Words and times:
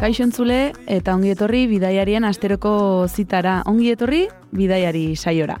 Kaixo 0.00 0.22
entzule 0.24 0.72
eta 0.88 1.12
ongi 1.12 1.34
etorri 1.34 1.66
bidaiarien 1.68 2.24
asteroko 2.24 3.04
zitara. 3.12 3.58
Ongi 3.68 3.90
etorri 3.92 4.22
bidaiari 4.56 5.12
saiora. 5.16 5.58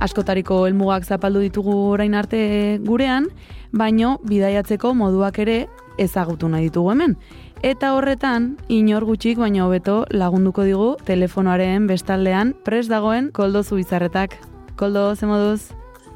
Askotariko 0.00 0.62
helmugak 0.64 1.04
zapaldu 1.04 1.44
ditugu 1.44 1.76
orain 1.92 2.16
arte 2.16 2.80
gurean, 2.80 3.28
baino 3.72 4.16
bidaiatzeko 4.24 4.94
moduak 4.96 5.44
ere 5.44 5.66
ezagutu 5.98 6.48
nahi 6.48 6.70
ditugu 6.70 6.94
hemen. 6.96 7.18
Eta 7.60 7.92
horretan, 7.92 8.54
inor 8.72 9.04
gutxik 9.04 9.36
baino 9.36 9.66
hobeto 9.66 10.06
lagunduko 10.08 10.64
digu 10.64 10.94
telefonoaren 11.04 11.90
bestaldean 11.90 12.56
pres 12.64 12.86
dagoen 12.88 13.34
koldo 13.36 13.62
zubizarretak. 13.62 14.47
Koldo, 14.78 15.16
ze 15.16 15.26
moduz? 15.26 15.72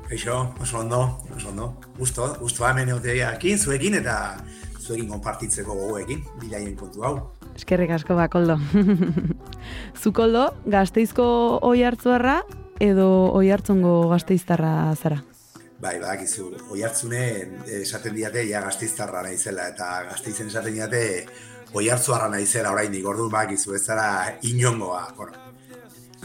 Eixo, 0.08 0.54
oso 0.60 0.78
ondo, 0.78 1.18
oso 1.34 1.48
ondo. 1.48 1.80
Gusto, 1.98 2.28
gusto 2.38 2.62
hemen 2.68 2.92
egoteakin, 2.92 3.58
zuekin 3.58 3.96
eta 3.98 4.36
zuekin 4.78 5.08
konpartitzeko 5.10 5.74
gogoekin, 5.74 6.22
bilaien 6.38 6.76
kontu 6.78 7.02
hau. 7.02 7.16
Eskerrik 7.58 7.90
asko 7.90 8.14
ba, 8.14 8.28
koldo. 8.30 8.60
Zu 10.00 10.14
koldo, 10.14 10.44
gazteizko 10.70 11.26
oi 11.66 11.82
hartzuarra 11.82 12.38
edo 12.78 13.08
oi 13.34 13.50
hartzongo 13.50 13.96
gazteiztarra 14.14 14.94
zara? 14.94 15.18
Bai, 15.82 15.96
badakizu, 15.98 16.52
oi 16.70 16.86
hartzunen 16.86 17.58
esaten 17.82 18.14
diate 18.14 18.46
ja 18.46 18.62
gazteiztarra 18.62 19.26
naizela 19.26 19.66
eta 19.74 19.90
gazteizen 20.12 20.54
esaten 20.54 20.78
diate 20.78 21.02
oi 21.74 21.88
hartzuarra 21.90 22.30
naizela 22.30 22.70
oraindik 22.70 23.10
orduan 23.10 23.34
badakizu 23.40 23.74
ez 23.74 23.82
zara 23.88 24.36
inongoa. 24.46 25.08
Bueno, 25.18 25.41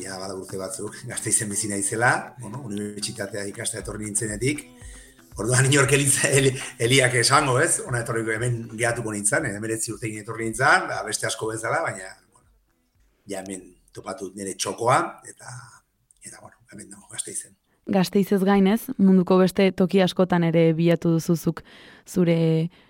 ja 0.02 0.18
bada 0.20 0.36
urte 0.36 0.60
batzuk 0.60 0.96
gazteizen 1.12 1.50
bizi 1.50 1.70
naizela, 1.72 2.36
bueno, 2.42 2.62
unibertsitatea 2.70 3.48
ikastea 3.52 3.84
etorri 3.86 4.06
nintzenetik, 4.10 4.66
Orduan 5.38 5.68
inork 5.70 5.92
el, 5.94 6.48
eliak 6.82 7.14
esango, 7.20 7.60
ez? 7.62 7.78
Ona 7.86 8.00
etorriko 8.02 8.34
hemen 8.34 8.56
gehatuko 8.74 9.12
nintzen, 9.14 9.46
emeretzi 9.52 9.94
urtekin 9.94 10.24
etorri 10.24 10.48
nintzen, 10.48 10.88
da, 10.90 11.04
beste 11.06 11.28
asko 11.30 11.52
bezala, 11.52 11.84
baina, 11.86 12.10
bueno, 12.34 12.50
ja 13.30 13.44
hemen 13.44 13.62
topatu 13.94 14.32
nire 14.34 14.56
txokoa, 14.58 14.98
eta, 15.30 15.54
eta 16.26 16.42
bueno, 16.42 16.58
hemen 16.74 16.90
dago, 16.90 17.06
gazte 17.12 17.36
izen. 17.36 17.54
Gazteizez 17.88 18.42
gainez, 18.44 18.82
munduko 18.98 19.38
beste 19.40 19.70
toki 19.78 20.02
askotan 20.04 20.44
ere 20.50 20.72
bilatu 20.76 21.14
duzuzuk 21.20 21.62
zure 22.10 22.40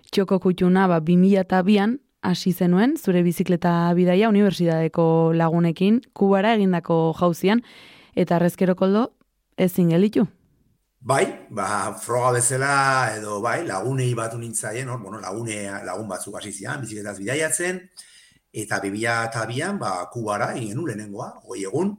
txoko 0.08 0.40
kutxuna, 0.48 0.88
ba, 0.88 1.02
2002an 1.04 1.98
hasi 2.22 2.52
zenuen, 2.52 2.96
zure 2.96 3.22
bizikleta 3.22 3.92
bidaia 3.94 4.28
unibertsitateko 4.28 5.32
lagunekin, 5.38 6.00
kubara 6.12 6.54
egindako 6.58 7.14
jauzian, 7.18 7.62
eta 8.18 8.36
arrezkero 8.36 8.74
koldo, 8.76 9.08
ezin 9.56 9.90
gelitu. 9.94 10.26
Bai, 10.98 11.24
ba, 11.54 11.94
froga 12.02 12.32
bezala 12.34 12.72
edo 13.14 13.38
bai, 13.40 13.60
lagunei 13.66 14.10
batu 14.18 14.38
nintzaien, 14.38 14.88
hor, 14.90 14.98
bueno, 15.02 15.20
lagune, 15.22 15.60
lagun 15.86 16.08
batzuk 16.10 16.40
hasi 16.40 16.52
zian, 16.52 16.80
bizikletaz 16.82 17.18
bidaiatzen, 17.20 17.84
eta 18.52 18.80
2002an, 18.82 19.78
ba, 19.78 19.92
kubara 20.10 20.50
egin 20.56 20.82
lehenengoa, 20.86 21.30
hoi 21.46 21.62
egun, 21.62 21.94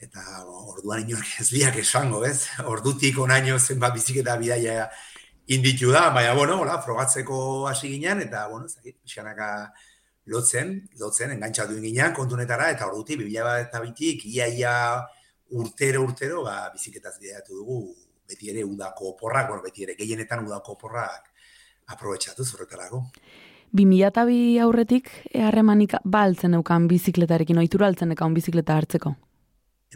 eta 0.00 0.24
orduan 0.72 1.04
inork 1.04 1.40
ez 1.40 1.50
diak 1.52 1.76
esango, 1.80 2.24
ez? 2.24 2.46
Ordutik 2.68 3.18
onaino 3.20 3.58
zenbat 3.58 3.94
bizikleta 3.96 4.36
bidaia 4.40 4.88
inditu 5.46 5.90
da, 5.92 6.08
baina, 6.10 6.34
bueno, 6.34 6.60
hola, 6.60 6.78
frogatzeko 6.82 7.66
hasi 7.68 7.90
ginen, 7.96 8.22
eta, 8.24 8.46
bueno, 8.48 8.68
zait, 8.68 8.96
pixkanaka 8.96 9.48
lotzen, 10.26 10.76
lotzen, 11.00 11.34
engantzatu 11.36 11.76
ginen 11.80 12.14
kontunetara, 12.16 12.70
eta 12.72 12.88
ordutik, 12.88 13.20
2002 13.20 14.24
ia, 14.32 14.48
ia 14.48 14.74
urtero, 15.50 16.02
urtero, 16.02 16.42
ba, 16.46 16.70
bizikletaz 16.72 17.18
bidaiatu 17.20 17.60
dugu, 17.60 17.78
beti 18.28 18.50
ere 18.50 18.64
udako 18.64 19.12
oporrak, 19.12 19.50
bueno, 19.50 19.62
beti 19.62 19.84
ere 19.84 19.96
gehienetan 19.98 20.46
udako 20.46 20.78
oporrak 20.78 21.28
aprobetxatu 21.92 22.44
zurretarako. 22.44 23.04
2002 23.74 24.62
aurretik 24.62 25.10
harremanik 25.34 25.96
baltzen 26.04 26.54
eukan 26.54 26.88
bizikletarekin, 26.88 27.58
oitura 27.58 27.88
altzen 27.90 28.14
eukan 28.14 28.34
bizikleta 28.34 28.76
hartzeko. 28.78 29.16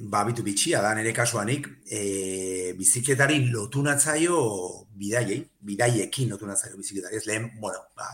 Ba, 0.00 0.22
bitu 0.24 0.44
bitxia 0.46 0.80
da, 0.82 0.92
nire 0.94 1.12
kasuanik, 1.14 1.66
e, 1.90 2.72
bizikletari 2.78 3.38
lotu 3.50 3.82
natzaio 3.82 4.36
bidaiei, 4.98 5.40
bidaiekin 5.70 6.30
lotu 6.30 6.46
natzaio 6.46 6.76
bizikletari, 6.78 7.18
ez 7.18 7.26
lehen, 7.26 7.48
bueno, 7.60 7.80
ba, 7.98 8.06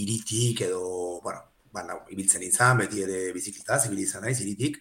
iritik 0.00 0.62
edo, 0.68 1.20
bueno, 1.24 1.42
ba, 1.74 1.82
nau, 1.84 1.98
ibiltzen 2.14 2.46
izan, 2.46 2.80
beti 2.80 3.04
ere 3.04 3.20
bizikletaz, 3.36 3.82
ibil 3.88 4.00
izan 4.06 4.24
naiz, 4.24 4.38
iritik, 4.40 4.78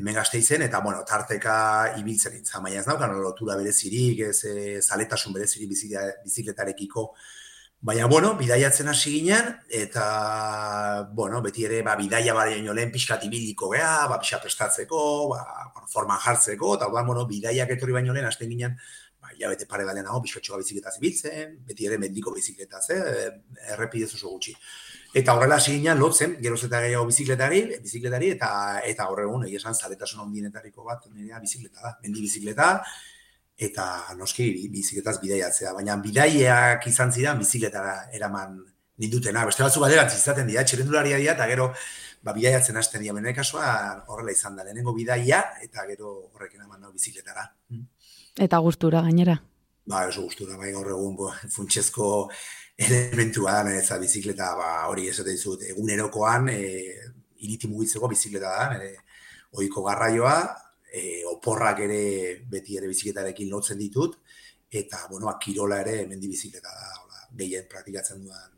hemen 0.00 0.16
gazte 0.16 0.40
izen, 0.40 0.64
eta, 0.64 0.80
bueno, 0.80 1.02
tarteka 1.08 1.58
ibiltzen 2.00 2.38
izan, 2.40 2.64
baina 2.64 2.80
ez 2.80 2.88
naukan 2.88 3.12
lotura 3.20 3.58
berezirik, 3.60 4.24
ez 4.30 4.38
e, 4.48 4.56
zaletasun 4.80 5.36
berezirik 5.36 5.68
bizikle- 5.74 6.16
bizikletarekiko, 6.24 7.10
Baina, 7.82 8.06
bueno, 8.06 8.34
bidaiatzen 8.36 8.88
hasi 8.88 9.10
ginen, 9.14 9.46
eta, 9.72 11.08
bueno, 11.16 11.38
beti 11.40 11.64
ere, 11.64 11.78
ba, 11.80 11.94
bidaia 11.96 12.34
baino 12.36 12.74
lehen 12.76 12.90
pixkat 12.92 13.22
ibiliko 13.24 13.70
gea, 13.72 14.06
ba, 14.10 14.18
pixka 14.20 14.36
prestatzeko, 14.42 14.98
ba, 15.30 15.70
bueno, 15.72 15.88
forman 15.88 16.20
jartzeko, 16.20 16.74
eta, 16.76 16.90
ba, 16.92 17.02
bueno, 17.06 17.24
bidaiak 17.30 17.72
etorri 17.72 17.96
baino 17.96 18.12
lehen, 18.12 18.26
hasten 18.28 18.50
ginen, 18.52 18.74
ba, 19.16 19.32
ja, 19.38 19.48
bete 19.48 19.64
pare 19.70 19.86
balen 19.88 20.10
hau, 20.12 20.20
pixkotxoa 20.26 20.60
bizikletaz 20.60 20.98
ibiltzen, 20.98 21.54
beti 21.70 21.88
ere 21.88 21.96
mendiko 22.02 22.34
bizikletaz, 22.36 22.82
eh, 22.98 23.30
errepidez 23.72 24.10
oso 24.18 24.34
gutxi. 24.34 24.52
Eta 25.16 25.38
horrela 25.38 25.56
hasi 25.56 25.78
ginen 25.78 26.04
lotzen, 26.04 26.36
geroz 26.44 26.60
eta 26.68 26.82
gehiago 26.84 27.06
bizikletari, 27.08 27.62
bizikletari, 27.86 28.34
eta 28.36 28.50
eta 28.92 29.08
horregun, 29.08 29.48
egia 29.48 29.64
esan, 29.64 29.80
zaretasun 29.80 30.20
ondienetariko 30.26 30.84
bat, 30.84 31.08
nirea 31.16 31.40
bizikleta 31.40 31.80
da, 31.86 31.96
mendi 32.04 32.28
bizikleta, 32.28 32.74
eta 33.60 33.86
noski 34.16 34.48
bi- 34.54 34.68
bizikletaz 34.72 35.18
bidaiatzea, 35.20 35.72
baina 35.76 35.96
bidaiak 36.00 36.86
izan 36.88 37.12
zidan 37.12 37.38
bizikletara 37.38 37.96
eraman 38.16 38.56
nindutena. 39.00 39.44
Beste 39.48 39.64
batzu 39.64 39.82
baderantz 39.82 40.14
izaten 40.16 40.48
dira, 40.48 40.64
txirendularia 40.64 41.18
dira, 41.20 41.34
eta 41.36 41.48
gero 41.50 41.70
ba, 42.22 42.32
bidaiatzen 42.36 42.76
hasten 42.80 43.04
dira. 43.04 43.14
Bene 43.16 43.34
kasua 43.36 43.68
horrela 44.08 44.32
izan 44.32 44.56
da, 44.56 44.64
lehenengo 44.64 44.94
bidaia, 44.96 45.42
eta 45.64 45.86
gero 45.88 46.14
horrekin 46.34 46.64
eman 46.64 46.80
nau 46.80 46.92
bizikletara. 46.92 47.46
Mm. 47.72 47.86
Eta 48.46 48.60
gustura 48.64 49.02
gainera. 49.04 49.36
Ba, 49.90 50.06
oso 50.08 50.22
gustura, 50.22 50.56
bai 50.56 50.72
gaur 50.72 50.88
egun 50.92 51.16
bo, 51.18 51.30
funtsezko 51.50 52.30
elementua 52.80 53.58
da 53.58 53.64
niretza 53.68 53.98
bizikleta, 54.00 54.54
ba, 54.56 54.72
hori 54.88 55.08
esaten 55.10 55.36
dizut, 55.36 55.64
egunerokoan 55.72 56.48
e, 56.52 56.60
iriti 57.44 57.68
mugitzeko 57.68 58.08
bizikleta 58.08 58.52
da, 58.56 58.68
nire 58.74 58.92
ohiko 59.58 59.82
garraioa, 59.84 60.36
e, 60.92 61.22
oporrak 61.30 61.80
ere 61.86 62.02
beti 62.50 62.76
ere 62.78 62.88
bizikletarekin 62.90 63.50
lotzen 63.50 63.78
ditut, 63.78 64.18
eta, 64.70 65.06
bueno, 65.10 65.26
ba, 65.26 65.36
kirola 65.42 65.80
ere 65.82 66.06
mendi 66.06 66.28
bizikleta 66.28 66.68
da, 66.68 66.90
hola, 67.04 67.24
gehien 67.36 67.66
praktikatzen 67.70 68.22
dudan 68.24 68.50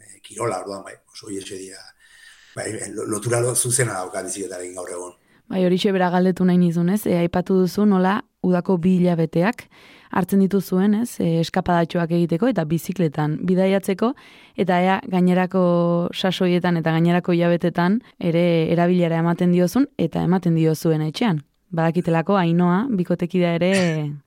e, 0.00 0.20
kirola, 0.22 0.60
orduan, 0.64 0.84
bai, 0.84 0.94
oso 1.12 1.28
hietxe 1.32 1.58
dira, 1.58 1.82
bai, 2.56 2.70
lo- 2.94 3.06
lotura 3.06 3.40
lo, 3.40 3.54
zuzena 3.54 3.98
dauka 4.00 4.22
bizikletarekin 4.22 4.74
gaur 4.74 4.90
egun. 4.90 5.12
Bai, 5.48 5.64
hori 5.66 5.76
bera 5.92 6.08
galdetu 6.10 6.44
nahi 6.44 6.56
nizun, 6.56 6.88
ez? 6.88 7.02
E, 7.06 7.18
aipatu 7.20 7.58
duzu 7.60 7.84
nola 7.84 8.22
udako 8.44 8.78
bi 8.78 8.94
hilabeteak 8.96 9.66
hartzen 10.16 10.40
dituzuen, 10.40 10.94
ez? 11.02 11.20
E, 11.20 11.40
eskapadatxoak 11.42 12.10
egiteko 12.16 12.48
eta 12.48 12.64
bizikletan 12.64 13.38
bidaiatzeko 13.44 14.14
eta 14.56 14.80
ea 14.80 15.00
gainerako 15.12 16.08
sasoietan 16.14 16.78
eta 16.80 16.92
gainerako 16.96 17.32
hilabetetan 17.36 18.00
ere 18.20 18.72
erabilera 18.72 19.18
ematen 19.20 19.52
diozun 19.52 19.86
eta 19.98 20.22
ematen 20.24 20.56
diozuen 20.56 21.02
etxean. 21.02 21.42
Badakitelako 21.74 22.36
Ainoa, 22.38 22.84
bikotekidea 22.94 23.54
ere 23.58 23.72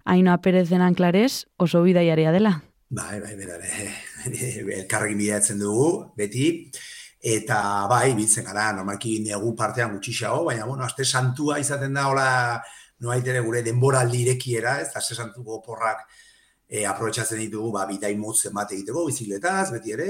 Ainoa 0.03 0.37
Perez 0.43 0.67
denan 0.69 0.95
klares 0.97 1.45
oso 1.63 1.79
bidaiaria 1.85 2.33
dela. 2.35 2.57
Bai, 2.89 3.19
bai, 3.23 3.35
bera, 3.39 3.57
be, 3.59 3.87
elkarrekin 4.81 5.19
bidaiatzen 5.19 5.59
dugu, 5.59 5.87
beti, 6.19 6.49
eta 7.23 7.59
bai, 7.91 8.13
biltzen 8.17 8.47
gara, 8.47 8.69
normalki 8.75 9.17
negu 9.23 9.53
partean 9.59 9.93
gutxixago, 9.95 10.43
baina, 10.47 10.67
bueno, 10.67 10.83
aste 10.87 11.07
santua 11.07 11.59
izaten 11.63 11.95
da, 11.95 12.07
hola, 12.11 12.29
noait 13.03 13.27
ere 13.27 13.43
gure 13.45 13.63
denboraldi 13.63 14.23
irekiera, 14.25 14.77
ez, 14.83 14.91
aste 14.99 15.15
santuko 15.15 15.61
oporrak 15.61 16.03
e, 16.67 16.85
aprobetsatzen 16.87 17.43
ditugu, 17.45 17.71
ba, 17.75 17.87
bidai 17.87 18.13
motzen 18.19 18.55
bat 18.55 18.71
egiteko, 18.75 19.07
bizikletaz, 19.07 19.69
beti 19.75 19.95
ere, 19.95 20.09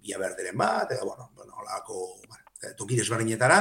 bia 0.00 0.20
berderen 0.20 0.56
bat, 0.60 0.92
eta, 0.96 1.04
bueno, 1.04 1.30
bueno, 1.36 1.56
holako, 1.60 2.06
toki 2.76 2.98
desberdinetara, 2.98 3.60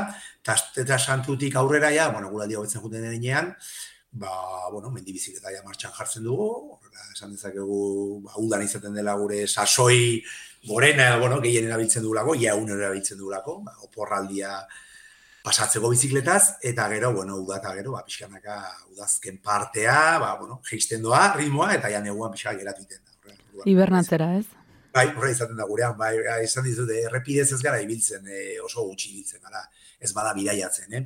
eta 0.84 0.98
santutik 1.00 1.56
aurrera 1.56 1.92
ja, 1.96 2.10
bueno, 2.12 2.31
guraldi 2.34 2.57
hobetzen 2.60 2.81
juten 2.84 3.06
denean, 3.07 3.54
ba, 4.12 4.31
bueno, 4.72 4.90
mendi 4.92 5.13
bizikleta 5.13 5.54
ja 5.54 5.63
martxan 5.66 5.94
jartzen 5.94 6.25
dugu, 6.25 6.50
horrela, 6.75 7.07
esan 7.13 7.34
dezakegu, 7.36 7.80
ba, 8.25 8.36
udan 8.42 8.66
izaten 8.66 8.94
dela 8.98 9.16
gure 9.19 9.46
sasoi 9.48 10.22
gorena, 10.68 11.16
bueno, 11.22 11.40
gehien 11.42 11.69
erabiltzen 11.69 12.04
dugulako, 12.04 12.36
ja 12.42 12.56
un 12.56 12.69
erabiltzen 12.74 13.19
dugulako, 13.19 13.60
ba, 13.66 13.75
oporraldia 13.86 14.57
pasatzeko 15.45 15.94
bizikletaz, 15.94 16.60
eta 16.66 16.90
gero, 16.92 17.13
bueno, 17.16 17.38
uda 17.40 17.62
eta 17.62 17.74
gero, 17.78 17.94
ba, 17.95 18.04
pixkanaka 18.06 18.60
udazken 18.92 19.40
partea, 19.45 20.18
ba, 20.19 20.36
bueno, 20.42 20.60
geisten 20.68 21.06
doa, 21.06 21.30
ritmoa, 21.38 21.74
eta 21.78 21.94
ja 21.94 22.02
neguan 22.04 22.34
pixka 22.34 22.57
geratu 22.57 22.84
iten 22.84 23.04
da. 23.06 23.13
Horrela, 23.19 23.44
orduan, 23.45 23.69
Hibernatzera, 23.69 24.34
ez? 24.42 24.59
Bai, 24.94 25.06
horre 25.14 25.32
izaten 25.32 25.58
da 25.60 25.68
gurean, 25.70 25.94
bai, 25.98 26.16
bai, 26.26 26.40
esan 26.46 26.66
dizute, 26.66 26.96
errepidez 27.06 27.52
ez 27.54 27.60
gara 27.62 27.82
ibiltzen, 27.84 28.26
e, 28.26 28.56
oso 28.66 28.86
gutxi 28.88 29.12
ibiltzen 29.12 29.44
gara, 29.46 29.62
ez 30.02 30.12
bada 30.18 30.34
bidaiatzen, 30.38 30.96
eh? 30.98 31.04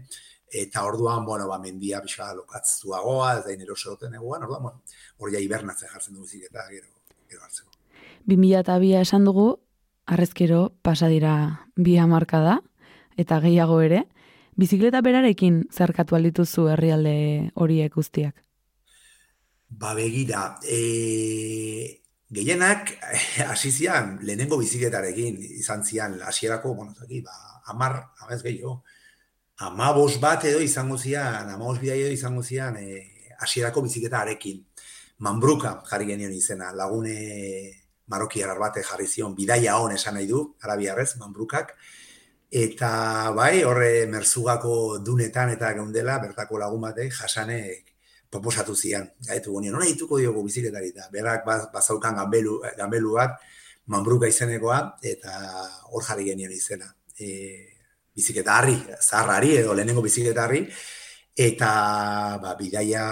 Eta 0.64 0.84
orduan, 0.86 1.26
bueno, 1.26 1.48
ba, 1.50 1.58
mendia 1.60 2.00
pixka 2.04 2.30
lokatztuagoa, 2.38 3.40
ez 3.40 3.44
da 3.48 3.56
inero 3.56 3.76
seroten 3.76 4.14
eguan, 4.20 4.46
orduan, 4.46 4.68
bueno, 4.70 5.00
hor 5.18 5.34
ja 5.34 5.42
hibernatzen 5.42 5.92
jartzen 5.92 6.16
du 6.16 6.24
biziketa, 6.24 6.68
gero, 6.70 6.88
gero 7.32 7.44
hartzeko. 7.44 7.74
2002 8.32 9.02
esan 9.02 9.26
dugu, 9.28 9.48
arrezkero 10.06 10.68
pasa 10.82 11.10
dira 11.12 11.34
bi 11.76 11.98
hamarka 11.98 12.40
da, 12.44 12.60
eta 13.20 13.42
gehiago 13.44 13.82
ere, 13.84 14.06
bizikleta 14.56 15.02
berarekin 15.02 15.64
zerkatu 15.74 16.16
aldituzu 16.16 16.70
herrialde 16.72 17.52
horiek 17.56 17.98
guztiak. 17.98 18.38
Ba, 19.74 19.96
begira, 19.98 20.60
e, 20.70 22.03
gehienak 22.34 22.92
hasi 23.48 23.72
zian 23.72 24.18
lehenengo 24.26 24.58
bizikletarekin 24.58 25.38
izan 25.62 25.84
zian 25.86 26.20
hasierako, 26.22 26.74
bueno, 26.74 26.94
zaki, 26.98 27.22
ba, 27.22 27.62
amar, 27.66 28.00
amaz 28.26 28.42
gehiago, 28.44 28.82
amabos 29.58 30.20
bat 30.20 30.46
edo 30.50 30.62
izango 30.62 30.98
zian, 30.98 31.50
amabos 31.50 31.80
bidai 31.80 32.02
edo 32.02 32.12
izango 32.12 32.44
zian 32.44 32.78
e, 32.78 33.04
hasierako 33.40 33.86
bizikletarekin. 33.86 34.64
Manbruka 35.24 35.78
jarri 35.88 36.10
genion 36.10 36.34
izena, 36.34 36.74
lagune 36.74 37.16
marokiar 38.08 38.58
bate 38.60 38.84
jarri 38.84 39.08
zion, 39.08 39.36
bidaia 39.36 39.78
hon 39.80 39.94
esan 39.96 40.18
nahi 40.18 40.28
du, 40.28 40.42
arabiarrez, 40.66 41.14
manbrukak, 41.22 41.76
eta 42.52 43.32
bai, 43.38 43.64
horre 43.64 44.06
merzugako 44.10 45.00
dunetan 45.06 45.54
eta 45.54 45.72
geundela, 45.78 46.18
bertako 46.22 46.60
lagun 46.62 46.84
batek, 46.90 47.14
jasanek, 47.22 47.93
proposatu 48.34 48.76
zian. 48.76 49.06
Gaitu 49.28 49.54
gonion, 49.54 49.78
nola 49.78 49.88
dituko 49.90 50.20
diogu 50.22 50.44
bizikletari 50.48 50.92
eta 50.94 51.10
berak 51.14 51.46
baz- 51.46 51.70
bazaukan 51.74 52.18
gambelu, 52.22 52.60
gambelu 52.80 53.14
bat, 53.20 53.38
manbruka 53.94 54.30
izenekoa, 54.32 54.80
eta 55.14 55.38
hor 55.92 56.04
jarri 56.08 56.30
genien 56.32 56.52
izena. 56.52 56.90
E, 57.20 57.30
bizikleta 58.16 58.58
harri, 58.60 58.78
zaharrari 59.02 59.58
edo 59.62 59.74
lehenengo 59.74 60.04
bizikleta 60.06 60.46
harri, 60.46 60.64
eta 61.48 61.72
ba, 62.42 62.54
bidaia 62.60 63.06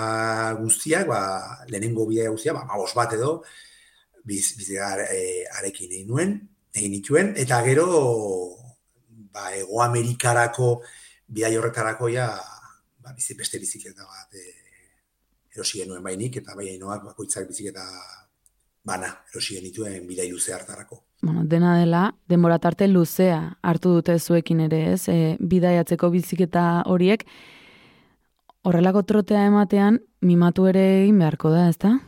guztiak, 0.60 1.08
ba, 1.10 1.22
lehenengo 1.70 2.06
bidaia 2.10 2.32
guztiak, 2.34 2.58
ba, 2.60 2.66
mabos 2.70 2.94
bat 2.98 3.14
edo, 3.18 3.36
biz, 4.24 4.46
bizikleta 4.58 5.10
e, 5.10 5.46
arekin 5.60 5.92
egin 5.92 6.10
nuen, 6.14 6.36
egin 6.74 6.96
nituen, 6.96 7.34
eta 7.42 7.62
gero, 7.66 7.88
ba, 9.34 9.52
Ego 9.58 9.82
Amerikarako 9.84 10.76
bidai 11.32 11.56
horretarako 11.58 12.10
ja, 12.14 12.30
ba, 13.02 13.14
bizi, 13.18 13.36
beste 13.40 13.60
bizikleta 13.60 14.06
bat 14.06 14.38
e, 14.38 14.61
erosi 15.56 15.82
genuen 15.84 16.04
bainik, 16.04 16.38
eta 16.42 16.56
bai 16.56 16.70
hainoak 16.72 17.06
bakoitzak 17.12 17.48
bizikleta 17.50 17.86
bana 18.88 19.12
erosi 19.32 19.58
genituen 19.60 20.06
bidai 20.08 20.30
luze 20.32 20.54
hartarako. 20.54 21.04
Bueno, 21.22 21.44
dena 21.46 21.78
dela, 21.78 22.16
denbora 22.30 22.58
tarte 22.60 22.88
luzea 22.88 23.58
hartu 23.62 23.94
dute 24.00 24.18
zuekin 24.20 24.64
ere, 24.66 24.82
ez? 24.94 25.08
E, 25.08 25.36
bidaiatzeko 25.40 26.10
biziketa 26.10 26.84
horiek, 26.90 27.28
horrelako 28.66 29.04
trotea 29.04 29.44
ematean, 29.50 30.00
mimatu 30.22 30.66
ere 30.72 30.86
egin 31.04 31.22
beharko 31.22 31.52
da, 31.54 31.68
ezta? 31.70 32.00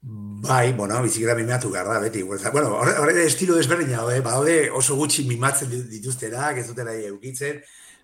Bai, 0.00 0.72
bueno, 0.72 1.02
bizikleta 1.04 1.36
mimatu 1.36 1.68
behar 1.74 1.90
da, 1.92 1.98
beti. 2.00 2.22
Bueno, 2.24 2.70
horre, 2.78 2.96
horre 3.02 3.26
estilo 3.26 3.58
desberdina, 3.58 3.98
daude, 4.00 4.22
badaude 4.24 4.56
oso 4.72 4.96
gutxi 4.96 5.26
mimatzen 5.28 5.68
dituztenak, 5.92 6.62
ez 6.62 6.68
dutela 6.70 6.96
eukitzen, 7.12 7.60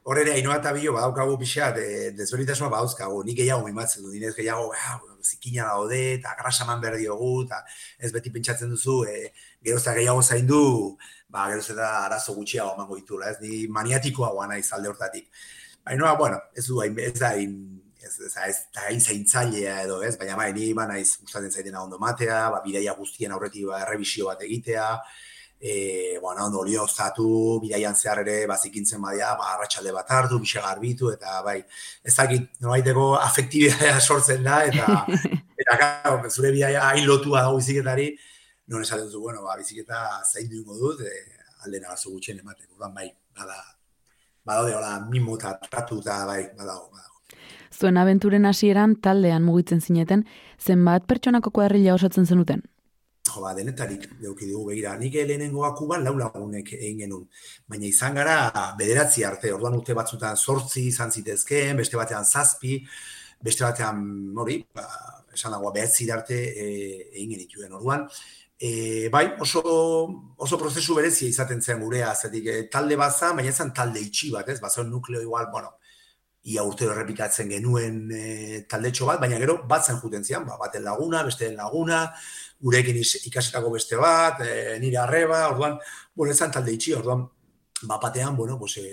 Horre 0.06 0.22
ere, 0.22 0.36
hainoa 0.38 0.60
eta 0.60 0.70
bilo, 0.70 0.92
badaukagu 0.94 1.32
pixat, 1.40 1.80
e, 1.82 2.10
desberitasuna 2.14 2.68
badauzkagu, 2.70 3.24
nik 3.26 3.40
gehiago 3.40 3.64
mimatzen 3.66 4.04
du, 4.04 4.12
dinez 4.14 4.36
gehiago, 4.36 4.68
ah, 4.78 5.00
zikina 5.26 5.64
daude, 5.66 5.98
eta 6.20 6.36
grasaman 6.38 6.78
behar 6.84 6.94
diogu, 7.00 7.30
eta 7.42 7.58
ez 7.98 8.12
beti 8.14 8.30
pentsatzen 8.36 8.70
duzu, 8.70 9.00
e, 9.10 9.32
geroz 9.66 9.82
eta 9.82 9.96
gehiago 9.98 10.22
zaindu, 10.22 10.60
ba, 11.26 11.48
geroz 11.50 11.66
eta 11.74 11.88
arazo 12.04 12.36
gutxiago 12.38 12.76
emango 12.76 13.00
ditula, 13.00 13.32
ez, 13.34 13.40
ni 13.42 13.64
maniatikoa 13.66 14.46
naiz 14.46 14.68
alde 14.78 14.94
hortatik. 14.94 15.26
Hainoa, 15.90 16.14
bueno, 16.22 16.38
ez 16.54 16.68
du, 16.68 16.78
ez 16.86 17.18
da, 17.18 17.32
hain, 17.34 17.58
ez, 17.98 18.14
ez, 18.28 18.32
ez, 18.46 18.56
da 18.78 18.86
hain 18.86 19.02
zaintzailea 19.02 19.80
edo, 19.88 20.00
ez, 20.06 20.14
baina 20.20 20.38
bai, 20.38 20.52
ni 20.54 20.70
ba 20.78 20.86
naiz 20.86 21.16
gustatzen 21.18 21.50
zaitena 21.50 21.82
ondo 21.82 21.98
matea, 21.98 22.44
ba, 22.54 22.62
bidaia 22.62 22.94
guztien 22.94 23.34
aurretik 23.34 23.66
ba, 23.72 23.82
errebisio 23.82 24.30
bat 24.30 24.46
egitea, 24.46 24.86
e, 25.60 26.18
bueno, 26.20 26.46
ondo 26.46 26.60
olioztatu, 26.60 27.60
bidaian 27.62 27.96
zehar 27.96 28.20
ere 28.22 28.36
bazikintzen 28.46 29.00
badia, 29.02 29.32
ba, 29.38 29.54
arratsalde 29.54 29.92
bat 29.92 30.10
hartu, 30.12 30.38
bixe 30.42 30.60
garbitu, 30.60 31.10
eta 31.14 31.40
bai, 31.42 31.58
ez 32.04 32.14
dakit, 32.14 32.50
nobaiteko 32.60 33.14
afektibitatea 33.20 34.00
sortzen 34.08 34.44
da, 34.44 34.62
eta, 34.68 35.04
eta 35.62 35.78
claro, 35.80 36.30
zure 36.30 36.52
bidaia 36.52 36.84
hain 36.90 37.06
lotua 37.08 37.46
dago 37.46 37.56
biziketari, 37.62 38.10
non 38.68 38.82
esaten 38.82 39.06
duzu, 39.06 39.22
bueno, 39.22 39.42
ba, 39.46 39.56
biziketa 39.56 40.04
zain 40.24 40.50
duingo 40.50 40.76
dut, 40.78 41.02
e, 41.06 41.40
alde 41.64 41.80
nagazo 41.80 42.12
gutxien 42.12 42.38
emateko, 42.42 42.76
orduan 42.76 42.94
bai, 42.94 43.10
bada, 43.36 43.58
badaude 44.46 44.76
hola, 44.76 45.00
mimo 45.10 45.36
eta 45.40 45.56
tratu 45.70 46.00
eta 46.04 46.24
bai, 46.28 46.42
badago, 46.58 46.90
badago. 46.92 47.14
Zuen 47.76 47.96
abenturen 48.00 48.46
hasieran 48.46 48.94
taldean 49.02 49.44
mugitzen 49.44 49.80
zineten, 49.80 50.24
zenbat 50.60 51.04
pertsonako 51.08 51.50
kuadrilla 51.50 51.94
osatzen 51.96 52.26
zenuten? 52.26 52.62
Jo, 53.28 53.42
ba, 53.42 53.52
denetarik 53.54 54.06
deuki 54.20 54.48
dugu 54.50 54.70
begira. 54.70 54.94
Nik 54.98 55.14
lehenengoa 55.14 55.72
kuban 55.78 56.04
lau 56.04 56.14
lagunek 56.18 56.72
egin 56.78 57.02
genuen. 57.04 57.26
Baina 57.68 57.86
izan 57.88 58.14
gara 58.14 58.36
bederatzi 58.78 59.24
arte, 59.24 59.52
orduan 59.54 59.76
urte 59.78 59.94
batzutan 59.94 60.36
sortzi 60.36 60.86
izan 60.92 61.12
zitezkeen, 61.12 61.76
beste 61.76 61.98
batean 62.00 62.24
zazpi, 62.24 62.80
beste 63.42 63.64
batean, 63.66 64.02
hori, 64.38 64.60
ba, 64.74 64.86
esan 65.36 65.56
dagoa 65.56 65.72
behatzi 65.74 66.10
arte 66.10 66.40
e, 66.48 66.66
egin 67.14 67.34
genituen. 67.36 67.72
Orduan, 67.78 68.06
e, 68.58 69.08
bai, 69.12 69.26
oso, 69.40 69.62
oso 70.36 70.58
prozesu 70.60 70.96
berezia 70.96 71.28
izaten 71.28 71.60
zen 71.62 71.82
gurea, 71.84 72.14
zetik 72.14 72.46
e, 72.52 72.60
talde 72.72 72.96
baza, 72.96 73.34
baina 73.36 73.52
ezan 73.52 73.74
talde 73.76 74.00
itxi 74.00 74.32
bat, 74.34 74.48
ez? 74.48 74.60
Bazen 74.62 74.90
nukleo 74.90 75.22
igual, 75.24 75.50
bueno, 75.52 75.76
ia 76.46 76.62
urtero 76.62 76.94
errepikatzen 76.94 77.50
genuen 77.50 78.04
e, 78.14 78.24
taldetxo 78.70 79.08
bat, 79.08 79.20
baina 79.22 79.38
gero 79.42 79.58
batzen 79.68 79.98
juten 80.02 80.24
zian, 80.24 80.46
ba, 80.46 80.58
baten 80.60 80.84
laguna, 80.86 81.24
besteen 81.26 81.56
laguna, 81.58 82.04
gurekin 82.60 82.96
ikasetako 82.98 83.70
beste 83.74 83.98
bat, 84.00 84.40
e, 84.40 84.78
nire 84.80 84.98
arreba, 85.02 85.46
orduan, 85.50 85.78
bueno, 86.14 86.32
ezan 86.32 86.52
talde 86.52 86.72
itxi, 86.72 86.94
orduan, 86.96 87.26
bapatean, 87.82 88.36
bueno, 88.36 88.58
pues, 88.58 88.78
e, 88.78 88.86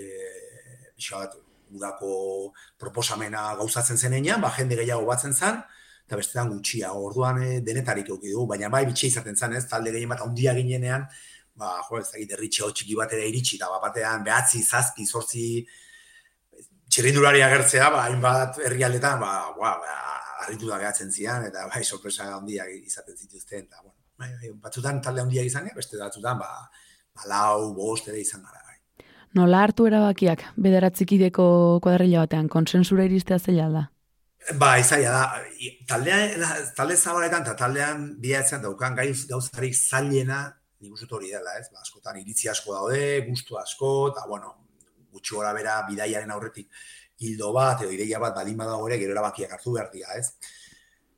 bat, 1.10 1.36
udako 1.74 2.52
proposamena 2.78 3.54
gauzatzen 3.58 3.98
zenean, 3.98 4.40
ba, 4.40 4.50
jende 4.56 4.76
gehiago 4.76 5.06
batzen 5.08 5.34
zen, 5.34 5.62
eta 6.06 6.16
bestetan 6.20 6.50
gutxia, 6.52 6.92
orduan 6.92 7.40
e, 7.42 7.60
denetarik 7.64 8.10
euki 8.12 8.30
du, 8.30 8.44
baina 8.46 8.68
bai 8.68 8.84
bitxia 8.86 9.08
izaten 9.08 9.36
zen, 9.36 9.56
ez, 9.56 9.64
talde 9.68 9.90
gehien 9.94 10.12
bat 10.12 10.22
handia 10.22 10.54
ginenean, 10.54 11.08
ba, 11.56 11.78
jo, 11.88 11.98
ez 11.98 12.10
dakit, 12.10 12.36
erritxe 12.36 12.68
txiki 12.70 12.98
bat 12.98 13.12
ere 13.16 13.26
iritsi, 13.30 13.56
eta 13.56 13.70
bapatean, 13.72 14.22
behatzi, 14.26 14.62
zazpi, 14.62 15.06
zortzi, 15.06 15.48
txirrindulari 16.90 17.42
agertzea, 17.42 17.88
ba, 17.90 18.04
hainbat 18.08 18.60
herrialdetan, 18.68 19.18
ba, 19.22 19.32
ba, 19.58 19.74
ba, 19.82 19.96
harritu 20.44 20.68
da 20.70 20.78
gehatzen 20.82 21.12
zian, 21.12 21.46
eta 21.48 21.66
bai, 21.72 21.82
sorpresa 21.84 22.28
handiak 22.36 22.70
izaten 22.74 23.16
zituzten, 23.16 23.66
eta, 23.66 23.80
bueno, 23.82 23.96
bai, 24.18 24.30
bai, 24.40 24.52
batzutan 24.66 25.00
talde 25.02 25.24
handiak 25.24 25.48
izan, 25.50 25.66
gara, 25.68 25.80
beste 25.80 26.00
batzutan, 26.00 26.38
ba, 26.38 26.50
ba, 27.14 27.26
lau, 27.30 27.72
bost 27.76 28.08
ere 28.12 28.20
izan 28.22 28.44
gara, 28.44 28.62
bai. 28.68 29.06
Nola 29.34 29.64
hartu 29.66 29.88
erabakiak 29.90 30.44
bederatzikideko 30.66 31.46
kuadrilla 31.82 32.26
batean, 32.26 32.48
konsensura 32.48 33.06
iristea 33.08 33.40
zela 33.40 33.70
da? 33.72 33.86
Ba, 34.60 34.74
izaila 34.78 35.14
da, 35.14 35.24
taldean, 35.88 36.44
talde 36.76 36.96
zabaletan 36.96 37.46
eta 37.46 37.54
taldean 37.58 38.10
bilatzen 38.20 38.62
daukan 38.62 38.94
gai 38.98 39.08
gauzarik 39.30 39.74
zailena, 39.74 40.44
nik 40.84 40.92
uste 40.92 41.08
hori 41.16 41.32
dela, 41.32 41.56
ez? 41.58 41.70
Ba, 41.72 41.80
askotan 41.82 42.20
iritzi 42.20 42.52
asko 42.52 42.76
daude, 42.76 43.00
gustu 43.26 43.56
asko, 43.58 43.94
eta, 44.12 44.28
bueno, 44.28 44.52
gutxi 45.14 45.38
gora 45.38 45.54
bera 45.56 45.78
bidaiaren 45.88 46.32
aurretik 46.34 46.68
hildo 47.24 47.52
bat 47.56 47.82
edo 47.82 47.94
ideia 47.94 48.20
bat 48.22 48.36
badin 48.36 48.60
badago 48.60 48.86
ere 48.90 49.00
gero 49.02 49.16
erabakiak 49.16 49.56
hartu 49.56 49.74
behar 49.78 49.90
dira, 49.92 50.18
ez? 50.20 50.30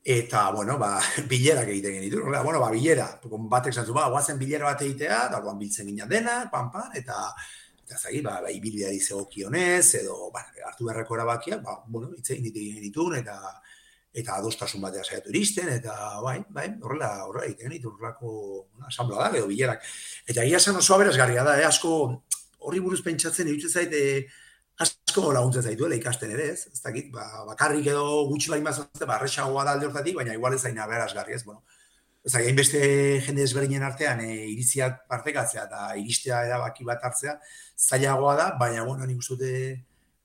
Eta, 0.06 0.50
bueno, 0.54 0.78
ba, 0.78 1.00
bilerak 1.30 1.68
egiten 1.72 1.96
genitu. 1.98 2.20
Horrela, 2.22 2.42
bueno, 2.46 2.60
ba, 2.62 2.70
bilera. 2.70 3.08
Batek 3.26 3.75
zantzu, 3.75 3.94
ba, 3.96 4.06
guazen 4.12 4.38
bilera 4.38 4.68
bat 4.68 4.82
egitea, 4.86 5.22
eta 5.28 5.40
orduan 5.40 5.58
biltzen 5.58 5.88
ginen 5.90 6.08
dena, 6.08 6.44
pan, 6.52 6.70
pan, 6.70 6.92
eta 6.94 7.25
eta 7.86 7.98
zagi, 7.98 8.20
ba, 8.22 8.40
ba 8.42 8.50
ibilbideari 8.50 8.98
zegokionez, 8.98 9.94
edo, 10.00 10.30
ba, 10.34 10.44
hartu 10.68 10.86
beharreko 10.86 11.18
erabakiak, 11.18 11.60
ba, 11.62 11.76
bueno, 11.86 12.12
hitz 12.18 12.30
egin 12.34 12.48
ditu 12.48 12.62
genitun, 12.78 13.18
eta 13.18 13.36
eta 14.16 14.38
adostasun 14.40 14.80
batea 14.80 15.04
saiatu 15.04 15.28
iristen, 15.34 15.68
eta 15.75 15.92
bai, 16.25 16.38
bai, 16.48 16.70
horrela, 16.80 17.10
horrela 17.26 17.50
egiten 17.50 17.68
genitu, 17.68 17.90
horrelako 17.92 18.30
asamblea 18.88 19.26
da, 19.26 19.42
edo 19.42 19.50
bilerak. 19.50 19.84
Eta 20.25 20.46
egia 20.46 20.62
esan 20.62 20.78
oso 20.80 20.94
aberazgarria 20.96 21.44
da, 21.44 21.58
eh, 21.60 21.66
asko 21.68 21.92
horri 22.66 22.80
buruz 22.80 23.02
pentsatzen, 23.04 23.50
iruditzen 23.50 23.75
zait, 23.75 23.92
eh, 23.92 24.46
asko 25.16 25.32
laguntzen 25.32 25.64
zaituela 25.64 25.96
ikasten 25.96 26.30
ere, 26.35 26.50
ez? 26.52 26.66
Ez 26.73 26.82
dakit, 26.82 27.08
ba, 27.12 27.25
bakarrik 27.49 27.87
edo 27.88 28.26
gutxi 28.28 28.50
bain 28.52 28.64
bazazte, 28.64 29.06
ba, 29.06 29.16
arrexagoa 29.16 29.64
da 29.64 29.73
alde 29.76 29.88
hortatik, 29.88 30.16
baina 30.16 30.35
igual 30.35 30.54
ez 30.54 30.61
zain 30.62 30.78
aberasgarri, 30.78 31.35
ez? 31.35 31.44
Bueno, 31.44 31.62
ez 32.25 32.32
dakit, 32.32 32.49
hainbeste 32.50 32.80
jende 33.25 33.42
desberdinen 33.42 33.87
artean 33.87 34.20
e, 34.20 34.32
iriziak 34.52 35.06
partekatzea 35.08 35.64
eta 35.64 35.87
iristea 35.96 36.42
erabaki 36.49 36.85
bat 36.85 37.04
hartzea, 37.08 37.38
zailagoa 37.76 38.35
da, 38.37 38.50
baina, 38.61 38.85
bueno, 38.85 39.06
nik 39.06 39.23
uste 39.25 39.52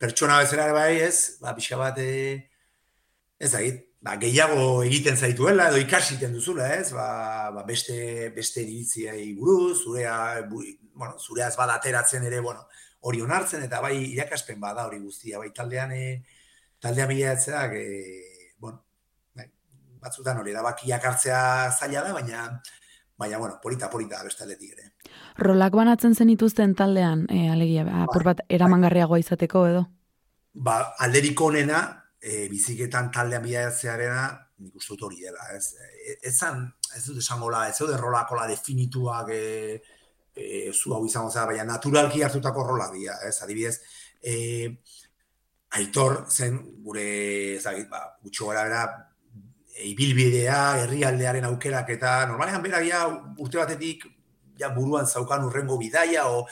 pertsona 0.01 0.41
bezala 0.41 0.67
ere 0.67 0.75
bai, 0.75 0.91
ez? 1.07 1.37
Ba, 1.41 1.55
pixka 1.55 1.79
bat, 1.79 2.01
e, 2.01 2.35
ez 3.39 3.53
dakit, 3.55 3.81
ba, 4.03 4.17
gehiago 4.19 4.83
egiten 4.83 5.15
zaituela 5.15 5.69
edo 5.71 5.79
ikasi 5.79 6.17
egiten 6.17 6.35
duzula, 6.35 6.67
ez? 6.75 6.91
Ba, 6.97 7.07
ba 7.55 7.63
beste 7.63 8.29
beste 8.35 8.65
iritziei 8.65 9.31
buruz, 9.39 9.85
zurea, 9.85 10.15
bu, 10.51 10.65
bueno, 10.99 11.15
zurea 11.19 11.47
ez 11.47 11.55
badateratzen 11.55 12.27
ere, 12.27 12.43
bueno, 12.43 12.67
hori 13.01 13.21
onartzen 13.21 13.63
eta 13.65 13.81
bai 13.81 13.95
irakaspen 14.11 14.59
bada 14.59 14.85
hori 14.87 14.99
guztia, 14.99 15.39
bai 15.39 15.49
taldean 15.55 15.91
e, 15.95 16.23
taldean 16.81 17.09
bilatzeak 17.09 17.73
e, 17.77 17.87
bueno, 18.59 18.83
bai, 19.37 19.47
batzutan 20.01 20.41
hori 20.41 20.53
da 20.53 20.63
bakiak 20.65 21.05
hartzea 21.09 21.41
zaila 21.71 22.05
da, 22.05 22.13
baina 22.13 22.45
baina 23.21 23.37
bueno, 23.37 23.59
polita 23.61 23.89
polita 23.89 24.23
beste 24.25 24.43
aldetik 24.43 24.73
ere. 24.73 24.87
Rolak 25.37 25.75
banatzen 25.77 26.15
zen 26.17 26.31
ituzten 26.33 26.73
taldean, 26.75 27.27
e, 27.29 27.47
alegia, 27.53 27.85
ba, 27.85 28.05
apur 28.07 28.25
bat 28.25 28.41
bai. 28.41 28.47
eramangarriagoa 28.57 29.19
izateko 29.21 29.65
edo? 29.69 29.83
Ba, 30.53 30.77
alderik 31.05 31.41
onena, 31.45 31.83
e, 32.17 32.47
biziketan 32.49 33.11
taldean 33.13 33.45
bilatzearena, 33.45 34.23
nik 34.61 34.77
uste 34.77 34.95
dut 34.95 35.05
hori 35.09 35.21
dela, 35.21 35.51
ez? 35.53 35.75
E, 35.77 36.17
ez, 36.31 36.35
ez 36.97 37.03
dut 37.05 37.21
esango 37.21 37.51
la, 37.53 37.67
ez 37.69 37.77
dut 37.77 37.93
errolakola 37.93 38.47
definituak, 38.49 39.29
e, 39.29 39.77
e, 40.35 40.71
zu 40.73 40.93
hau 40.95 41.05
izango 41.05 41.31
zara, 41.31 41.51
baina 41.51 41.67
naturalki 41.67 42.23
hartutako 42.23 42.63
rola 42.67 42.89
dira, 42.93 43.17
ez, 43.27 43.37
adibidez, 43.43 43.77
e, 44.23 44.35
aitor 45.77 46.25
zen 46.29 46.57
gure, 46.83 47.07
ezagit, 47.57 47.87
ba, 47.89 48.03
gutxo 48.23 48.51
gara 48.51 48.65
bera, 48.67 48.83
ibilbidea, 49.87 50.59
herrialdearen 50.83 51.47
aukerak 51.47 51.89
eta 51.95 52.25
normalean 52.29 52.63
bera 52.63 52.81
ja 52.85 53.05
urte 53.39 53.57
batetik 53.57 54.05
ja 54.59 54.69
buruan 54.75 55.07
zaukan 55.07 55.47
urrengo 55.47 55.77
bidaia 55.79 56.27
o 56.29 56.43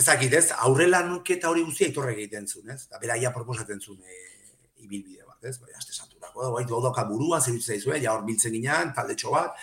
ezakit 0.00 0.32
ez, 0.34 0.46
aurrela 0.66 1.02
nuketa 1.06 1.50
hori 1.50 1.62
guztia 1.66 1.86
aitorre 1.86 2.14
egiten 2.16 2.48
zuen, 2.48 2.72
ez? 2.74 2.88
Da 2.90 2.98
bera 2.98 3.16
ja 3.20 3.30
proposatzen 3.34 3.80
zuen 3.80 4.00
e, 4.02 4.16
ibilbide 4.82 5.22
bat, 5.26 5.38
ez? 5.46 5.58
Bai, 5.60 5.70
aste 5.78 5.94
santurako, 5.94 6.50
bai, 6.56 6.64
dodoka 6.66 7.04
buruan 7.06 7.44
zerbitzu 7.44 7.76
zaizue, 7.76 8.00
ja 8.02 8.16
hor 8.16 8.24
biltzen 8.26 8.56
ginean, 8.56 8.90
talde 8.96 9.14
bat, 9.30 9.54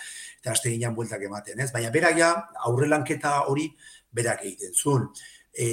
eta 0.44 0.52
aste 0.52 0.68
ginean 0.68 0.92
bueltak 0.92 1.22
ematen, 1.24 1.60
ez? 1.64 1.70
Baina 1.72 1.88
berak 1.88 2.18
ja, 2.18 2.30
aurre 2.68 2.84
lanketa 2.90 3.38
hori 3.48 3.70
berak 4.12 4.42
egiten 4.44 4.74
zuen. 4.76 5.06
E, 5.54 5.68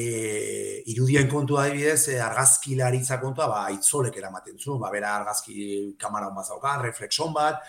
irudien 0.93 1.27
kontua 1.27 1.65
adibidez, 1.65 2.05
e, 2.13 2.19
argazki 2.23 2.77
laritza 2.79 3.17
kontua, 3.19 3.49
ba, 3.51 3.65
itzolek 3.75 4.15
eramaten 4.21 4.55
zuen, 4.55 4.79
ba, 4.79 4.91
bera 4.93 5.17
argazki 5.17 5.95
kamara 5.99 6.29
hon 6.29 6.37
bazaukan, 6.39 6.85
reflexon 6.85 7.33
bat, 7.35 7.59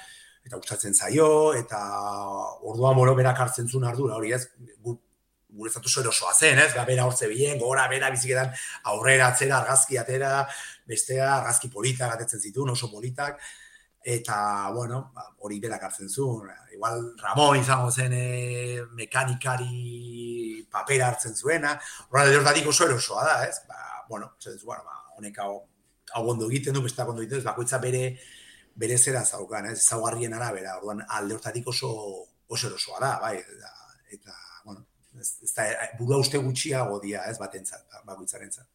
eta 0.46 0.60
gustatzen 0.60 0.94
zaio, 0.94 1.26
eta 1.58 1.80
ordua 2.70 2.92
moro 2.94 3.16
berak 3.18 3.42
hartzen 3.42 3.66
zuen 3.66 3.88
ardura, 3.90 4.20
hori 4.20 4.36
ez, 4.38 4.44
gu, 4.78 4.94
gure 5.58 5.74
zatu 5.74 5.90
erosoa 6.04 6.36
zen, 6.38 6.62
ez, 6.62 6.70
ba, 6.76 6.86
bera 6.86 7.08
hortze 7.08 7.26
bien, 7.32 7.58
gora, 7.58 7.88
bera 7.90 8.12
biziketan 8.14 8.54
aurrera 8.94 9.32
atzera, 9.32 9.58
argazki 9.58 9.98
atera, 9.98 10.36
bestea, 10.86 11.32
argazki 11.40 11.72
politak 11.72 12.14
atetzen 12.14 12.46
zituen, 12.46 12.70
oso 12.76 12.92
politak, 12.94 13.42
eta, 14.04 14.70
bueno, 14.74 15.12
ba, 15.14 15.26
hori 15.38 15.58
berak 15.60 15.82
hartzen 15.86 16.08
zuen, 16.08 16.50
igual 16.74 17.14
Ramon 17.20 17.58
izango 17.60 17.90
zen 17.90 18.12
e, 18.12 18.82
mekanikari 18.98 20.66
papera 20.70 21.08
hartzen 21.08 21.34
zuena, 21.36 21.78
horra 22.10 22.26
dut 22.26 22.66
oso 22.66 22.86
erosoa 22.86 23.24
da, 23.24 23.36
ez? 23.46 23.62
Ba, 23.68 24.04
bueno, 24.08 24.34
zen 24.40 24.58
bueno, 24.64 24.82
ba, 24.84 24.98
honek 25.16 25.38
hau, 25.38 25.62
hau 26.14 26.28
ondo 26.30 26.50
egiten 26.50 26.74
du, 26.74 26.82
besta 26.82 27.06
ondo 27.06 27.22
egiten 27.22 27.38
du, 27.38 27.44
bakoitza 27.44 27.78
bere, 27.78 28.18
bere 28.74 28.98
zera 28.98 29.24
zaukan, 29.24 29.70
ez? 29.72 29.80
Zaugarrien 29.86 30.34
arabera, 30.34 30.76
orduan 30.78 31.04
alde 31.08 31.34
hortatik 31.34 31.68
oso, 31.68 31.92
oso 32.48 32.68
erosoa 32.68 33.00
da, 33.00 33.18
bai, 33.20 33.36
eta, 33.38 33.72
eta 34.10 34.38
bueno, 34.64 34.86
ez, 35.20 35.36
ez 35.42 35.52
da, 35.54 35.68
burua 35.98 36.18
uste 36.18 36.38
gutxiago 36.38 36.98
dia, 37.00 37.26
ez, 37.30 37.38
batentzat, 37.38 37.86
bakoitzaren 38.04 38.50
zat 38.50 38.66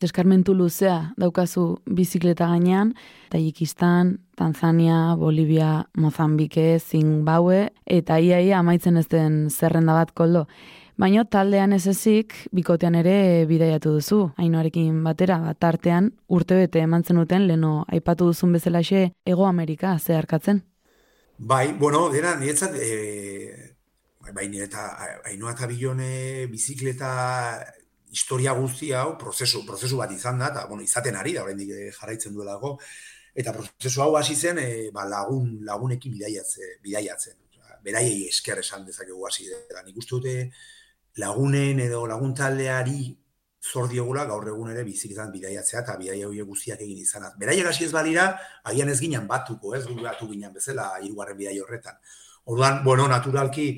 deskarmentu 0.00 0.54
luzea 0.54 1.12
daukazu 1.18 1.78
bizikleta 1.86 2.48
gainean, 2.50 2.94
Tajikistan, 3.30 4.18
Tanzania, 4.36 5.14
Bolivia, 5.16 5.86
Mozambike, 5.96 6.78
Zimbabue, 6.80 7.70
eta 7.86 8.18
iaia 8.20 8.58
amaitzen 8.58 8.96
ez 8.96 9.08
den 9.08 9.46
zerrenda 9.50 9.94
bat 9.96 10.12
koldo. 10.12 10.46
Baina 10.96 11.26
taldean 11.28 11.74
ez 11.76 11.84
ezik, 11.90 12.32
bikotean 12.56 12.94
ere 12.96 13.44
bidaiatu 13.48 13.92
duzu, 13.98 14.20
hainoarekin 14.40 15.02
batera, 15.04 15.36
bat 15.44 15.64
artean 15.68 16.12
urte 16.32 16.56
bete 16.56 16.80
eman 16.80 17.04
zenuten, 17.04 17.44
leno 17.48 17.84
aipatu 17.92 18.30
duzun 18.30 18.56
bezalaxe 18.56 19.10
Ego 19.26 19.44
Amerika 19.44 19.98
zeharkatzen. 19.98 20.62
Bai, 21.36 21.74
bueno, 21.76 22.08
dira, 22.08 22.32
niretzat, 22.40 22.78
e, 22.80 23.74
bai, 24.24 24.32
bai, 24.38 24.46
eta 24.64 24.86
hainoa 25.28 25.52
eta 25.52 25.68
bilone 25.68 26.46
bizikleta 26.48 27.10
historia 28.16 28.54
guzti 28.56 28.92
hau 28.96 29.10
prozesu, 29.20 29.62
prozesu 29.68 29.98
bat 30.00 30.12
izan 30.14 30.40
da, 30.40 30.48
eta 30.54 30.64
bueno, 30.70 30.84
izaten 30.86 31.18
ari 31.20 31.34
da, 31.36 31.44
oraindik 31.44 31.72
eh, 31.76 31.90
jarraitzen 31.98 32.32
duelago, 32.34 32.76
eta 33.36 33.52
prozesu 33.52 34.02
hau 34.02 34.14
hasi 34.16 34.36
zen 34.36 34.62
e, 34.62 34.68
ba, 34.94 35.04
lagun, 35.10 35.58
lagunekin 35.68 36.16
bidaiatze, 36.16 36.78
bidaiatzen. 36.84 37.36
Beraiei 37.86 38.24
esker 38.26 38.58
esan 38.58 38.86
dezakegu 38.86 39.28
hasi 39.28 39.44
dela. 39.46 39.84
Nik 39.86 40.00
uste 40.00 40.16
dute 40.16 40.32
lagunen 41.22 41.78
edo 41.84 42.00
laguntaldeari 42.10 43.12
zor 43.66 43.86
diogula 43.90 44.24
gaur 44.26 44.48
egun 44.50 44.72
ere 44.72 44.82
bizikitan 44.86 45.30
bidaiatzea 45.34 45.84
eta 45.84 45.94
bidaia 46.00 46.26
horiek 46.26 46.48
guztiak 46.48 46.82
egin 46.82 46.98
izanat. 47.04 47.36
Beraiek 47.38 47.68
hasi 47.70 47.86
ez 47.86 47.92
balira, 47.94 48.26
agian 48.72 48.90
ez 48.90 48.98
ginen 49.02 49.28
batuko, 49.30 49.74
ez 49.76 49.84
batu 49.86 50.30
ginen 50.32 50.54
bezala 50.56 50.88
hirugarren 51.02 51.38
bidai 51.38 51.58
horretan. 51.62 52.00
Orduan, 52.46 52.82
bueno, 52.84 53.06
naturalki, 53.12 53.68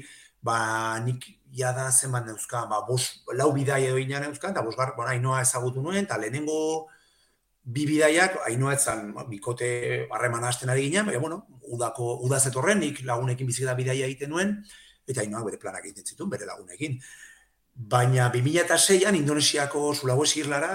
ba, 0.45 0.59
nik 1.05 1.27
ja 1.59 1.73
da 1.75 1.89
zenbat 1.91 2.27
neuzkan, 2.27 2.69
ba, 2.71 2.85
bos, 2.87 3.25
lau 3.35 3.51
bidai 3.57 3.83
edo 3.89 3.99
inan 3.99 4.29
neuzkan, 4.29 4.55
eta 4.55 4.63
bosgar, 4.63 4.95
bueno, 4.97 5.11
ainoa 5.11 5.43
ezagutu 5.43 5.83
nuen, 5.83 6.05
eta 6.05 6.19
lehenengo 6.21 6.87
bi 7.69 7.85
bidaiak, 7.89 8.39
ainoa 8.49 8.77
etzan, 8.77 9.11
ba, 9.17 9.27
bikote 9.29 9.71
harreman 10.15 10.47
hasten 10.47 10.71
ari 10.73 10.87
ginen, 10.87 11.09
baina, 11.11 11.23
bueno, 11.25 11.41
udako, 11.75 12.15
udaz 12.25 12.45
etorren, 12.51 12.81
nik 12.85 13.03
lagunekin 13.05 13.49
biziketa 13.49 13.75
bidaia 13.79 14.07
egiten 14.07 14.31
nuen, 14.33 14.55
eta 15.09 15.25
ainoa 15.25 15.43
bere 15.49 15.59
planak 15.61 15.85
egiten 15.89 16.07
zituen, 16.07 16.31
bere 16.31 16.47
lagunekin. 16.49 16.97
Baina 17.75 18.31
2006an 18.35 19.19
Indonesiako 19.19 19.93
zulago 19.95 20.25
esirlara, 20.27 20.73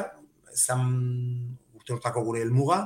zan 0.53 0.85
urte 1.73 1.95
hortako 1.95 2.23
gure 2.27 2.43
helmuga, 2.43 2.83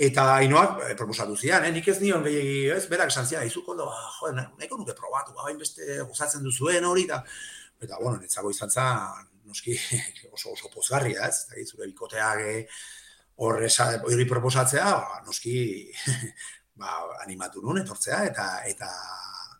Eta 0.00 0.22
hainoak 0.38 0.78
eh, 0.86 0.94
proposatu 0.96 1.36
zian, 1.36 1.66
eh? 1.66 1.70
nik 1.72 1.88
ez 1.92 1.98
nion 2.00 2.22
gehiagi, 2.24 2.70
ez, 2.72 2.86
berak 2.88 3.10
esan 3.12 3.26
zian, 3.28 3.44
izuk 3.44 3.66
ondo, 3.68 3.90
ba, 3.90 4.06
jo, 4.16 4.30
nahiko 4.32 4.78
nuke 4.80 4.94
probatu, 4.96 5.36
hain 5.44 5.58
beste 5.60 5.98
gozatzen 6.00 6.42
duzuen 6.46 6.86
hori, 6.88 7.04
eta, 7.04 7.18
eta 7.84 7.98
bueno, 8.00 8.16
netzago 8.22 8.50
izan 8.50 8.72
zan, 8.72 9.28
noski, 9.44 9.76
oso, 10.32 10.54
oso 10.54 10.70
pozgarria, 10.72 11.28
ez, 11.28 11.44
eta 11.52 11.66
zure 11.68 11.90
bikoteak 11.90 12.72
horre 13.44 13.68
hori 14.08 14.26
proposatzea, 14.30 14.88
ba, 14.96 15.20
noski, 15.26 15.58
ba, 16.80 16.96
animatu 17.26 17.60
nuen, 17.60 17.82
etortzea, 17.84 18.24
eta, 18.32 18.48
eta 18.72 18.88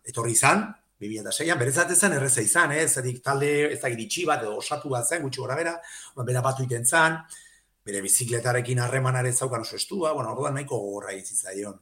etorri 0.09 0.33
izan, 0.33 0.65
2006an, 1.03 1.59
berezat 1.59 1.91
ezan 1.93 2.17
erreza 2.17 2.41
izan, 2.41 2.73
ez, 2.73 2.97
eh? 2.97 3.15
talde, 3.21 3.53
ez 3.69 3.81
da 3.81 3.93
giritxi 3.93 4.25
bat, 4.25 4.41
edo 4.41 4.57
osatu 4.57 4.89
bat 4.97 5.05
zen, 5.05 5.21
gutxi 5.27 5.45
gora 5.45 5.61
bera, 5.61 5.77
ba, 6.17 6.25
bera 6.25 6.41
batu 6.41 6.65
iten 6.65 6.89
zan, 6.89 7.21
bere 7.85 8.01
bizikletarekin 8.01 8.79
harremanare 8.79 9.33
zaukan 9.33 9.61
oso 9.61 9.75
estua, 9.75 10.13
bueno, 10.13 10.31
orduan 10.31 10.55
nahiko 10.55 10.79
gogorra 10.79 11.11
egin 11.11 11.79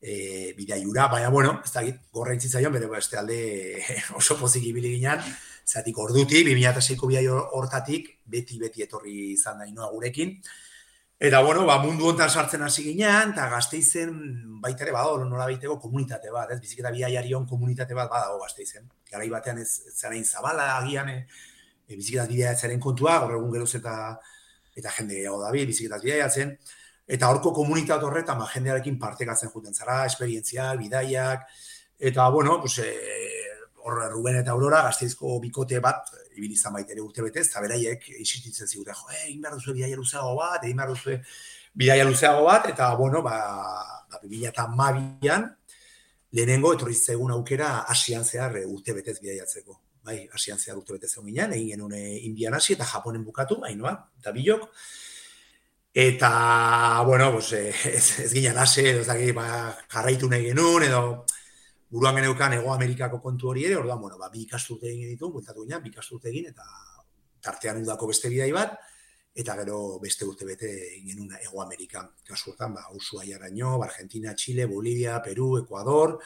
e, 0.00 0.52
bidaiura, 0.56 1.08
baina, 1.08 1.28
bueno, 1.28 1.60
ez 1.64 1.72
da 1.72 1.82
gorra 2.12 2.34
egin 2.34 2.72
bere 2.72 2.86
beste 2.86 3.18
alde 3.18 3.82
oso 4.20 4.38
pozik 4.38 4.64
ibili 4.64 4.94
ginean, 4.96 5.20
zatik 5.66 5.98
orduti, 5.98 6.44
2006ko 6.44 7.06
bidai 7.06 7.26
hortatik, 7.28 8.18
beti-beti 8.24 8.82
etorri 8.82 9.32
izan 9.32 9.58
da 9.58 9.66
inoa 9.66 9.90
gurekin, 9.90 10.38
Eta, 11.20 11.40
bueno, 11.42 11.64
ba, 11.66 11.80
mundu 11.82 12.06
hontan 12.06 12.30
sartzen 12.30 12.62
hasi 12.62 12.84
ginean, 12.84 13.32
eta 13.32 13.48
gazteizen 13.50 14.12
baita 14.62 14.84
ere 14.84 14.92
badago, 14.94 15.24
nola 15.26 15.48
baiteko 15.48 15.74
komunitate 15.82 16.30
bat, 16.30 16.52
ez? 16.54 16.60
Biziketa 16.62 16.92
bidaiarion 16.94 17.42
komunitate 17.50 17.96
bat 17.98 18.06
badago 18.12 18.38
gazteizen. 18.44 18.84
Garai 19.10 19.26
batean 19.32 19.58
ez, 19.58 19.66
zarain 19.96 20.22
zabala 20.22 20.68
agian, 20.76 21.10
e, 21.10 21.24
e, 21.88 21.96
biziketa 21.96 22.28
bidaiatzaren 22.30 22.78
kontua, 22.78 23.16
gaur 23.24 23.34
egun 23.34 23.50
geroz 23.56 23.72
eta 23.80 23.96
eta 24.78 24.92
jende 24.96 25.18
gehiago 25.18 25.40
dabil, 25.42 25.66
biziketaz 25.66 26.00
bidaiatzen, 26.04 26.54
eta 27.08 27.30
horko 27.32 27.52
komunitate 27.56 28.06
horretan, 28.06 28.38
ba, 28.38 28.46
jendearekin 28.52 28.98
partekatzen 29.00 29.50
juten 29.52 29.74
zara, 29.74 30.04
esperientzia, 30.06 30.70
bidaiak, 30.78 31.46
eta, 31.98 32.28
bueno, 32.30 32.60
pues, 32.60 32.78
e, 32.84 32.92
hor, 33.88 34.00
Ruben 34.12 34.36
eta 34.42 34.52
Aurora, 34.52 34.82
gazteizko 34.86 35.38
bikote 35.40 35.80
bat, 35.84 36.12
ibili 36.36 36.54
izan 36.54 36.76
baita 36.76 36.94
ere 36.94 37.02
urte 37.02 37.24
betez, 37.24 37.46
eta 37.48 37.62
beraiek 37.64 38.04
isistitzen 38.20 38.68
zigute, 38.68 38.94
jo, 38.94 39.08
eh, 39.14 39.24
egin 39.26 39.42
behar 39.42 39.56
duzu 39.56 39.74
bidaia 39.74 39.96
luzeago 39.96 40.34
bat, 40.38 40.62
egin 40.62 40.82
behar 40.82 40.92
duzu 40.94 41.16
bidaia 41.74 42.04
luzeago 42.04 42.44
bat, 42.46 42.68
eta, 42.74 42.92
bueno, 43.00 43.22
ba, 43.24 43.38
ba, 44.10 44.22
bimila 44.22 44.52
eta 44.52 44.68
mabian, 44.68 45.48
lehenengo, 46.36 46.74
etorri 46.76 46.94
zegoen 46.94 47.32
aukera, 47.34 47.78
asian 47.88 48.24
zehar 48.24 48.60
urte 48.66 48.92
betez 49.00 49.18
bidaiatzeko. 49.22 49.80
Bai, 50.08 50.18
asian 50.34 50.58
zehar 50.58 50.78
urte 50.80 50.96
bete 50.96 51.08
zegoen 51.08 51.28
ginen, 51.30 51.54
egin 51.56 51.74
genuen 51.74 51.96
eh, 51.98 52.24
Indian 52.28 52.56
hasi 52.58 52.74
eta 52.76 52.86
Japonen 52.88 53.24
bukatu, 53.26 53.60
hainoa, 53.68 53.94
eta 54.20 54.32
bilok. 54.36 54.68
Eta, 55.98 56.30
bueno, 57.06 57.32
pues, 57.32 57.52
eh, 57.52 57.74
ez, 57.98 58.20
ez 58.24 58.30
ginen 58.32 58.56
edo 58.56 59.00
ez 59.00 59.06
daki, 59.08 59.32
ba, 59.36 59.48
jarraitu 59.94 60.28
nahi 60.30 60.48
genuen, 60.50 60.88
edo 60.88 61.02
buruan 61.90 62.20
geneukan 62.20 62.58
Ego 62.58 62.74
Amerikako 62.74 63.20
kontu 63.24 63.48
hori 63.50 63.64
ere, 63.64 63.76
orduan, 63.76 64.00
bueno, 64.00 64.18
ba, 64.18 64.28
bi 64.32 64.44
ikasturte 64.44 64.90
egin 64.90 65.08
ditu, 65.14 65.32
bultatu 65.32 65.64
ginen, 65.64 65.82
bi 65.82 65.92
ikasturte 65.92 66.28
egin, 66.32 66.50
eta 66.52 66.64
tartean 67.42 67.82
udako 67.82 68.10
beste 68.12 68.28
bidai 68.32 68.50
bat, 68.52 68.76
eta 69.38 69.54
gero 69.60 69.78
beste 70.02 70.26
urte 70.26 70.44
bete 70.44 70.72
genuen 71.06 71.36
Ego 71.40 71.62
Amerika. 71.62 72.02
Kasu 72.26 72.52
hortan, 72.52 72.74
ba, 72.74 72.88
Ushuaia-raino, 72.94 73.78
Argentina, 73.82 74.34
Chile, 74.34 74.66
Bolivia, 74.66 75.20
Peru, 75.22 75.56
Ecuador, 75.62 76.18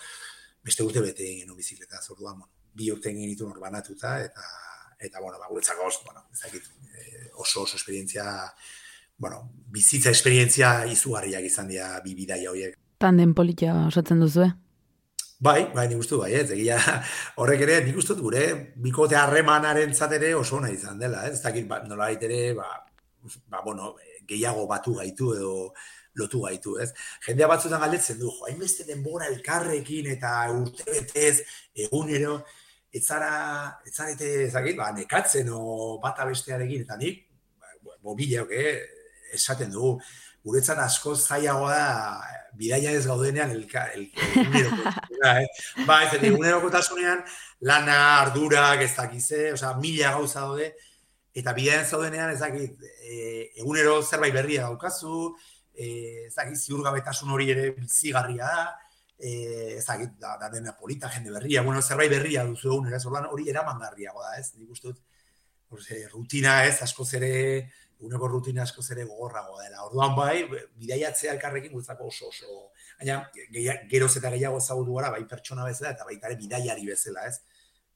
beste 0.65 0.87
urte 0.87 1.05
bete 1.05 1.29
genuen 1.43 1.59
bizikleta, 1.59 2.01
zorduan, 2.03 2.39
bueno, 2.41 2.62
bi 2.75 2.91
urte 2.93 3.11
egin 3.11 3.31
ditu 3.31 3.49
norbanatuta, 3.49 4.17
eta, 4.25 4.47
eta 4.99 5.21
bueno, 5.21 5.39
ba, 5.39 5.51
guretzako 5.51 5.87
oso, 5.89 6.05
bueno, 6.07 6.25
ezakit, 6.33 6.69
eh, 6.97 7.29
oso 7.35 7.63
oso 7.63 7.77
esperientzia, 7.77 8.25
bueno, 9.19 9.51
bizitza 9.71 10.11
esperientzia 10.11 10.75
izugarriak 10.91 11.45
izan 11.47 11.69
dira 11.69 11.95
bi 12.05 12.15
bidaia 12.19 12.51
horiek. 12.51 12.79
Tanden 13.03 13.35
politia 13.35 13.75
osatzen 13.87 14.21
duzu, 14.23 14.47
eh? 14.47 14.53
Bai, 15.43 15.67
bai, 15.75 15.89
nik 15.91 15.99
uste 15.99 16.15
bai, 16.15 16.31
ez, 16.39 16.49
egia 16.55 16.79
horrek 17.43 17.65
ere, 17.67 17.81
nik 17.87 17.97
uste 17.99 18.15
gure, 18.19 18.45
bikote 18.79 19.19
harremanaren 19.19 19.95
zatere 19.95 20.37
oso 20.39 20.61
nahi 20.63 20.77
izan 20.79 21.03
dela, 21.03 21.25
ez, 21.27 21.35
ez 21.41 21.43
dakit, 21.43 21.67
ba, 21.69 21.81
nola 21.89 22.13
ere, 22.15 22.43
ba, 22.55 22.69
ba, 23.51 23.63
bueno, 23.65 23.97
gehiago 24.29 24.69
batu 24.71 24.95
gaitu 25.01 25.33
edo, 25.35 25.57
lotu 26.15 26.45
gaitu, 26.45 26.77
ez? 26.79 26.93
Jendea 27.27 27.49
batzutan 27.51 27.83
galdetzen 27.83 28.21
du, 28.21 28.31
jo, 28.31 28.47
hainbeste 28.47 28.87
denbora 28.89 29.27
elkarrekin 29.33 30.13
eta 30.15 30.35
urte 30.55 30.87
betez, 30.91 31.43
egunero, 31.89 32.43
ez 32.93 33.05
zara, 33.07 33.33
ez 33.87 33.95
zarete, 33.95 34.29
ezagit, 34.49 34.77
ba, 34.77 34.91
nekatzen 34.97 35.49
o 35.53 35.99
bata 36.03 36.27
bestearekin, 36.29 36.85
eta 36.85 36.99
nik, 37.01 37.25
ba, 37.59 37.97
mobileok, 38.05 38.53
eh, 38.53 38.77
esaten 39.33 39.73
dugu, 39.73 39.97
guretzat 40.45 40.81
asko 40.83 41.15
zaiagoa 41.17 41.73
da, 41.73 42.39
bidaia 42.59 42.93
ez 42.93 43.07
gaudenean 43.07 43.55
elka, 43.55 43.87
el, 43.97 44.09
eh? 45.25 45.47
Ba, 45.89 46.03
ez, 46.05 46.19
eguneroko 46.21 46.69
tasunean, 46.75 47.23
lana, 47.65 47.99
ardurak, 48.21 48.85
ez 48.85 48.93
dakize, 48.97 49.53
osea, 49.57 49.73
mila 49.81 50.13
gauza 50.19 50.45
daude, 50.45 50.73
eta 51.33 51.55
bidaian 51.57 51.89
zaudenean, 51.89 52.35
ez 52.35 52.41
dakit, 52.43 52.77
e, 53.01 53.49
egunero 53.63 54.03
zerbait 54.03 54.35
berria 54.35 54.69
daukazu, 54.69 55.33
eh 55.73 56.27
ezagik 56.29 56.59
ziurgabetasun 56.59 57.31
hori 57.33 57.49
ere 57.55 57.71
bizigarria 57.73 58.45
da, 58.45 58.65
eh 59.19 59.77
ezagik 59.79 60.19
da, 60.19 60.37
da 60.41 60.49
dena 60.51 60.77
polita 60.77 61.09
jende 61.09 61.31
berria, 61.31 61.63
bueno, 61.63 61.83
zerbait 61.83 62.11
berria 62.11 62.45
duzu 62.45 62.73
egun 62.73 62.89
ere, 62.89 63.01
zorlan 63.01 63.27
hori 63.31 63.49
eramangarriago 63.51 64.23
da, 64.23 64.37
ez? 64.39 64.53
Nik 64.57 64.71
uste 64.71 64.89
dut 64.89 65.01
rutina, 66.13 66.65
ez, 66.67 66.83
asko 66.83 67.07
ere 67.17 67.71
uneko 68.03 68.29
rutina 68.29 68.63
asko 68.63 68.83
ere 68.91 69.05
gogorrago 69.05 69.61
dela. 69.61 69.85
Orduan 69.87 70.15
bai, 70.17 70.45
bidaiatzea 70.77 71.33
elkarrekin 71.35 71.73
gutzako 71.73 72.09
oso 72.11 72.29
oso. 72.29 72.71
Baina 72.99 73.21
geroz 73.91 74.17
eta 74.19 74.31
gehiago 74.35 74.59
ezagutu 74.59 74.95
gara 74.99 75.11
bai 75.11 75.25
pertsona 75.31 75.65
bezala 75.65 75.93
eta 75.95 76.05
baita 76.09 76.29
ere 76.29 76.39
bidaiari 76.41 76.87
bezala, 76.87 77.27
ez? 77.31 77.39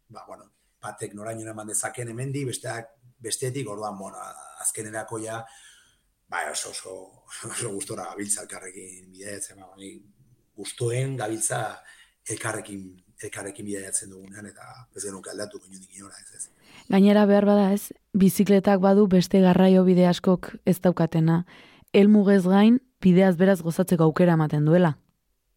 Ba, 0.08 0.24
bueno, 0.28 0.50
batek 0.82 1.14
noraino 1.18 1.50
eman 1.50 1.72
dezaken 1.72 2.12
hemendi, 2.14 2.44
besteak 2.46 2.92
bestetik, 3.26 3.68
orduan, 3.68 3.98
bueno, 3.98 4.22
azkenerako 4.62 5.18
ja, 5.24 5.40
ba, 6.28 6.44
oso, 6.52 6.70
oso, 6.70 6.94
oso 7.50 7.72
gustora 7.74 8.06
gabiltza 8.12 8.44
elkarrekin 8.44 9.10
bidaiatzen, 9.10 9.58
ba, 9.60 9.72
gustoen 10.56 11.16
gabiltza 11.16 11.60
elkarrekin 12.28 12.86
elkarrekin 13.22 13.64
bidaiatzen 13.66 14.10
dugunean 14.12 14.46
eta 14.50 14.66
ez 14.94 15.04
genuke 15.04 15.30
aldatu 15.32 15.60
inondik 15.64 15.96
inora 15.96 16.18
ez 16.20 16.36
ez. 16.36 16.48
Gainera 16.92 17.24
behar 17.26 17.46
bada 17.48 17.70
ez, 17.72 17.92
bizikletak 18.12 18.80
badu 18.80 19.06
beste 19.08 19.40
garraio 19.40 19.84
bide 19.84 20.06
askok 20.06 20.52
ez 20.66 20.78
daukatena. 20.84 21.44
Elmugez 21.96 22.44
gain, 22.44 22.78
bideaz 23.00 23.36
beraz 23.40 23.60
gozatzeko 23.64 24.04
aukera 24.04 24.36
ematen 24.36 24.68
duela. 24.68 24.96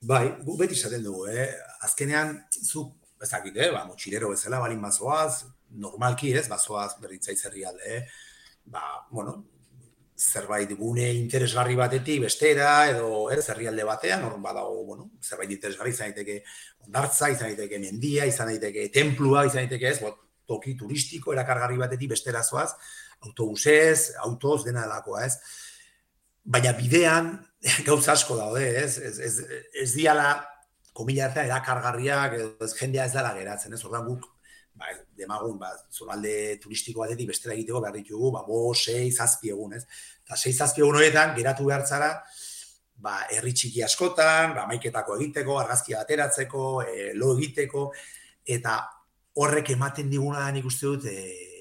Bai, 0.07 0.29
gu 0.45 0.55
beti 0.57 0.77
izaten 0.79 1.03
dugu, 1.03 1.27
eh? 1.27 1.49
Azkenean, 1.83 2.37
zu, 2.63 2.85
ezakit, 3.21 3.57
eh? 3.59 3.69
Ba, 3.73 3.83
motxilero 3.89 4.31
bezala, 4.31 4.61
balin 4.63 4.79
bazoaz, 4.81 5.43
normalki 5.83 6.31
ez, 6.31 6.47
bazoaz 6.47 6.93
berritzaitz 7.01 7.41
herrialde, 7.49 7.97
eh? 7.97 8.05
Ba, 8.71 8.83
bueno, 9.11 9.41
zerbait 10.19 10.71
gune 10.75 11.07
interesgarri 11.15 11.77
batetik 11.79 12.25
bestera 12.25 12.71
edo 12.91 13.29
ez 13.31 13.45
herrialde 13.49 13.85
batean 13.87 14.25
hor 14.27 14.39
badago 14.43 14.83
bueno 14.85 15.11
zerbait 15.23 15.51
interesgarri 15.55 15.93
izan 15.95 16.11
daiteke 16.11 16.41
ondartza 16.87 17.29
izan 17.31 17.53
daiteke 17.53 17.79
mendia 17.79 18.25
izan 18.27 18.51
daiteke 18.51 18.89
tenplua 18.91 19.45
izan 19.47 19.63
daiteke 19.63 19.93
ez 19.93 19.99
bot, 20.03 20.17
toki 20.49 20.75
turistiko 20.75 21.33
erakargarri 21.35 21.77
batetik 21.79 22.11
bestera 22.15 22.43
zoaz 22.43 22.73
autobusez 23.25 24.15
autoz 24.25 24.63
dena 24.65 24.85
delakoa 24.85 25.25
ez. 25.27 25.35
Baina 26.43 26.73
bidean 26.77 27.33
gauza 27.87 28.15
asko 28.15 28.37
daude 28.39 28.65
ez 28.83 28.97
ez 28.97 29.17
ez, 29.19 29.33
ez 29.83 29.89
diala 29.93 30.31
komila 30.95 31.29
erakargarriak 31.43 32.35
edo 32.39 32.67
ez 32.67 32.73
jendea 32.75 33.07
ez 33.07 33.15
dela 33.15 33.33
geratzen 33.37 33.75
ez. 33.75 33.83
Ordan 33.85 34.07
guk 34.07 34.27
ba, 34.79 34.93
demagun, 35.17 35.57
ba, 35.59 35.73
zonalde 35.91 36.33
turistiko 36.63 37.03
batetik 37.03 37.29
bestera 37.33 37.55
egiteko 37.55 37.81
behar 37.83 37.97
ditugu, 37.99 38.31
ba, 38.35 38.45
bo, 38.47 38.69
sei, 38.73 39.09
zazpi 39.11 39.51
egun, 39.53 39.75
ez? 39.75 39.83
Eta 40.23 40.39
sei, 40.39 40.53
zazpi 40.53 40.85
egun 40.85 40.99
horietan, 40.99 41.35
geratu 41.37 41.67
behar 41.67 41.85
zara, 41.85 42.13
ba, 43.03 43.17
herri 43.35 43.53
txiki 43.55 43.83
askotan, 43.83 44.55
ba, 44.55 44.65
maiketako 44.71 45.19
egiteko, 45.19 45.59
argazkia 45.59 45.99
ateratzeko, 46.05 46.63
e, 46.87 47.11
lo 47.19 47.33
egiteko, 47.37 47.89
eta 48.47 48.79
horrek 49.39 49.75
ematen 49.75 50.09
diguna 50.11 50.47
nik 50.55 50.67
uste 50.71 50.87
dut, 50.87 51.05
e, 51.11 51.59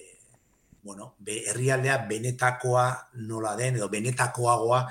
bueno, 0.88 1.12
be, 1.18 1.42
herrialdea 1.50 1.98
benetakoa 2.08 2.88
nola 3.28 3.54
den, 3.58 3.76
edo 3.76 3.90
benetakoagoa 3.92 4.84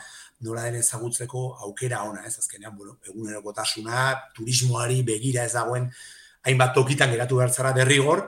nola 0.46 0.68
den 0.68 0.84
ezagutzeko 0.84 1.48
aukera 1.66 2.04
ona, 2.06 2.28
ez 2.28 2.38
azkenean, 2.38 2.76
bueno, 2.78 3.00
egunerokotasuna, 3.08 4.04
turismoari 4.36 5.02
begira 5.08 5.48
ez 5.48 5.56
dagoen, 5.56 5.90
hainbat 6.43 6.73
tokitan 6.76 7.12
geratu 7.12 7.39
behar 7.41 7.52
zara 7.52 7.73
derrigor, 7.73 8.28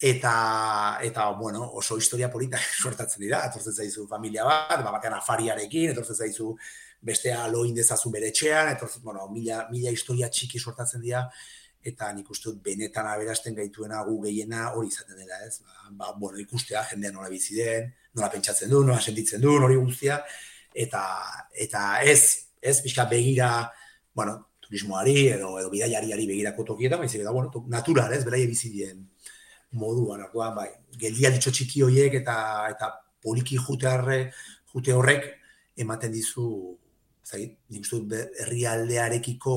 eta, 0.00 0.98
eta 1.02 1.30
bueno, 1.30 1.70
oso 1.74 1.98
historia 1.98 2.30
polita 2.30 2.58
sortatzen 2.82 3.22
dira, 3.22 3.44
etortzen 3.46 3.74
zaizu 3.74 4.06
familia 4.08 4.44
bat, 4.46 4.82
ba, 4.84 4.92
batean 4.94 5.18
afariarekin, 5.18 5.92
etortzen 5.92 6.16
zaizu 6.16 6.52
bestea 7.00 7.46
lo 7.48 7.64
indezazu 7.66 8.10
bere 8.10 8.30
etxean, 8.32 8.72
etortzen, 8.74 9.02
bueno, 9.02 9.28
mila, 9.30 9.66
mila 9.70 9.90
historia 9.90 10.30
txiki 10.30 10.58
sortatzen 10.58 11.02
dira, 11.02 11.24
eta 11.88 12.10
nik 12.12 12.30
uste 12.30 12.50
dut 12.50 12.62
benetan 12.62 13.06
aberasten 13.06 13.54
gaituena 13.54 14.02
gu 14.06 14.18
gehiena 14.24 14.72
hori 14.74 14.90
izaten 14.90 15.18
dela, 15.18 15.38
ez? 15.46 15.60
Ba, 15.62 15.90
ba, 15.90 16.12
bueno, 16.18 16.38
ikustea 16.42 16.82
jendean 16.90 17.14
nola 17.18 17.30
bizi 17.32 17.58
den, 17.58 17.92
nola 18.14 18.30
pentsatzen 18.32 18.70
du, 18.70 18.82
nola 18.86 19.00
sentitzen 19.00 19.42
du, 19.42 19.54
hori 19.62 19.78
guztia, 19.78 20.20
eta, 20.74 21.02
eta 21.54 22.02
ez, 22.02 22.50
ez 22.60 22.80
pixka 22.82 23.06
begira, 23.10 23.50
bueno, 24.14 24.47
turismoari 24.68 25.16
edo 25.32 25.54
edo 25.60 25.72
bidaiariari 25.72 26.26
begirako 26.28 26.66
tokietan, 26.72 27.00
baizik 27.00 27.24
eta 27.24 27.32
bueno, 27.32 27.64
natural, 27.72 28.12
ez, 28.12 28.24
beraie 28.26 28.46
bizi 28.46 28.70
dien 28.74 29.06
moduan, 29.80 30.22
orduan 30.28 30.54
bai, 30.56 30.68
geldialditxo 31.00 31.52
txiki 31.52 31.84
hoiek 31.84 32.14
eta 32.20 32.36
eta 32.72 32.92
poliki 33.24 33.58
jutearre 33.60 34.20
jute 34.72 34.94
horrek 34.94 35.26
ematen 35.80 36.12
dizu, 36.12 36.76
zait, 37.24 37.56
nik 37.72 37.86
uste 37.86 38.24
herrialdearekiko 38.44 39.56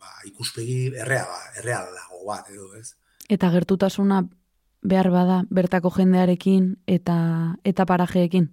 ba, 0.00 0.18
ikuspegi 0.28 0.80
erreala, 0.94 1.38
errealago 1.60 2.24
bat 2.26 2.50
edo, 2.52 2.72
ez? 2.78 2.94
Eta 3.28 3.50
gertutasuna 3.52 4.22
behar 4.82 5.10
bada 5.10 5.42
bertako 5.50 5.90
jendearekin 5.96 6.76
eta 6.86 7.18
eta 7.64 7.86
parajeekin. 7.86 8.48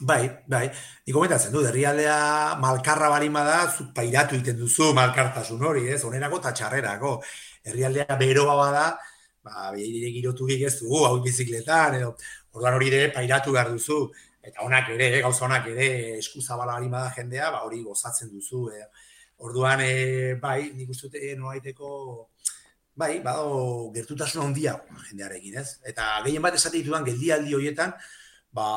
Bai, 0.00 0.30
bai. 0.48 0.64
Nik 1.04 1.12
komentatzen 1.12 1.52
du, 1.52 1.60
herrialdea 1.68 2.56
malkarra 2.60 3.10
balin 3.12 3.34
bada, 3.36 3.56
zu 3.68 3.90
pairatu 3.96 4.38
egiten 4.38 4.56
duzu 4.56 4.94
malkartasun 4.96 5.60
hori, 5.70 5.82
ez? 5.92 6.00
Onerako 6.08 6.38
eta 6.40 6.52
txarrerako. 6.56 7.10
Herrialdea 7.68 8.16
beroa 8.22 8.54
bada, 8.56 8.84
ba, 9.44 9.68
behire 9.74 10.08
giroturik 10.14 10.64
ez 10.70 10.78
dugu, 10.78 11.02
hau 11.04 11.18
bizikletan, 11.26 11.98
edo, 11.98 12.14
orduan 12.56 12.78
hori 12.78 12.88
ere 12.88 13.10
pairatu 13.12 13.52
behar 13.56 13.74
duzu. 13.74 13.98
Eta 14.40 14.64
onak 14.64 14.88
ere, 14.96 15.10
gauza 15.26 15.44
onak 15.44 15.68
ere, 15.74 15.90
eskuzabala 16.16 16.78
balin 16.78 16.96
bada 16.96 17.12
jendea, 17.18 17.50
ba, 17.52 17.60
hori 17.68 17.82
gozatzen 17.84 18.32
duzu. 18.32 18.62
E. 18.72 18.88
Orduan, 19.44 19.84
e, 19.84 20.34
bai, 20.40 20.70
nik 20.78 20.96
uste 20.96 21.12
dute 21.12 21.34
noaiteko, 21.36 21.92
bai, 22.96 23.12
bado 23.24 23.92
gertutasun 23.92 24.46
handia 24.48 24.78
jendearekin, 25.10 25.60
ez? 25.60 25.76
Eta 25.92 26.08
gehien 26.24 26.48
bat 26.48 26.56
esate 26.56 26.78
ditudan 26.80 27.04
geldialdi 27.04 27.54
horietan, 27.60 27.92
ba, 28.56 28.70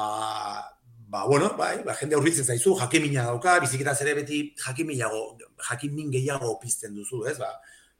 ba, 1.13 1.25
bueno, 1.27 1.55
bai, 1.55 1.83
ba, 1.85 1.93
jende 1.93 2.15
aurritzen 2.17 2.47
zaizu, 2.49 2.71
jakimina 2.79 3.27
dauka, 3.27 3.59
biziketaz 3.61 3.99
ere 4.01 4.15
beti 4.17 4.39
jakimilago, 4.57 5.19
jakimin 5.67 6.09
gehiago 6.15 6.55
pizten 6.63 6.95
duzu, 6.97 7.19
ez, 7.29 7.35
ba, 7.37 7.51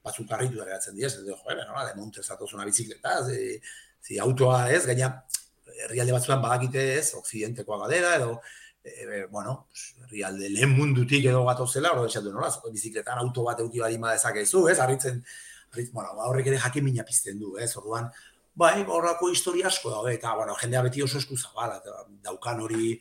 batzuk 0.08 0.26
karritu 0.32 0.58
da 0.58 0.65
geratzen 0.65 0.97
dira, 0.97 1.12
ez, 1.12 1.19
jo, 1.28 1.38
ebe, 1.54 1.67
no, 1.67 1.84
de 1.86 1.93
monte 1.99 2.23
zatozuna 2.26 2.65
bizikleta, 2.65 3.19
ze, 3.28 3.60
ze, 4.02 4.17
autoa, 4.26 4.63
ez, 4.73 4.82
gaina, 4.89 5.12
herrialde 5.84 6.17
batzuan 6.17 6.41
badakite, 6.41 6.88
ez, 6.97 7.13
occidentekoa 7.19 7.84
gadera, 7.84 8.15
edo, 8.17 8.34
e, 8.82 9.21
bueno, 9.36 9.60
herrialde 10.08 10.49
lehen 10.49 10.73
mundutik 10.73 11.30
edo 11.30 11.45
gato 11.45 11.69
zela, 11.69 11.93
hori 11.93 12.10
esatu 12.10 12.34
nola, 12.34 12.49
bizikletan 12.73 13.21
auto 13.28 13.45
bat 13.45 13.62
euki 13.62 13.86
badima 13.86 14.17
dezakezu, 14.17 14.65
ez, 14.73 14.80
harritzen, 14.82 15.21
bueno, 15.91 16.17
ba, 16.17 16.32
horrek 16.32 16.49
ere 16.49 16.65
jakin 16.65 16.89
mina 16.89 17.06
pizten 17.06 17.38
du, 17.45 17.60
ez, 17.62 17.76
orduan, 17.78 18.10
bai, 18.56 18.84
horrako 18.88 19.30
historia 19.32 19.68
asko 19.68 19.92
daude, 19.92 20.13
eta, 20.18 20.34
bueno, 20.36 20.56
jendea 20.60 20.82
beti 20.86 21.02
oso 21.02 21.18
esku 21.18 21.38
zabala, 21.38 21.80
daukan 22.24 22.62
hori, 22.62 23.00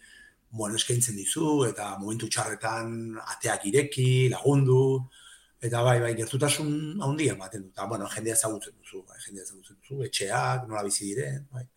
bueno, 0.50 0.76
eskaintzen 0.76 1.16
dizu, 1.16 1.64
eta 1.68 1.96
momentu 1.98 2.28
txarretan 2.28 3.18
ateak 3.36 3.66
ireki, 3.72 4.28
lagundu, 4.32 5.08
eta 5.62 5.82
bai, 5.84 5.98
bai, 6.02 6.14
gertutasun 6.18 7.02
handia 7.04 7.36
ematen 7.36 7.66
dut, 7.66 7.74
eta, 7.76 7.86
bueno, 7.90 8.08
jendea 8.14 8.38
ezagutzen 8.38 8.74
duzu, 8.78 9.04
bai, 9.08 9.20
jendea 9.26 9.44
ezagutzen 9.44 9.76
duzu, 9.78 10.02
etxeak, 10.08 10.66
nola 10.68 10.84
bizi 10.88 11.12
diren, 11.12 11.44
bai. 11.52 11.68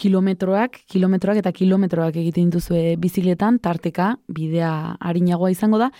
Kilometroak, 0.00 0.78
kilometroak 0.88 1.42
eta 1.42 1.50
kilometroak 1.52 2.14
egiten 2.16 2.48
dituzue 2.48 2.94
bizikletan, 2.96 3.58
tarteka 3.60 4.14
bidea 4.32 4.70
harinagoa 4.96 5.50
izango 5.52 5.80
da, 5.82 5.90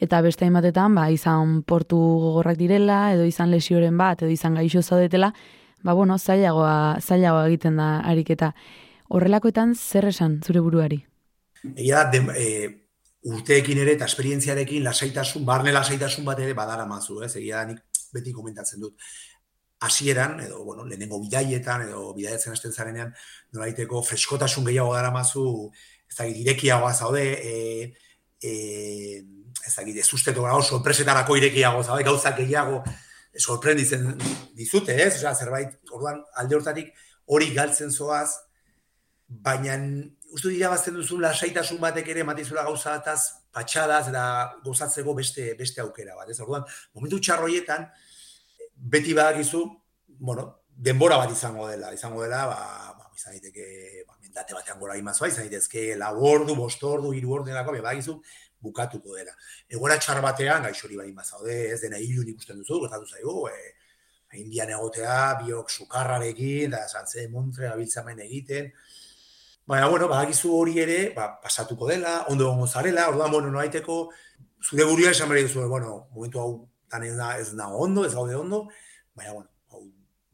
eta 0.00 0.22
beste 0.24 0.46
hainbatetan, 0.46 0.94
ba, 0.96 1.10
izan 1.12 1.58
portu 1.68 1.98
gogorrak 1.98 2.56
direla, 2.56 3.10
edo 3.16 3.26
izan 3.28 3.52
lesioren 3.52 3.98
bat, 4.00 4.22
edo 4.22 4.32
izan 4.32 4.56
gaixo 4.56 4.80
zaudetela, 4.80 5.34
ba, 5.82 5.94
bueno, 5.94 6.18
zailagoa, 6.18 6.98
zailagoa 7.00 7.46
egiten 7.48 7.80
da 7.80 7.90
ariketa. 8.12 8.52
Horrelakoetan, 9.10 9.74
zer 9.74 10.06
esan 10.10 10.38
zure 10.46 10.62
buruari? 10.62 11.00
Egia 11.74 12.04
da, 12.12 12.20
e, 12.38 12.68
urteekin 13.30 13.80
ere 13.82 13.96
eta 13.96 14.06
esperientziarekin 14.08 14.84
lasaitasun, 14.84 15.44
barne 15.44 15.72
lasaitasun 15.76 16.24
bat 16.24 16.38
ere 16.40 16.54
badara 16.54 16.86
mazu, 16.88 17.20
ez? 17.24 17.34
Egia 17.36 17.60
da, 17.60 17.72
nik 17.72 18.06
beti 18.14 18.32
komentatzen 18.32 18.80
dut 18.80 19.10
hasieran 19.80 20.40
edo 20.44 20.62
bueno, 20.64 20.84
lehenengo 20.84 21.20
bidaietan 21.22 21.86
edo 21.88 22.12
bidaiatzen 22.14 22.52
hasten 22.52 22.72
zarenean 22.72 23.14
nolaiteko 23.56 24.02
freskotasun 24.04 24.66
gehiago 24.68 24.92
dara 24.94 25.10
mazu, 25.14 25.44
ez 26.10 26.16
da 26.18 26.26
irekiagoa 26.28 26.92
zaude, 26.92 27.22
e, 27.40 27.92
e, 28.42 28.52
ez 29.66 29.72
da 29.76 29.84
ez 29.88 30.10
usteko 30.12 30.44
gara 30.44 30.60
sorpresetarako 30.60 31.38
irekiago 31.40 31.82
zaude, 31.82 32.04
gauzak 32.04 32.36
gehiago 32.42 32.82
sorprenditzen 33.38 34.14
dizute, 34.56 34.96
ez? 34.96 35.16
Osea, 35.16 35.34
zerbait, 35.34 35.76
orduan, 35.92 36.22
alde 36.36 36.56
hortatik 36.56 36.94
hori 37.30 37.52
galtzen 37.54 37.92
zoaz, 37.92 38.30
baina 39.28 39.76
uste 40.30 40.50
dira 40.50 40.70
bazten 40.70 40.94
duzu 40.94 41.18
lasaitasun 41.22 41.80
batek 41.82 42.08
ere 42.12 42.24
matizula 42.26 42.64
gauza 42.66 42.96
bataz, 42.98 43.20
patxadaz, 43.54 44.08
eta 44.10 44.24
gozatzeko 44.64 45.14
beste, 45.14 45.52
beste 45.58 45.82
aukera 45.82 46.16
bat, 46.18 46.30
ez? 46.30 46.38
Orduan, 46.42 46.66
momentu 46.94 47.18
txarroietan, 47.22 47.86
beti 48.94 49.14
badakizu, 49.14 49.64
bueno, 50.20 50.46
denbora 50.70 51.18
bat 51.20 51.32
izango 51.34 51.68
dela, 51.68 51.92
izango 51.94 52.22
dela, 52.24 52.44
ba, 52.50 52.94
ba 52.98 53.10
izan 53.16 53.34
daiteke, 53.36 54.04
ba, 54.06 54.16
mendate 54.22 54.56
batean 54.56 54.78
gora 54.82 54.98
imazua, 54.98 55.28
izan 55.28 55.46
daitezke, 55.46 55.90
lau 55.98 56.14
ordu, 56.30 56.54
bost 56.58 56.82
ordu, 56.86 57.12
delako, 57.46 57.74
badakizu, 57.78 58.20
bukatuko 58.62 59.16
dela. 59.16 59.34
Egora 59.68 59.98
txar 59.98 60.20
batean, 60.24 60.64
gaixori 60.68 60.96
bai 61.00 61.10
mazaude, 61.12 61.58
ez 61.72 61.80
dena 61.82 61.98
hilun 61.98 62.28
ikusten 62.34 62.60
duzu, 62.60 62.80
gozatu 62.86 63.06
zaigu, 63.08 63.48
e, 63.48 64.38
indian 64.40 64.70
egotea, 64.76 65.20
biok 65.42 65.70
sukarrarekin, 65.70 66.70
da, 66.76 66.86
zantze, 66.88 67.26
montre, 67.28 67.68
abiltzamen 67.72 68.20
egiten, 68.26 68.72
Baina, 69.70 69.86
bueno, 69.86 70.08
badakizu 70.10 70.50
hori 70.50 70.80
ere, 70.82 70.94
ba, 71.14 71.28
pasatuko 71.38 71.86
dela, 71.86 72.24
ondo 72.32 72.48
gongo 72.48 72.66
zarela, 72.66 73.04
orduan, 73.12 73.30
bueno, 73.30 73.52
noaiteko, 73.54 73.98
zure 74.66 74.86
buruia 74.88 75.12
esan 75.14 75.28
berri 75.30 75.44
duzu, 75.46 75.62
bueno, 75.70 76.08
momentu 76.14 76.40
hau 76.42 76.48
tan 76.90 77.04
ez, 77.06 77.12
da, 77.14 77.28
ez 77.38 77.52
da 77.54 77.68
ondo, 77.68 78.02
ez 78.04 78.10
gaude 78.16 78.34
ondo, 78.34 78.64
baina, 79.14 79.36
bueno, 79.36 79.46
hau 79.70 79.84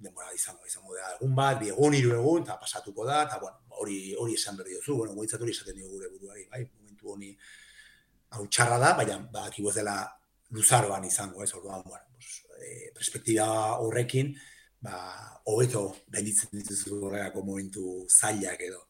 denbora 0.01 0.33
izango, 0.33 0.65
izango 0.65 0.97
da 0.97 1.12
egun 1.19 1.37
bat, 1.37 1.61
bi 1.61 1.69
egun, 1.69 1.99
hiru 1.99 2.15
egun, 2.17 2.47
eta 2.47 2.57
pasatuko 2.62 3.05
da, 3.05 3.19
eta, 3.27 3.37
bueno, 3.43 3.61
hori 3.83 3.99
hori 4.17 4.39
esan 4.41 4.57
berri 4.57 4.79
duzu, 4.79 4.97
bueno, 5.03 5.12
goitzat 5.19 5.45
hori 5.45 5.53
esaten 5.53 5.77
dugu 5.83 5.99
gure 5.99 6.09
buruari, 6.15 6.49
bai, 6.55 6.62
momentu 6.81 7.12
honi 7.12 7.37
hau 8.37 8.46
txarra 8.49 8.79
da, 8.83 8.92
baina, 8.99 9.18
ba, 9.33 9.46
ez 9.49 9.75
dela 9.75 9.96
luzaroan 10.51 11.05
izango, 11.05 11.42
ez, 11.42 11.53
orduan, 11.55 11.83
bueno, 11.85 12.05
pues, 12.14 12.42
e, 12.61 12.90
perspektiba 12.94 13.46
horrekin, 13.83 14.35
ba, 14.81 14.99
hobeto 15.44 15.88
benditzen 16.12 16.53
dituzu 16.53 17.01
horregako 17.09 17.42
momentu 17.44 18.05
zailak 18.09 18.61
edo. 18.68 18.85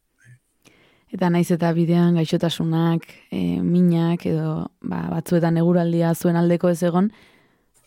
Eta 1.15 1.31
naiz 1.31 1.49
eta 1.55 1.71
bidean 1.73 2.19
gaixotasunak, 2.19 3.07
e, 3.31 3.61
minak 3.63 4.27
edo 4.27 4.67
ba, 4.83 5.05
batzuetan 5.15 5.57
eguraldia 5.61 6.13
zuen 6.15 6.37
aldeko 6.37 6.73
ez 6.73 6.83
egon, 6.83 7.13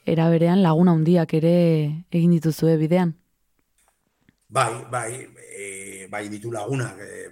era 0.08 0.30
berean 0.32 0.64
laguna 0.64 0.96
handiak 0.96 1.34
ere 1.38 1.56
egin 2.10 2.32
dituzue 2.38 2.78
bidean. 2.80 3.14
Bai, 4.50 4.72
bai, 4.90 5.12
e, 5.54 6.08
bai 6.10 6.24
ditu 6.32 6.50
lagunak, 6.52 6.98
e, 7.04 7.28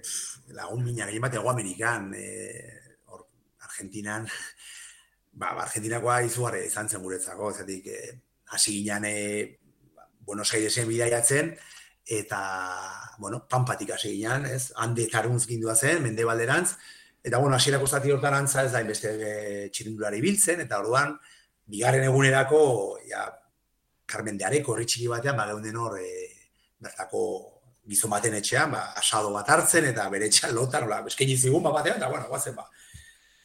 lagun 0.54 0.84
mina 0.86 1.08
gehien 1.08 1.24
bat 1.24 1.34
ego 1.40 1.50
Amerikan, 1.50 2.12
e, 2.13 2.77
Argentinan, 3.78 4.28
ba, 5.40 5.54
Argentinakoa 5.62 6.22
izugarri 6.26 6.66
izan 6.66 6.90
zen 6.90 7.04
guretzako, 7.06 7.54
zetik, 7.54 7.88
e, 7.88 8.20
hasi 8.50 8.80
ginen 8.82 9.06
e, 9.06 9.16
Buenos 10.28 10.50
Airesen 10.54 10.88
bidaiatzen, 10.90 11.54
eta, 12.18 12.42
bueno, 13.20 13.46
pampatik 13.48 13.94
hasi 13.96 14.16
ginen, 14.16 14.48
ez, 14.50 14.72
hande 14.76 15.08
taruntz 15.12 15.46
gindua 15.48 15.76
zen, 15.76 16.02
mende 16.04 16.26
balderantz, 16.26 16.74
eta, 17.24 17.38
bueno, 17.38 17.56
hasierako 17.56 17.88
zati 17.88 18.12
hortarantza 18.12 18.66
ez 18.66 18.72
da, 18.74 18.82
inbeste 18.82 19.13
e, 19.13 19.34
txirindulari 19.70 20.22
biltzen, 20.24 20.63
eta 20.66 20.82
orduan, 20.82 21.13
bigarren 21.68 22.08
egunerako, 22.08 22.63
ja, 23.08 23.28
Carmen 24.08 24.38
de 24.40 24.46
Areko, 24.48 24.74
horri 24.74 25.08
batean, 25.12 25.36
ba, 25.36 25.48
geunden 25.52 25.78
hor, 25.78 26.00
e, 26.00 26.28
bertako 26.80 27.22
gizon 27.88 28.12
baten 28.12 28.36
etxean, 28.36 28.72
ba, 28.72 28.84
asado 29.00 29.32
bat 29.34 29.50
hartzen, 29.50 29.86
eta 29.92 30.08
bere 30.10 30.28
etxean 30.28 30.56
lotar, 30.56 30.88
ba, 30.88 31.02
eskaini 31.08 31.38
zigun, 31.38 31.63
ba, 31.63 31.72
batean, 31.76 31.98
eta, 31.98 32.10
bueno, 32.12 32.28
guazen, 32.32 32.56
ba. 32.56 32.68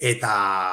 Eta 0.02 0.32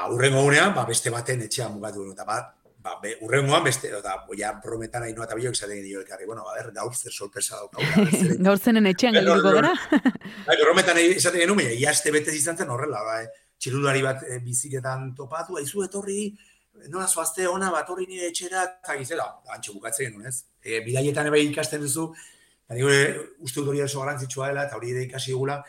urrengo 0.09 0.39
egunean, 0.41 0.71
ba, 0.73 0.87
beste 0.89 1.11
baten 1.13 1.43
etxean 1.45 1.75
mugatu 1.75 2.07
eta 2.09 2.23
bat, 2.25 2.47
ba, 2.81 2.95
be, 3.03 3.11
urrengoan 3.21 3.61
beste, 3.67 3.91
eta 3.93 4.15
ja, 4.39 4.53
prometan 4.63 5.03
hain 5.05 5.17
eta 5.21 5.35
biok 5.37 5.55
zaten 5.55 5.83
dio 5.83 5.99
elkarri, 5.99 6.25
bueno, 6.25 6.47
a 6.49 6.55
ber, 6.55 6.71
gaur 6.73 6.95
zer 6.95 7.13
sorpresa 7.21 7.59
daukau. 7.59 7.83
gaur 8.47 8.57
zenen 8.57 8.89
etxean 8.89 9.19
galduko 9.19 9.51
gara. 9.59 9.73
Bai, 10.47 10.55
prometan 10.63 10.97
esaten 11.03 11.43
genuen, 11.43 11.75
ja, 11.77 11.91
este 11.91 12.13
betez 12.15 12.33
izan 12.39 12.57
zen 12.57 12.71
horrela, 12.73 13.03
ba, 13.05 13.19
txirudari 13.59 14.01
bat 14.01 14.23
e, 14.25 14.39
biziketan 14.41 15.11
topatu, 15.17 15.59
aizu 15.61 15.83
etorri, 15.85 16.31
nola 16.87 17.05
zoazte 17.05 17.45
ona 17.51 17.69
bat 17.69 17.89
hori 17.93 18.07
nire 18.09 18.31
etxera, 18.31 18.63
eta 18.81 18.95
gizela, 18.97 19.27
antxo 19.53 19.75
bukatzen 19.75 20.09
genuen, 20.09 20.31
ez? 20.31 20.47
E, 20.63 20.79
bidaietan 20.87 21.29
ebe 21.29 21.43
ikasten 21.43 21.85
duzu, 21.85 22.07
eta 22.65 22.79
nire 22.79 23.29
uste 23.45 23.59
dut 23.59 23.75
hori 23.75 23.85
oso 23.85 24.01
garantzitsua 24.01 24.49
dela, 24.49 24.65
eta 24.65 24.81
hori 24.81 24.95
ere 24.95 25.05
ikasi 25.05 25.35
egula, 25.35 25.59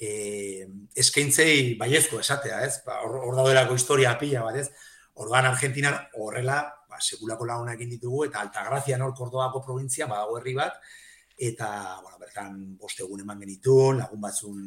e, 0.00 0.66
eskaintzei 0.96 1.76
baiezko 1.78 2.20
esatea, 2.22 2.62
ez? 2.64 2.80
Ba, 2.86 3.02
hor, 3.04 3.18
hor 3.26 3.36
daudelako 3.36 3.76
historia 3.76 4.16
pila 4.18 4.46
bat, 4.46 4.56
ez? 4.62 4.70
Orduan 5.20 5.50
Argentinan 5.50 5.98
horrela, 6.16 6.62
ba, 6.88 7.00
segulako 7.00 7.46
laguna 7.48 7.76
egin 7.76 7.92
ditugu, 7.92 8.24
eta 8.30 8.40
Altagrazia 8.40 8.98
nor 8.98 9.12
Kordobako 9.14 9.62
provintzia, 9.66 10.08
badago 10.08 10.38
herri 10.40 10.56
bat, 10.56 10.80
eta, 11.36 11.68
bueno, 12.00 12.16
bertan 12.20 12.56
boste 12.80 13.04
egun 13.04 13.22
eman 13.26 13.44
genitun, 13.44 14.00
lagun 14.00 14.24
batzun 14.24 14.64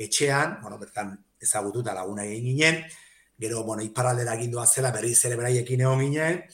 etxean, 0.00 0.58
bueno, 0.62 0.80
bertan 0.80 1.14
ezagutu 1.42 1.84
eta 1.84 1.94
laguna 1.96 2.24
egin 2.24 2.48
ginen, 2.50 2.82
gero, 3.42 3.62
bueno, 3.68 3.84
iparaldera 3.84 4.36
gindua 4.40 4.66
zela, 4.66 4.92
berriz 4.94 5.18
ere 5.28 5.36
beraiekin 5.36 5.84
egon 5.84 6.04
ginen, 6.06 6.44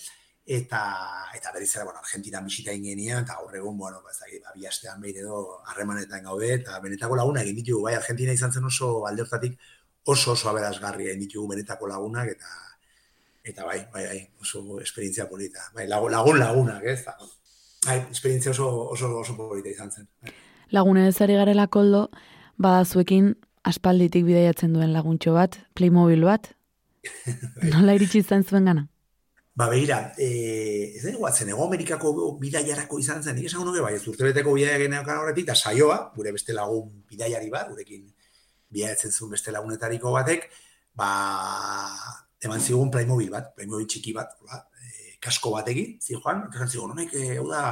eta, 0.49 0.83
eta 1.37 1.53
berriz 1.53 1.75
ere, 1.77 1.85
bueno, 1.85 1.99
Argentina 2.01 2.41
bisita 2.41 2.73
ingenien, 2.73 3.19
eta 3.23 3.39
horregun, 3.45 3.77
bueno, 3.77 4.01
ba, 4.03 4.15
zaki, 4.15 4.41
ba, 4.41 4.55
bihastean 4.57 5.01
behir 5.01 5.21
edo 5.25 5.61
harremanetan 5.69 6.25
gaude, 6.25 6.55
eta 6.55 6.79
benetako 6.81 7.19
laguna 7.21 7.43
egin 7.45 7.59
ditugu, 7.61 7.83
bai, 7.85 7.95
Argentina 7.99 8.33
izan 8.33 8.53
zen 8.53 8.65
oso 8.65 9.07
alde 9.07 9.27
hortatik 9.27 9.59
oso 10.09 10.33
oso 10.33 10.49
aberazgarria 10.49 11.13
egin 11.13 11.27
ditugu 11.27 11.53
benetako 11.53 11.93
lagunak, 11.93 12.33
eta 12.33 12.55
eta 13.49 13.65
bai, 13.65 13.79
bai, 13.93 14.07
bai, 14.07 14.19
oso 14.41 14.81
esperientzia 14.81 15.29
polita. 15.29 15.69
Bai, 15.77 15.87
lagun, 15.89 16.13
lagun 16.13 16.41
lagunak, 16.41 16.85
ez? 16.85 17.05
Bai, 17.85 18.03
esperientzia 18.11 18.53
oso, 18.57 18.69
oso, 18.97 19.15
oso 19.21 19.37
polita 19.37 19.69
izan 19.69 19.93
zen. 19.93 20.09
Bai. 20.23 20.33
Lagune 20.73 21.07
ez 21.09 21.17
ari 21.25 21.37
garela 21.37 21.67
koldo, 21.69 22.09
badazuekin 22.57 23.35
aspalditik 23.69 24.25
bidaiatzen 24.25 24.73
duen 24.77 24.93
laguntxo 24.97 25.37
bat, 25.37 25.61
Playmobil 25.77 26.25
bat, 26.25 26.55
Nola 27.73 27.95
iritsi 27.97 28.23
izan 28.25 28.45
zuen 28.45 28.69
gana? 28.69 28.89
Ba, 29.59 29.67
behira, 29.67 30.13
e, 30.17 30.95
ez 30.95 31.03
den 31.03 31.17
guatzen, 31.19 31.49
ego 31.51 31.65
Amerikako 31.65 32.13
bidaiarako 32.39 33.01
izan 33.03 33.25
zen, 33.25 33.35
nik 33.35 33.49
esan 33.49 33.65
nuke, 33.67 33.81
bai, 33.83 33.97
ez 33.97 34.05
urtebeteko 34.07 34.53
bidaia 34.55 34.77
geneakan 34.79 35.19
horretik, 35.19 35.49
da 35.49 35.57
saioa, 35.59 35.97
gure 36.15 36.31
beste 36.37 36.55
lagun 36.55 36.93
bidaiari 37.11 37.51
bat, 37.51 37.67
gurekin 37.73 38.05
bidaiatzen 38.71 39.11
zuen 39.11 39.33
beste 39.35 39.51
lagunetariko 39.57 40.13
batek, 40.15 40.47
ba, 40.95 41.09
eman 42.47 42.63
zigun 42.63 42.93
Playmobil 42.95 43.33
bat, 43.35 43.51
Playmobil 43.57 43.89
txiki 43.91 44.15
bat, 44.15 44.37
ba, 44.47 44.61
e, 44.79 45.17
kasko 45.27 45.57
bategi, 45.57 45.89
zi 46.07 46.15
joan, 46.21 46.47
eta 46.53 46.71
zigun, 46.71 46.95
honek, 46.95 47.19
e, 47.19 47.43
da, 47.51 47.65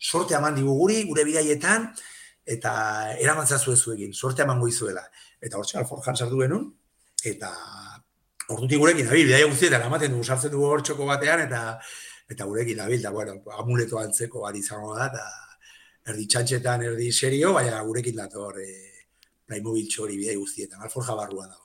sorte 0.00 0.40
eman 0.40 0.56
digu 0.56 0.78
guri, 0.80 1.02
gure 1.10 1.28
bidaietan, 1.28 1.90
eta 2.56 2.72
eramantza 3.20 3.60
zuezuekin, 3.60 4.16
sorte 4.16 4.48
eman 4.48 4.64
goizuela. 4.64 5.04
Eta 5.44 5.60
hortxe, 5.60 5.76
alforjan 5.84 6.16
sartu 6.16 6.40
genuen, 6.46 6.70
eta 7.28 7.52
ordutik 8.48 8.78
gurekin 8.78 9.06
dabil, 9.08 9.26
bidaia 9.26 9.46
guztietan 9.50 9.82
amaten 9.82 10.12
dugu, 10.14 10.24
sartzen 10.24 10.52
dugu 10.52 10.66
hor 10.70 10.82
txoko 10.82 11.06
batean, 11.08 11.42
eta 11.46 11.62
eta 12.30 12.44
gurekin 12.44 12.78
dabil, 12.82 13.02
da, 13.02 13.10
bueno, 13.14 13.36
amuleto 13.58 13.98
antzeko 13.98 14.42
bat 14.46 14.56
izango 14.58 14.94
da, 14.96 15.06
eta 15.06 16.12
erdi 16.12 16.26
txantxetan, 16.26 16.82
erdi 16.82 17.12
serio, 17.12 17.52
baina 17.54 17.82
gurekin 17.82 18.16
dator 18.18 18.58
e, 18.62 18.68
Playmobil 19.46 19.86
txori 19.90 20.16
bidea 20.18 20.34
guztietan, 20.38 20.82
alforja 20.82 21.14
barrua 21.14 21.46
dago. 21.46 21.62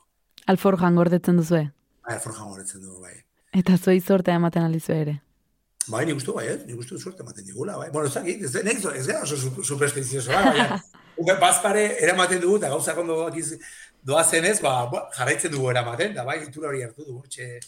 Alforjan 0.53 0.95
gordetzen 0.95 1.37
duzu, 1.37 1.63
Bai, 2.01 2.15
alforjan 2.15 2.49
gordetzen 2.49 2.81
dugu, 2.81 3.01
bai. 3.01 3.17
Eta 3.57 3.77
zoi 3.77 3.99
sortea 4.01 4.35
ematen 4.39 4.63
alizu 4.63 4.93
ere? 4.93 5.19
Bai, 5.89 6.05
nik 6.05 6.17
uste 6.17 6.33
bai, 6.33 6.45
eh? 6.47 6.57
nik 6.67 6.77
uste 6.79 6.97
suerte 6.97 7.23
ematen 7.25 7.45
digula, 7.45 7.77
bai. 7.77 7.89
Bueno, 7.89 8.07
ez 8.07 8.13
dakit, 8.13 8.43
ez, 8.45 8.55
ez, 8.55 8.85
ez 8.85 9.07
gara 9.07 9.23
oso 9.25 9.37
su- 9.37 9.63
superstizioso, 9.63 10.31
bai, 10.31 10.43
baina, 10.53 11.37
bazpare 11.41 11.97
eramaten 12.03 12.41
dugu, 12.41 12.57
eta 12.61 12.69
gauzak 12.69 12.97
ondo 13.01 13.17
doakiz, 14.03 14.31
doazen 14.31 14.45
ez, 14.45 14.61
ba, 14.61 14.89
ba, 14.91 15.09
jarraitzen 15.17 15.51
dugu 15.51 15.69
eramaten, 15.69 16.13
da 16.13 16.23
bai, 16.23 16.41
itura 16.43 16.69
hori 16.69 16.83
hartu 16.83 17.05
dugu, 17.05 17.23
txe, 17.27 17.59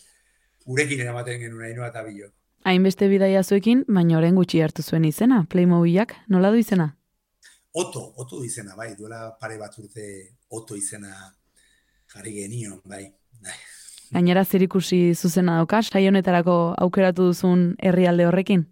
gurekin 0.66 1.02
eramaten 1.02 1.40
genuen 1.40 1.66
ainoa 1.70 1.88
eta 1.88 2.04
bilo. 2.04 2.30
Hainbeste 2.64 3.08
bidaia 3.08 3.44
zuekin, 3.44 3.84
baina 3.88 4.18
orain 4.18 4.36
gutxi 4.36 4.62
hartu 4.62 4.84
zuen 4.84 5.06
izena, 5.06 5.46
Playmobilak, 5.50 6.16
nola 6.30 6.52
du 6.52 6.58
izena? 6.58 6.96
Oto, 7.74 8.14
oto 8.18 8.38
du 8.38 8.46
izena, 8.46 8.76
bai, 8.76 8.96
duela 8.96 9.36
pare 9.40 9.58
bat 9.58 9.78
urte 9.78 10.06
oto 10.50 10.76
izena 10.76 11.34
jarri 12.14 12.34
genion, 12.34 12.80
bai. 12.86 13.08
Gainera 14.14 14.46
zerikusi 14.46 15.16
zuzena 15.16 15.58
dauka, 15.58 15.82
saio 15.82 16.12
honetarako 16.12 16.76
aukeratu 16.86 17.32
duzun 17.32 17.74
herrialde 17.82 18.28
horrekin? 18.30 18.68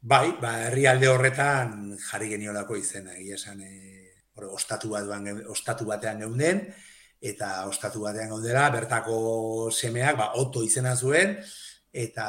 Bai, 0.00 0.30
ba, 0.40 0.52
herrialde 0.68 1.08
horretan 1.08 1.96
jarri 1.98 2.28
geniolako 2.28 2.76
izena, 2.76 3.16
egia 3.16 3.34
esan, 3.40 3.60
e, 3.64 3.99
ostatu, 4.44 4.94
ge- 5.24 5.46
ostatu 5.48 5.84
batean 5.86 6.20
geunden, 6.20 6.62
eta 7.20 7.66
ostatu 7.68 8.00
batean 8.00 8.30
gaudela, 8.30 8.70
bertako 8.70 9.70
semeak, 9.70 10.16
ba, 10.16 10.32
oto 10.40 10.62
izena 10.64 10.96
zuen, 10.96 11.36
eta, 11.92 12.26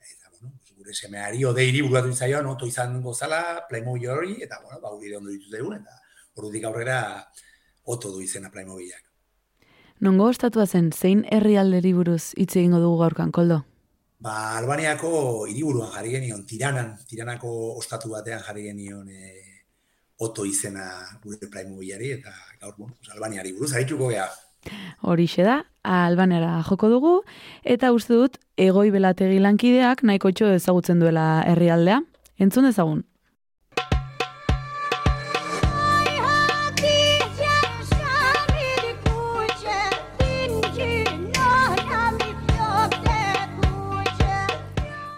eta 0.00 0.30
bueno, 0.38 0.54
gure 0.76 0.94
semeari 0.94 1.44
odeiri 1.44 1.82
buruatu 1.82 2.08
izaion, 2.08 2.46
oto 2.46 2.66
izan 2.66 3.02
gozala, 3.02 3.66
Playmobil 3.68 4.08
hori, 4.08 4.36
eta, 4.42 4.60
bueno, 4.64 4.80
ba, 4.80 4.90
gure 4.96 5.16
ondo 5.16 5.30
ditut 5.30 5.54
egun, 5.54 5.76
eta 5.76 6.00
ordutik 6.36 6.64
aurrera 6.64 7.00
oto 7.84 8.10
du 8.12 8.20
izena 8.22 8.50
Playmobilak. 8.50 9.04
Nongo 10.00 10.30
ostatua 10.32 10.64
zen, 10.66 10.92
zein 10.96 11.26
herrialderi 11.28 11.92
buruz 11.92 12.32
hitz 12.40 12.54
egingo 12.56 12.78
dugu 12.80 13.02
gaurkan, 13.02 13.32
koldo? 13.32 13.64
Ba, 14.20 14.56
Albaniako 14.56 15.46
hiriburuan 15.48 15.92
jarri 15.92 16.10
genion, 16.12 16.46
tiranan, 16.48 16.94
tiranako 17.08 17.50
ostatu 17.80 18.10
batean 18.12 18.40
jarri 18.44 18.66
genion 18.68 19.08
e, 19.08 19.49
oto 20.20 20.44
izena 20.44 20.86
gure 21.24 21.48
Playmobilari, 21.50 22.12
eta 22.18 22.32
gaur, 22.60 22.76
pues, 22.76 23.10
Albaniari 23.14 23.52
buruz, 23.56 23.72
harituko 23.72 24.10
gea. 24.12 24.28
Horixe 25.08 25.44
da, 25.46 25.62
albanera 25.82 26.58
joko 26.68 26.90
dugu, 26.92 27.12
eta 27.64 27.92
uste 27.96 28.14
dut, 28.14 28.36
egoi 28.60 28.90
belategi 28.92 29.40
lankideak 29.40 30.04
nahiko 30.04 30.32
txo 30.36 30.52
ezagutzen 30.58 31.00
duela 31.00 31.40
herrialdea. 31.48 32.02
Entzun 32.40 32.68
dezagun. 32.68 33.04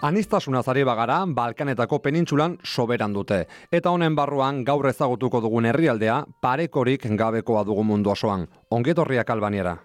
Anistasunaz 0.03 0.65
ari 0.67 0.81
bagara, 0.83 1.21
Balkanetako 1.31 2.01
penintsulan 2.03 2.57
soberan 2.67 3.13
dute. 3.15 3.37
Eta 3.71 3.93
honen 3.95 4.17
barruan 4.17 4.59
gaur 4.67 4.89
ezagutuko 4.89 5.39
dugun 5.45 5.69
herrialdea, 5.69 6.17
parekorik 6.43 7.07
gabekoa 7.21 7.63
dugu 7.63 7.87
mundu 7.87 8.11
osoan. 8.11 8.43
Ongetorriak 8.69 9.31
albaniera. 9.31 9.77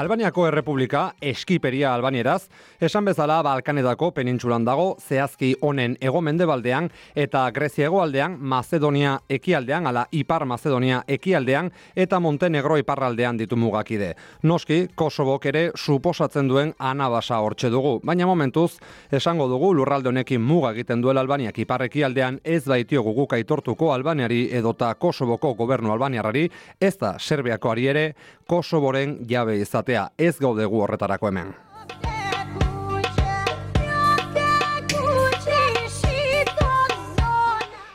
Albaniako 0.00 0.46
Errepublika 0.48 1.00
eskiperia 1.20 1.90
albanieraz, 1.92 2.46
esan 2.80 3.04
bezala 3.04 3.42
Balkanetako 3.44 4.06
penintsulan 4.16 4.64
dago, 4.64 4.94
zehazki 4.96 5.50
honen 5.60 5.98
egomendebaldean 6.00 6.86
eta 7.12 7.42
Grezia 7.52 7.90
hegoaldean, 7.90 8.38
Macedonia 8.40 9.18
ekialdean, 9.28 9.90
ala 9.90 10.06
Ipar 10.16 10.46
Macedonia 10.48 11.02
ekialdean 11.04 11.68
eta 11.92 12.20
Montenegro 12.20 12.78
iparraldean 12.80 13.36
ditu 13.42 13.58
mugakide. 13.60 14.14
Noski, 14.42 14.86
Kosovok 14.94 15.50
ere 15.52 15.66
suposatzen 15.76 16.48
duen 16.48 16.72
anabasa 16.78 17.42
hortxe 17.44 17.68
dugu, 17.68 17.98
baina 18.00 18.30
momentuz, 18.30 18.78
esango 19.12 19.50
dugu 19.52 19.74
lurralde 19.76 20.08
honekin 20.08 20.40
muga 20.40 20.72
egiten 20.72 21.04
duela 21.04 21.20
Albaniak. 21.20 21.60
Ipar 21.60 21.84
ekialdean 21.90 22.40
ez 22.44 22.62
baitio 22.64 23.04
guguk 23.04 23.36
aitortuko 23.36 23.92
Albaniari 23.92 24.46
edota 24.48 24.94
Kosovoko 24.94 25.52
gobernu 25.60 25.92
albaniarrari, 25.92 26.48
ez 26.80 26.96
da 26.96 27.18
Serbiako 27.18 27.76
ari 27.76 27.88
ere, 27.92 28.08
Kosoboren 28.48 29.18
jabe 29.28 29.60
izatea 29.90 30.10
ez 30.18 30.38
gaudegu 30.38 30.82
horretarako 30.84 31.26
hemen. 31.26 31.54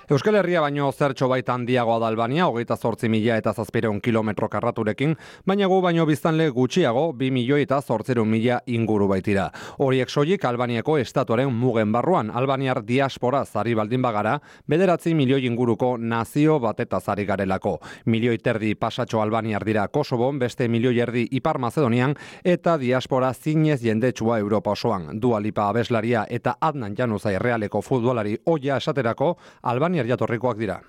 Euskal 0.06 0.36
Herria 0.38 0.62
baino 0.62 0.92
zertxo 0.94 1.26
baita 1.26 1.56
handiagoa 1.58 1.96
da 1.98 2.06
Albania, 2.12 2.46
hogeita 2.46 2.76
zortzi 2.78 3.08
mila 3.10 3.40
eta 3.42 3.56
zazpireun 3.58 3.98
kilometro 4.06 4.46
karraturekin, 4.54 5.16
baina 5.50 5.66
gu 5.66 5.80
baino 5.82 6.04
biztanle 6.06 6.52
gutxiago, 6.54 7.08
bi 7.18 7.32
milioi 7.34 7.64
eta 7.64 7.80
zortzireun 7.82 8.30
mila 8.30 8.60
inguru 8.70 9.08
baitira. 9.10 9.48
Horiek 9.82 10.14
soilik 10.14 10.46
Albaniako 10.46 11.00
estatuaren 11.02 11.50
mugen 11.50 11.90
barruan, 11.92 12.30
Albaniar 12.30 12.84
diaspora 12.86 13.40
zari 13.46 13.74
baldin 13.74 14.04
bagara, 14.06 14.36
bederatzi 14.70 15.16
milioi 15.18 15.48
inguruko 15.50 15.96
nazio 15.98 16.60
bateta 16.60 17.00
zari 17.02 17.26
garelako. 17.26 17.80
Milioi 18.06 18.38
terdi 18.38 18.76
pasatxo 18.76 19.24
Albaniar 19.24 19.66
dira 19.66 19.88
Kosovon, 19.88 20.38
beste 20.38 20.68
milioi 20.70 21.00
erdi 21.02 21.26
Ipar 21.32 21.58
Macedonian, 21.58 22.14
eta 22.44 22.78
diaspora 22.78 23.34
zinez 23.34 23.80
jendetsua 23.82 24.38
Europa 24.38 24.78
osoan. 24.78 25.18
Dua 25.20 25.42
Lipa 25.42 25.66
abeslaria 25.74 26.28
eta 26.30 26.60
Adnan 26.62 26.94
Januza 26.94 27.34
errealeko 27.34 27.82
futbolari 27.82 28.38
oia 28.46 28.78
esaterako, 28.78 29.34
Albaniar 29.96 30.08
jatorrikoak 30.12 30.58
dira. 30.60 30.82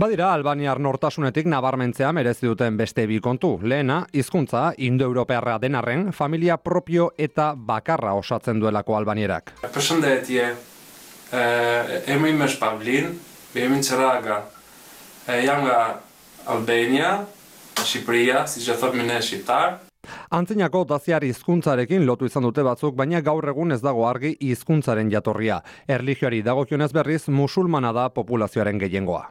Badira, 0.00 0.30
Albaniar 0.32 0.78
nortasunetik 0.80 1.44
nabarmentzea 1.44 2.12
merezi 2.16 2.46
duten 2.46 2.78
beste 2.78 3.04
bi 3.06 3.18
kontu. 3.20 3.58
Lehena, 3.62 4.06
hizkuntza 4.16 4.70
indoeuropearra 4.78 5.58
denarren, 5.60 6.12
familia 6.12 6.56
propio 6.56 7.10
eta 7.18 7.52
bakarra 7.54 8.14
osatzen 8.16 8.62
duelako 8.62 8.96
albanierak. 8.96 9.52
Përshëndetje. 9.60 10.46
E, 11.30 11.42
emri 12.14 12.32
im 12.32 12.40
është 12.46 12.62
Pavlin, 12.62 13.12
jemi 13.52 13.82
në 13.82 13.90
Qëraga. 13.90 14.40
E, 15.26 15.42
jam 15.44 15.66
nga 15.66 15.76
Albania, 16.48 17.12
Shqipëria, 17.84 18.46
si 18.48 18.64
që 18.64 18.80
thotë 18.80 19.04
ne 19.04 19.20
shqiptar. 19.20 19.89
Antzinako 20.36 20.84
daziar 20.90 21.24
hizkuntzarekin 21.26 22.06
lotu 22.06 22.28
izan 22.30 22.46
dute 22.46 22.62
batzuk, 22.66 22.94
baina 23.00 23.20
gaur 23.30 23.48
egun 23.52 23.76
ez 23.76 23.80
dago 23.86 24.06
argi 24.10 24.36
hizkuntzaren 24.48 25.10
jatorria. 25.10 25.60
Erlijioari 25.98 26.40
dagokionez 26.46 26.92
berriz 27.00 27.22
musulmana 27.42 27.92
da 27.92 28.08
populazioaren 28.20 28.78
gehiengoa. 28.78 29.28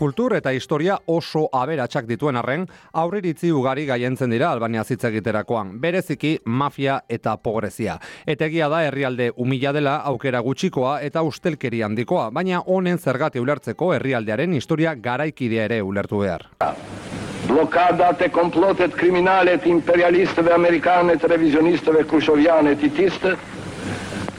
Kultur 0.00 0.32
eta 0.32 0.48
historia 0.56 0.94
oso 1.12 1.42
aberatsak 1.52 2.06
dituen 2.08 2.38
arren, 2.40 2.62
aurriritzi 3.02 3.50
ugari 3.52 3.82
gaientzen 3.84 4.32
dira 4.32 4.48
Albania 4.48 4.80
hitz 4.80 5.02
egiterakoan, 5.04 5.74
bereziki 5.82 6.30
mafia 6.46 7.02
eta 7.16 7.34
pobrezia. 7.36 7.98
Etegia 8.24 8.70
da 8.72 8.80
herrialde 8.86 9.28
umila 9.36 9.74
dela 9.76 9.98
aukera 10.08 10.40
gutxikoa 10.40 10.94
eta 11.04 11.20
ustelkeri 11.20 11.82
handikoa, 11.84 12.30
baina 12.30 12.62
honen 12.64 12.96
zergati 12.96 13.44
ulertzeko 13.44 13.92
herrialdearen 13.98 14.56
historia 14.56 14.94
garaikidea 14.94 15.68
ere 15.68 15.82
ulertu 15.82 16.24
behar. 16.24 16.48
blokadat 17.50 18.20
e 18.22 18.28
komplotet 18.30 18.94
kriminale 18.94 19.56
të 19.58 19.68
imperialistëve 19.68 20.52
amerikane 20.54 21.16
të 21.16 21.28
revizionistëve 21.32 22.04
krushoviane 22.06 22.76
titistë, 22.76 23.36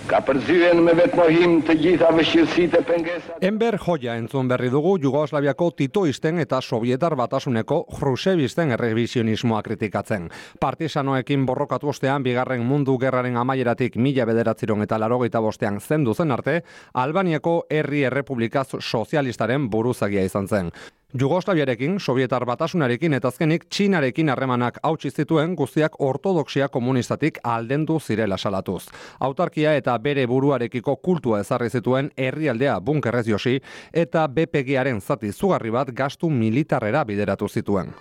ka 0.09 0.21
përzyen 0.25 0.81
me 0.83 0.93
vetmohim 0.97 1.59
të 1.65 1.75
gjitha 1.81 2.09
vëshirësitë 2.15 2.79
e 2.79 2.85
pengesat 2.87 3.45
Enber 3.47 3.77
joia 3.81 4.15
entzun 4.19 4.47
berri 4.49 4.69
dugu 4.73 4.95
Jugoslaviako 5.01 5.71
titoisten 5.77 6.39
eta 6.43 6.61
sovietar 6.61 7.15
batasuneko 7.19 7.79
Hrusevisten 7.97 8.71
errevisionismoa 8.77 9.61
kritikatzen. 9.65 10.29
Partisanoekin 10.59 11.45
borrokatu 11.45 11.91
ostean 11.93 12.23
bigarren 12.23 12.65
mundu 12.65 12.97
gerraren 13.01 13.37
amaieratik 13.37 13.97
mila 13.97 14.25
bederatziron 14.29 14.81
eta 14.87 14.99
larogeita 15.01 15.41
bostean 15.41 15.79
zendu 15.79 16.13
zen 16.13 16.31
arte, 16.31 16.61
Albaniako 16.93 17.65
herri 17.69 18.03
errepublikaz 18.09 18.67
sozialistaren 18.79 19.69
buruzagia 19.69 20.25
izan 20.25 20.47
zen. 20.47 20.71
Jugoslaviarekin, 21.19 21.99
Sovietar 21.99 22.45
batasunarekin 22.47 23.13
eta 23.13 23.27
azkenik 23.27 23.65
Txinarekin 23.69 24.29
harremanak 24.31 24.77
hautsi 24.83 25.09
zituen 25.11 25.55
guztiak 25.59 25.97
ortodoxia 25.99 26.69
komunistatik 26.71 27.39
aldendu 27.43 27.99
zirela 27.99 28.37
salatuz. 28.37 28.85
Autarkia 29.19 29.73
eta 29.75 29.97
bere 29.99 30.23
buruarekiko 30.27 30.95
kultua 30.95 31.41
ezarri 31.43 31.69
zituen 31.69 32.11
herrialdea 32.17 32.79
bunkerrez 32.79 33.25
josi 33.27 33.57
eta 33.93 34.27
BPG-aren 34.27 35.01
zati 35.01 35.33
zugarri 35.33 35.69
bat 35.71 35.91
gastu 35.91 36.29
militarrera 36.29 37.03
bideratu 37.03 37.49
zituen. 37.49 37.91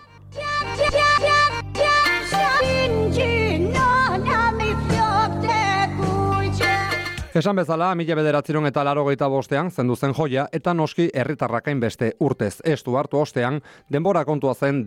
Esan 7.33 7.55
bezala, 7.55 7.95
mila 7.95 8.33
eta 8.67 8.83
laro 8.85 9.05
bostean, 9.05 9.71
zendu 9.71 9.95
zen 9.95 10.13
joia, 10.13 10.49
eta 10.53 10.75
noski 10.75 11.11
herritarrakain 11.15 11.79
beste 11.81 12.17
urtez. 12.19 12.61
Estu 12.65 12.97
hartu 12.97 13.19
ostean, 13.19 13.63
denbora 13.89 14.25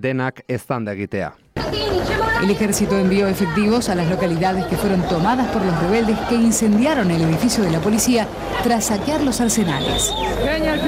denak. 0.01 0.43
El 2.43 2.49
ejército 2.49 2.99
envió 2.99 3.29
efectivos 3.29 3.87
a 3.87 3.95
las 3.95 4.09
localidades 4.09 4.65
que 4.65 4.75
fueron 4.75 5.01
tomadas 5.07 5.47
por 5.51 5.63
los 5.63 5.81
rebeldes 5.83 6.19
que 6.27 6.35
incendiaron 6.35 7.09
el 7.11 7.21
edificio 7.21 7.63
de 7.63 7.71
la 7.71 7.79
policía 7.79 8.27
tras 8.61 8.87
saquear 8.87 9.21
los 9.21 9.39
arsenales. 9.39 10.13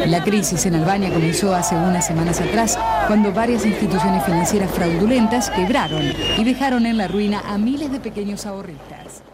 La 0.08 0.22
crisis 0.26 0.66
en 0.66 0.76
Albania 0.76 1.14
comenzó 1.14 1.56
hace 1.56 1.76
unas 1.76 2.06
semanas 2.06 2.42
atrás, 2.42 2.78
cuando 3.08 3.32
varias 3.32 3.66
instituciones 3.66 4.26
financieras 4.26 4.72
fraudulentas 4.72 5.50
quebraron 5.52 6.04
y 6.38 6.44
dejaron 6.44 6.86
en 6.86 6.98
la 6.98 7.08
ruina 7.08 7.42
a 7.48 7.58
miles 7.58 7.90
de 7.94 8.02
pequeños 8.02 8.46
ahorristas. 8.46 9.25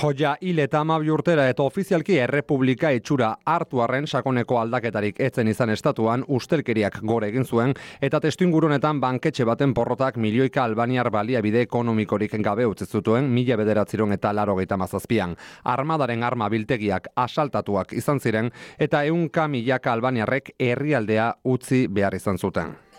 Joia 0.00 0.36
hil 0.40 0.58
eta 0.58 0.80
amabi 0.80 1.10
urtera 1.10 1.46
eta 1.48 1.62
ofizialki 1.62 2.18
errepublika 2.18 2.90
itxura 2.96 3.30
hartu 3.46 3.80
arren 3.84 4.06
sakoneko 4.06 4.58
aldaketarik 4.60 5.20
etzen 5.20 5.48
izan 5.48 5.70
estatuan 5.70 6.24
ustelkeriak 6.28 7.00
gore 7.02 7.30
egin 7.32 7.44
zuen 7.44 7.74
eta 8.00 8.20
testu 8.20 8.44
ingurunetan 8.44 9.00
banketxe 9.00 9.44
baten 9.48 9.74
porrotak 9.74 10.16
milioika 10.16 10.64
albaniar 10.64 11.10
baliabide 11.10 11.62
ekonomikorik 11.68 12.36
gabe 12.44 12.66
utzizutuen 12.66 13.30
mila 13.30 13.56
bederatziron 13.56 14.12
eta 14.12 14.32
laro 14.32 14.56
mazazpian. 14.76 15.36
Armadaren 15.64 16.22
arma 16.22 16.48
biltegiak 16.48 17.08
asaltatuak 17.16 17.92
izan 17.92 18.20
ziren 18.20 18.50
eta 18.78 19.04
eunka 19.04 19.48
milaka 19.48 19.92
albaniarrek 19.92 20.54
herrialdea 20.58 21.34
utzi 21.44 21.86
behar 21.88 22.14
izan 22.14 22.38
zuten. 22.38 22.89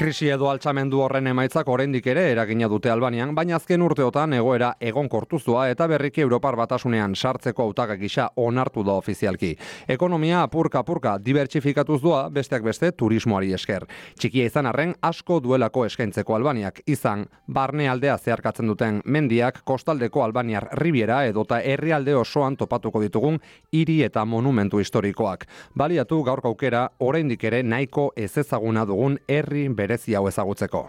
Krisi 0.00 0.30
edo 0.32 0.46
altxamendu 0.48 1.02
horren 1.04 1.26
emaitzak 1.28 1.68
oraindik 1.68 2.06
ere 2.08 2.22
eragina 2.30 2.70
dute 2.72 2.88
Albanian, 2.88 3.34
baina 3.36 3.58
azken 3.58 3.82
urteotan 3.84 4.32
egoera 4.32 4.70
egon 4.80 5.10
kortuzua 5.12 5.66
eta 5.68 5.84
berriki 5.90 6.22
Europar 6.24 6.56
batasunean 6.56 7.12
sartzeko 7.12 7.66
autaga 7.66 7.98
gisa 8.00 8.30
onartu 8.40 8.80
da 8.86 8.94
ofizialki. 8.96 9.50
Ekonomia 9.92 10.38
apurka 10.40 10.80
apurka 10.80 11.12
dibertsifikatuz 11.20 11.98
doa 12.00 12.22
besteak 12.32 12.64
beste 12.64 12.90
turismoari 12.92 13.52
esker. 13.52 13.84
Txikia 14.16 14.46
izan 14.48 14.70
arren 14.70 14.94
asko 15.02 15.36
duelako 15.44 15.84
eskaintzeko 15.90 16.38
Albaniak 16.38 16.80
izan 16.86 17.26
barne 17.46 17.90
aldea 17.92 18.16
zeharkatzen 18.16 18.72
duten 18.72 19.02
mendiak 19.04 19.60
kostaldeko 19.68 20.24
Albaniar 20.24 20.70
ribiera 20.80 21.26
edota 21.26 21.60
herrialde 21.60 22.16
osoan 22.16 22.56
topatuko 22.56 23.04
ditugun 23.04 23.36
hiri 23.76 23.98
eta 24.08 24.24
monumentu 24.24 24.80
historikoak. 24.80 25.44
Baliatu 25.76 26.22
gaurko 26.24 26.54
aukera 26.54 26.88
oraindik 27.00 27.44
ere 27.52 27.62
nahiko 27.62 28.08
ez 28.16 28.32
ezaguna 28.46 28.88
dugun 28.88 29.20
herri 29.28 29.68
berezi 29.90 30.14
hau 30.14 30.28
ezagutzeko. 30.30 30.86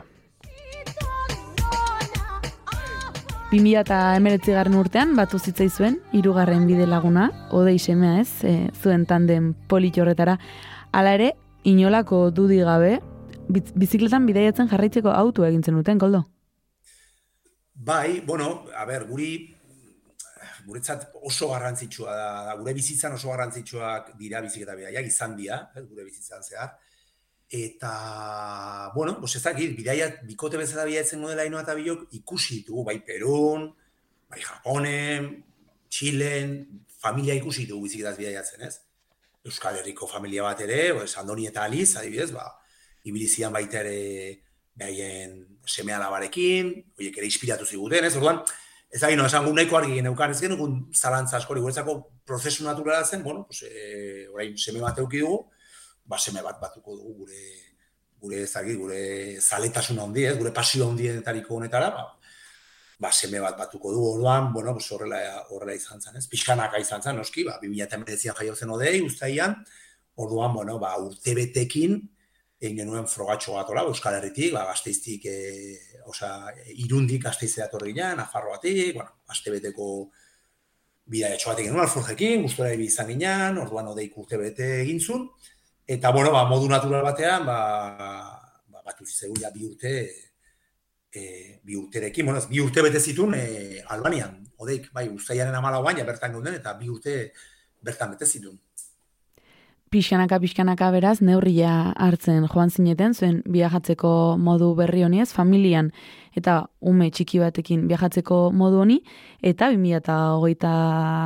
2019 3.52 4.54
garren 4.56 4.78
urtean 4.80 5.16
batu 5.18 5.40
zitzai 5.40 5.68
zuen 5.70 5.98
hirugarren 6.16 6.68
bide 6.70 6.86
laguna, 6.88 7.26
odei 7.52 7.80
semea 7.80 8.22
ez, 8.22 8.44
e, 8.48 8.70
zuen 8.80 9.04
tanden 9.10 9.52
politxorretara. 9.68 10.38
Hala 10.96 11.16
ere, 11.18 11.32
inolako 11.68 12.30
dudi 12.32 12.62
gabe, 12.64 13.00
bizikletan 13.52 14.30
bidaiatzen 14.30 14.70
jarraitzeko 14.72 15.12
auto 15.12 15.44
egintzen 15.44 15.76
duten, 15.76 16.00
koldo? 16.00 16.24
Bai, 17.74 18.22
bueno, 18.24 18.68
a 18.78 18.86
ber, 18.86 19.08
guri 19.10 19.34
guretzat 20.62 21.10
oso 21.26 21.50
garrantzitsua 21.50 22.16
da, 22.16 22.56
gure 22.62 22.76
bizitzan 22.78 23.18
oso 23.18 23.34
garrantzitsuak 23.34 24.14
dira 24.20 24.40
bizikleta 24.46 24.78
bidaiak 24.78 25.10
izan 25.10 25.36
dira, 25.36 25.60
gure 25.90 26.06
bizitzan 26.06 26.46
zehar 26.46 26.78
eta, 27.52 28.92
bueno, 28.96 29.20
pues 29.20 29.36
ez 29.36 29.44
dakit, 29.44 29.76
bidaia, 29.76 30.08
bikote 30.24 30.56
bezala 30.58 30.86
bidaiatzen 30.88 31.20
modela 31.20 31.44
ino 31.46 31.60
eta 31.60 31.76
bilok, 31.76 32.06
ikusi 32.16 32.62
ditugu, 32.62 32.86
bai 32.88 33.02
Perun, 33.04 33.68
bai 34.32 34.40
Japonen, 34.40 35.28
Txilen, 35.92 36.56
familia 37.04 37.36
ikusi 37.36 37.66
ditugu 37.66 37.90
biziketaz 37.90 38.16
bidaiatzen, 38.16 38.64
ez? 38.70 38.80
Euskal 39.44 39.82
Herriko 39.82 40.08
familia 40.08 40.48
bat 40.48 40.64
ere, 40.64 40.94
pues, 40.96 41.18
Andoni 41.20 41.50
eta 41.52 41.68
Aliz, 41.68 41.90
adibidez, 42.00 42.32
ba, 42.32 42.48
ibilizian 43.04 43.52
baita 43.52 43.82
ere 43.84 44.44
behaien 44.80 45.42
semea 45.68 46.00
labarekin, 46.00 46.72
oiek 47.02 47.18
ere 47.20 47.28
inspiratu 47.28 47.68
ziguten, 47.68 48.08
ez? 48.08 48.16
Orduan, 48.16 48.46
ez 48.88 49.02
da, 49.04 49.12
no, 49.20 49.28
esan 49.28 49.44
gu 49.44 49.58
nahiko 49.58 49.82
argi 49.82 50.00
geneukan, 50.00 50.32
ez 50.32 50.40
genukun 50.40 50.86
zalantza 50.96 51.36
askori, 51.42 51.60
guretzako 51.60 52.00
prozesu 52.24 52.64
naturala 52.64 53.04
zen, 53.04 53.28
bueno, 53.28 53.44
pues, 53.50 53.66
e, 53.68 54.30
orain, 54.32 54.56
seme 54.56 54.80
bat 54.80 55.04
euki 55.04 55.20
dugu, 56.12 56.18
baseme 56.18 56.42
bat 56.44 56.60
batuko 56.60 56.96
dugu 56.96 57.26
gure 57.26 57.72
gure 58.22 58.44
ezagik, 58.44 58.78
gure 58.78 59.40
zaletasun 59.42 60.00
handi, 60.00 60.26
ez, 60.26 60.38
gure 60.38 60.52
pasio 60.54 60.88
handienetariko 60.90 61.56
honetara, 61.56 61.90
ba, 61.90 62.04
ba 63.00 63.12
seme 63.12 63.40
bat 63.42 63.58
batuko 63.58 63.92
dugu 63.92 64.14
orduan, 64.14 64.54
bueno, 64.54 64.74
pues 64.74 64.92
horrela 64.92 65.46
horrela 65.50 65.74
izan 65.74 66.02
zen, 66.02 66.18
ez? 66.18 66.28
Pixkanaka 66.28 66.78
izan 66.80 67.02
zen, 67.02 67.18
noski, 67.18 67.44
ba 67.44 67.60
2019an 67.64 68.38
jaio 68.38 68.56
zen 68.56 68.70
odei, 68.70 69.02
uztaian, 69.02 69.56
orduan, 70.16 70.54
bueno, 70.54 70.78
ba 70.80 70.98
urtebetekin 71.02 72.10
egin 72.62 72.78
genuen 72.78 73.08
frogatxo 73.10 73.56
bat 73.58 73.70
ola, 73.74 73.88
Euskal 73.90 74.20
Herritik, 74.20 74.54
ba, 74.54 74.68
gazteiztik, 74.70 75.26
e, 75.26 75.80
osea, 76.06 76.54
irundik 76.86 77.24
gazteizea 77.24 77.68
torrilean, 77.72 78.22
afarroatik, 78.22 79.00
bueno, 79.00 79.10
astebeteko 79.34 80.12
bida 81.10 81.34
etxoatik 81.34 81.66
genuen, 81.66 81.88
alforjekin, 81.88 82.46
gustora 82.46 82.76
izan 82.78 83.10
ginen, 83.10 83.58
orduan 83.58 83.90
odeik 83.96 84.14
urtebete 84.22 84.76
egin 84.84 85.02
zuen, 85.02 85.26
Eta, 85.88 86.12
bueno, 86.12 86.32
ba, 86.32 86.46
modu 86.50 86.70
natural 86.70 87.04
batean, 87.04 87.46
ba, 87.46 87.60
ba 88.68 88.84
batu 88.86 89.06
ja 89.40 89.50
bi 89.52 89.66
urte, 89.66 90.10
e, 91.12 91.60
bi 91.64 91.76
urterekin, 91.76 92.26
bueno, 92.26 92.42
bi 92.50 92.60
urte 92.62 92.82
bete 92.82 93.00
zitun 93.00 93.36
e, 93.36 93.84
Albanian, 93.90 94.48
odeik, 94.58 94.92
bai, 94.94 95.10
ustaiaren 95.10 95.56
amala 95.56 95.82
baina 95.82 96.04
bertan 96.04 96.32
gaunden, 96.32 96.56
eta 96.56 96.74
bi 96.74 96.90
urte 96.90 97.32
bertan 97.82 98.12
bete 98.12 98.26
zitun. 98.26 98.60
Pixkanaka, 99.92 100.38
pixkanaka 100.40 100.88
beraz, 100.94 101.18
neurria 101.20 101.92
hartzen 102.00 102.46
joan 102.48 102.70
zineten, 102.72 103.12
zuen 103.12 103.42
viajatzeko 103.44 104.38
modu 104.40 104.70
berri 104.78 105.04
honiez, 105.04 105.34
familian 105.36 105.90
eta 106.32 106.70
ume 106.80 107.10
txiki 107.12 107.42
batekin 107.42 107.90
viajatzeko 107.90 108.38
modu 108.56 108.80
honi, 108.86 109.02
eta 109.44 109.68
2008 109.74 110.72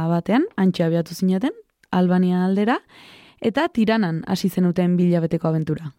batean, 0.10 0.50
antxe 0.58 0.82
abiatu 0.88 1.14
zineten, 1.14 1.54
Albania 1.94 2.42
aldera, 2.48 2.80
eta 3.42 3.68
tiranan 3.70 4.24
hasi 4.28 4.50
zenuten 4.50 4.98
bilabeteko 4.98 5.48
abentura. 5.48 5.94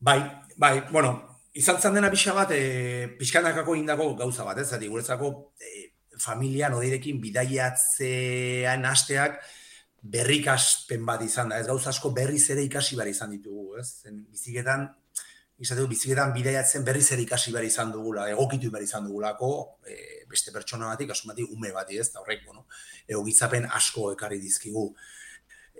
Bai, 0.00 0.20
bai, 0.56 0.82
bueno, 0.92 1.38
izan 1.58 1.94
dena 1.94 2.10
pixa 2.10 2.34
bat, 2.34 2.52
e, 2.54 3.08
pixkanakako 3.18 3.74
indako 3.74 4.12
gauza 4.16 4.44
bat, 4.46 4.58
ez, 4.62 4.68
zati, 4.70 4.86
guretzako 4.86 5.30
e, 5.58 5.88
familia 6.18 6.68
nodeirekin 6.70 7.20
bidaiatzean 7.22 8.84
hasteak 8.86 9.40
berrikaspen 10.02 11.04
bat 11.06 11.22
izan 11.26 11.50
da, 11.50 11.58
ez 11.58 11.66
gauza 11.66 11.90
asko 11.90 12.12
berriz 12.14 12.44
ere 12.54 12.62
ikasi 12.66 12.96
behar 12.96 13.10
izan 13.10 13.34
ditugu, 13.34 13.76
ez, 13.80 13.88
zen 14.04 14.22
biziketan, 14.30 14.86
izateko 15.58 15.88
biziketan 15.90 16.32
bidaiatzen 16.36 16.84
berriz 16.86 17.08
ere 17.14 17.24
ikasi 17.24 17.52
behar 17.54 17.66
izan 17.66 17.90
dugula, 17.90 18.28
egokitu 18.30 18.70
behar 18.70 18.86
izan 18.86 19.08
dugulako, 19.10 19.50
e, 19.82 20.22
beste 20.30 20.54
pertsona 20.54 20.92
batik, 20.92 21.10
asumatik 21.10 21.50
ume 21.50 21.72
bati, 21.74 21.98
ez, 21.98 22.12
da 22.14 22.22
horrek, 22.22 22.44
bueno, 22.46 22.68
egokitzapen 23.08 23.66
asko 23.80 24.12
ekarri 24.14 24.38
dizkigu. 24.42 24.92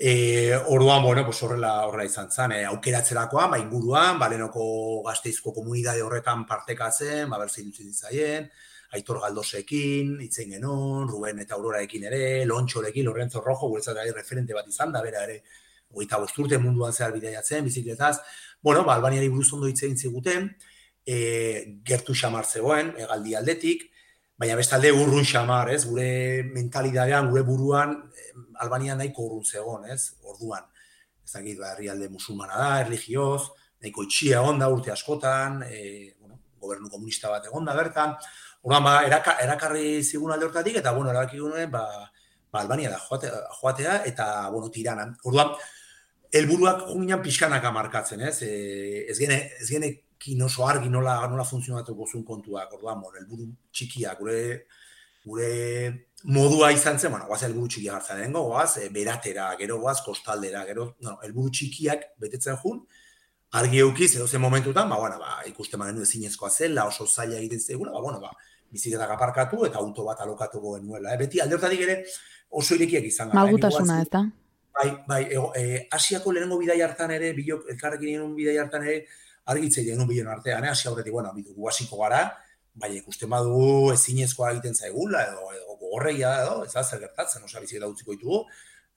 E, 0.01 0.55
orduan, 0.55 1.03
bueno, 1.03 1.25
pues 1.25 1.43
horrela, 1.43 1.87
horrela 1.89 2.05
izan 2.05 2.31
zen, 2.31 2.53
e, 2.53 2.65
aukeratzerakoan, 2.71 3.51
ba, 3.51 3.59
inguruan, 3.59 4.19
balenoko 4.21 5.03
gazteizko 5.03 5.51
komunidade 5.57 6.05
horretan 6.07 6.45
partekatzen, 6.47 7.25
ba, 7.27 7.41
berzi 7.43 7.65
dutzen 7.67 7.89
ditzaien, 7.91 8.47
Aitor 8.95 9.19
Galdosekin, 9.21 10.15
itzen 10.23 10.55
genon, 10.55 11.09
Ruben 11.11 11.43
eta 11.43 11.57
Auroraekin 11.57 12.07
ere, 12.09 12.45
Lontxorekin, 12.47 13.11
Lorenzo 13.11 13.43
Rojo, 13.43 13.73
guretzat 13.75 13.99
referente 14.15 14.55
bat 14.55 14.71
izan 14.71 14.95
da, 14.95 15.03
bera 15.03 15.25
ere, 15.27 15.43
goita 15.91 16.23
bosturte 16.23 16.63
munduan 16.63 16.95
zehar 16.95 17.13
bideiatzen, 17.13 17.65
bizikletaz. 17.67 18.21
Bueno, 18.63 18.85
ba, 18.85 18.95
Albaniari 18.95 19.29
buruz 19.29 19.51
ondo 19.59 19.67
itzen 19.67 19.99
ziguten, 19.99 20.53
e, 21.05 21.19
gertu 21.85 22.15
xamar 22.15 22.47
zegoen, 22.47 22.95
egaldi 23.03 23.35
aldetik, 23.35 23.89
baina 24.39 24.57
bestalde 24.57 24.93
urrun 24.95 25.27
xamar, 25.27 25.73
ez, 25.75 25.83
gure 25.89 26.09
mentalidadean, 26.55 27.31
gure 27.33 27.43
buruan, 27.47 27.97
Albania 28.63 28.95
nahiko 28.99 29.27
urrun 29.27 29.45
zegoen, 29.45 29.89
ez? 29.91 30.15
Orduan, 30.23 30.67
ez 31.25 31.33
dakit, 31.33 31.59
ba, 31.59 31.73
herrialde 31.75 32.09
musulmana 32.13 32.59
da, 32.61 32.69
erligioz, 32.85 33.49
nahiko 33.83 34.07
itxia 34.07 34.43
onda 34.47 34.71
urte 34.71 34.95
askotan, 34.95 35.65
e, 35.67 36.15
bueno, 36.21 36.39
gobernu 36.63 36.91
komunista 36.91 37.33
bat 37.35 37.51
egonda 37.51 37.75
bertan, 37.75 38.15
orduan, 38.63 38.87
ba, 38.87 38.95
eraka, 39.07 39.37
erakarri 39.43 40.05
zigun 40.05 40.35
alde 40.35 40.47
hortatik, 40.47 40.79
eta, 40.83 40.95
bueno, 40.95 41.11
erabaki 41.11 41.43
ba, 41.73 41.85
ba, 42.53 42.61
Albania 42.63 42.91
da 42.95 42.99
joatea, 42.99 43.43
joatea 43.61 44.03
eta, 44.07 44.49
bueno, 44.51 44.71
tiranan. 44.71 45.17
Orduan, 45.25 45.55
helburuak 46.33 46.87
junginan 46.93 47.23
pixkanaka 47.23 47.73
markatzen, 47.73 48.23
ez? 48.23 48.43
E, 48.43 49.07
ez 49.11 49.19
gene, 49.19 49.43
ez 49.59 49.69
gene 49.69 49.97
oso 50.45 50.67
argi 50.67 50.89
nola, 50.89 51.21
nola 51.27 51.45
funtzionatuko 51.45 52.07
zuen 52.07 52.25
kontuak, 52.25 52.73
orduan, 52.75 53.01
bueno, 53.01 53.19
helburu 53.19 53.49
txikiak, 53.73 54.19
gure, 54.19 54.67
gure 55.25 55.51
modua 56.25 56.73
izan 56.73 56.99
zen, 56.99 57.13
bueno, 57.13 57.27
guaz 57.27 57.43
helburu 57.43 57.69
txikia 57.69 57.95
hartzen 57.97 58.23
dengo, 58.23 58.43
guaz, 58.51 58.79
e, 58.79 58.89
beratera, 58.91 59.55
gero 59.59 59.79
guaz, 59.79 60.01
kostaldera, 60.03 60.65
gero, 60.67 60.95
no, 61.01 61.19
helburu 61.23 61.51
txikiak 61.51 62.15
betetzen 62.19 62.59
jun, 62.63 62.83
argi 63.53 63.81
eukiz, 63.81 64.15
edo 64.17 64.27
zen 64.27 64.43
momentutan, 64.43 64.89
ba, 64.91 64.99
bueno, 64.99 65.19
ba, 65.19 65.39
ikusten 65.47 65.81
manu 65.81 66.03
ezinezkoa 66.03 66.51
zela, 66.51 66.87
oso 66.91 67.07
zaila 67.07 67.39
egiten 67.39 67.61
zegula, 67.61 67.95
ba, 67.95 68.03
bueno, 68.03 68.21
ba, 68.21 68.35
biziketak 68.71 69.15
aparkatu 69.15 69.65
eta 69.69 69.81
auto 69.81 70.05
bat 70.05 70.21
alokatuko 70.25 70.77
genuela. 70.77 71.15
Eh? 71.15 71.19
Beti 71.23 71.41
aldertatik 71.41 71.85
ere 71.87 71.97
oso 72.51 72.77
irekiak 72.77 73.07
izan 73.09 73.31
gara. 73.31 73.41
Malgutasuna, 73.41 74.03
ez 74.03 74.11
da? 74.13 74.25
Bai, 74.79 74.91
bai, 75.09 75.23
ego, 75.35 75.49
e, 75.59 75.87
asiako 75.93 76.33
lehenengo 76.33 76.59
bidai 76.61 76.81
hartan 76.85 77.11
ere, 77.11 77.33
bilok, 77.35 77.67
elkarrekin 77.73 78.13
egin 78.13 78.35
bidai 78.37 78.59
hartan 78.63 78.85
ere, 78.87 79.01
argitzei 79.53 79.85
genuen 79.87 80.09
bilen 80.09 80.29
artean, 80.31 80.65
eh? 80.65 80.73
asia 80.75 80.91
horretik, 80.93 81.13
bueno, 81.13 81.33
bidu, 81.37 81.55
hasiko 81.69 82.01
gara, 82.03 82.23
bai, 82.79 82.93
ikusten 82.99 83.31
badu 83.33 83.91
ezinezkoa 83.95 84.53
egiten 84.55 84.77
zaigula, 84.77 85.25
edo, 85.31 85.49
edo 85.57 85.79
gogorreia 85.81 86.35
edo, 86.45 86.63
ez 86.67 86.73
da, 86.75 86.85
zer 86.85 87.03
gertatzen, 87.07 87.45
osa 87.49 87.63
biziketa 87.65 87.89
utziko 87.91 88.15
ditugu, 88.15 88.45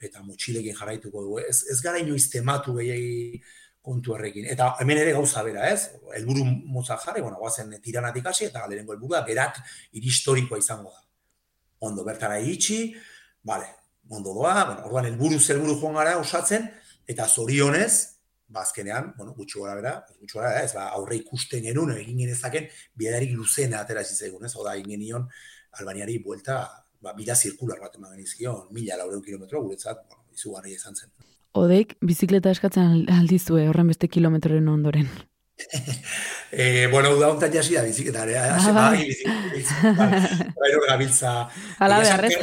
eta 0.01 0.21
mutxilekin 0.25 0.77
jarraituko 0.77 1.23
dugu. 1.25 1.41
Ez, 1.45 1.61
ez 1.71 1.79
gara 1.83 2.01
inoiz 2.01 2.25
tematu 2.33 2.75
gehiagi 2.77 3.41
kontu 3.81 4.15
horrekin. 4.15 4.45
Eta 4.53 4.75
hemen 4.81 5.01
ere 5.01 5.13
gauza 5.17 5.43
bera, 5.45 5.67
ez? 5.69 5.89
Elburu 6.17 6.45
motza 6.45 6.97
jarri, 7.01 7.23
bueno, 7.25 7.39
guazen 7.41 7.73
tiranatik 7.81 8.27
hasi, 8.29 8.47
eta 8.49 8.65
lehenengo 8.67 8.93
helburua 8.95 9.23
berak 9.25 9.61
iristorikoa 9.97 10.61
izango 10.61 10.91
da. 10.93 11.01
Ondo, 11.87 12.05
bertara 12.05 12.37
iritsi, 12.41 12.91
bale, 13.41 13.69
ondo 14.09 14.35
doa, 14.37 14.53
bueno, 14.65 14.85
orduan 14.89 15.09
helburu 15.09 15.39
zelburu 15.39 15.79
joan 15.81 15.97
gara 15.97 16.17
osatzen, 16.21 16.67
eta 17.09 17.25
zorionez, 17.25 18.20
bazkenean, 18.51 19.11
ba, 19.11 19.17
bueno, 19.17 19.33
gutxi 19.37 19.59
gara 19.61 19.75
bera, 19.79 19.93
gutxi 20.19 20.39
gara, 20.39 20.51
ez, 20.63 20.73
ba, 20.75 20.89
aurre 20.97 21.17
ikusten 21.21 21.63
genuen, 21.65 21.95
egin 21.97 22.19
genezaken, 22.25 22.67
bidarik 22.99 23.33
luzena 23.37 23.81
atera 23.81 24.03
zitzaigun, 24.03 24.45
ez? 24.45 24.53
Oda, 24.59 24.75
egin 24.75 24.95
genion, 24.97 25.27
Albaniari 25.79 26.17
buelta, 26.23 26.61
ba, 27.01 27.15
bida 27.17 27.35
zirkular 27.35 27.79
bat 27.81 27.95
eman 27.97 28.13
genizkion, 28.15 28.67
mila 28.75 28.99
laureun 28.99 29.23
kilometro, 29.25 29.63
guretzat, 29.65 30.03
bueno, 30.07 30.25
izugarri 30.35 30.75
izan 30.75 30.95
zen. 30.95 31.11
Odeik, 31.57 31.97
bizikleta 32.07 32.51
eskatzen 32.55 33.09
aldizue 33.11 33.67
horren 33.67 33.89
beste 33.91 34.07
kilometroren 34.11 34.69
ondoren. 34.71 35.09
e, 36.51 36.87
bueno, 36.91 37.11
da 37.19 37.31
ontan 37.33 37.51
jasi 37.53 37.75
da 37.75 37.83
bizikleta, 37.87 38.23
ere, 38.27 38.37
ah, 38.39 38.71
bai, 38.75 39.01
bai 39.25 39.49
bizikleta, 39.55 40.07
bai, 40.61 40.71
hor 40.77 40.87
gabiltza. 40.87 41.35
Hala 41.79 41.99
beharrez. 42.03 42.37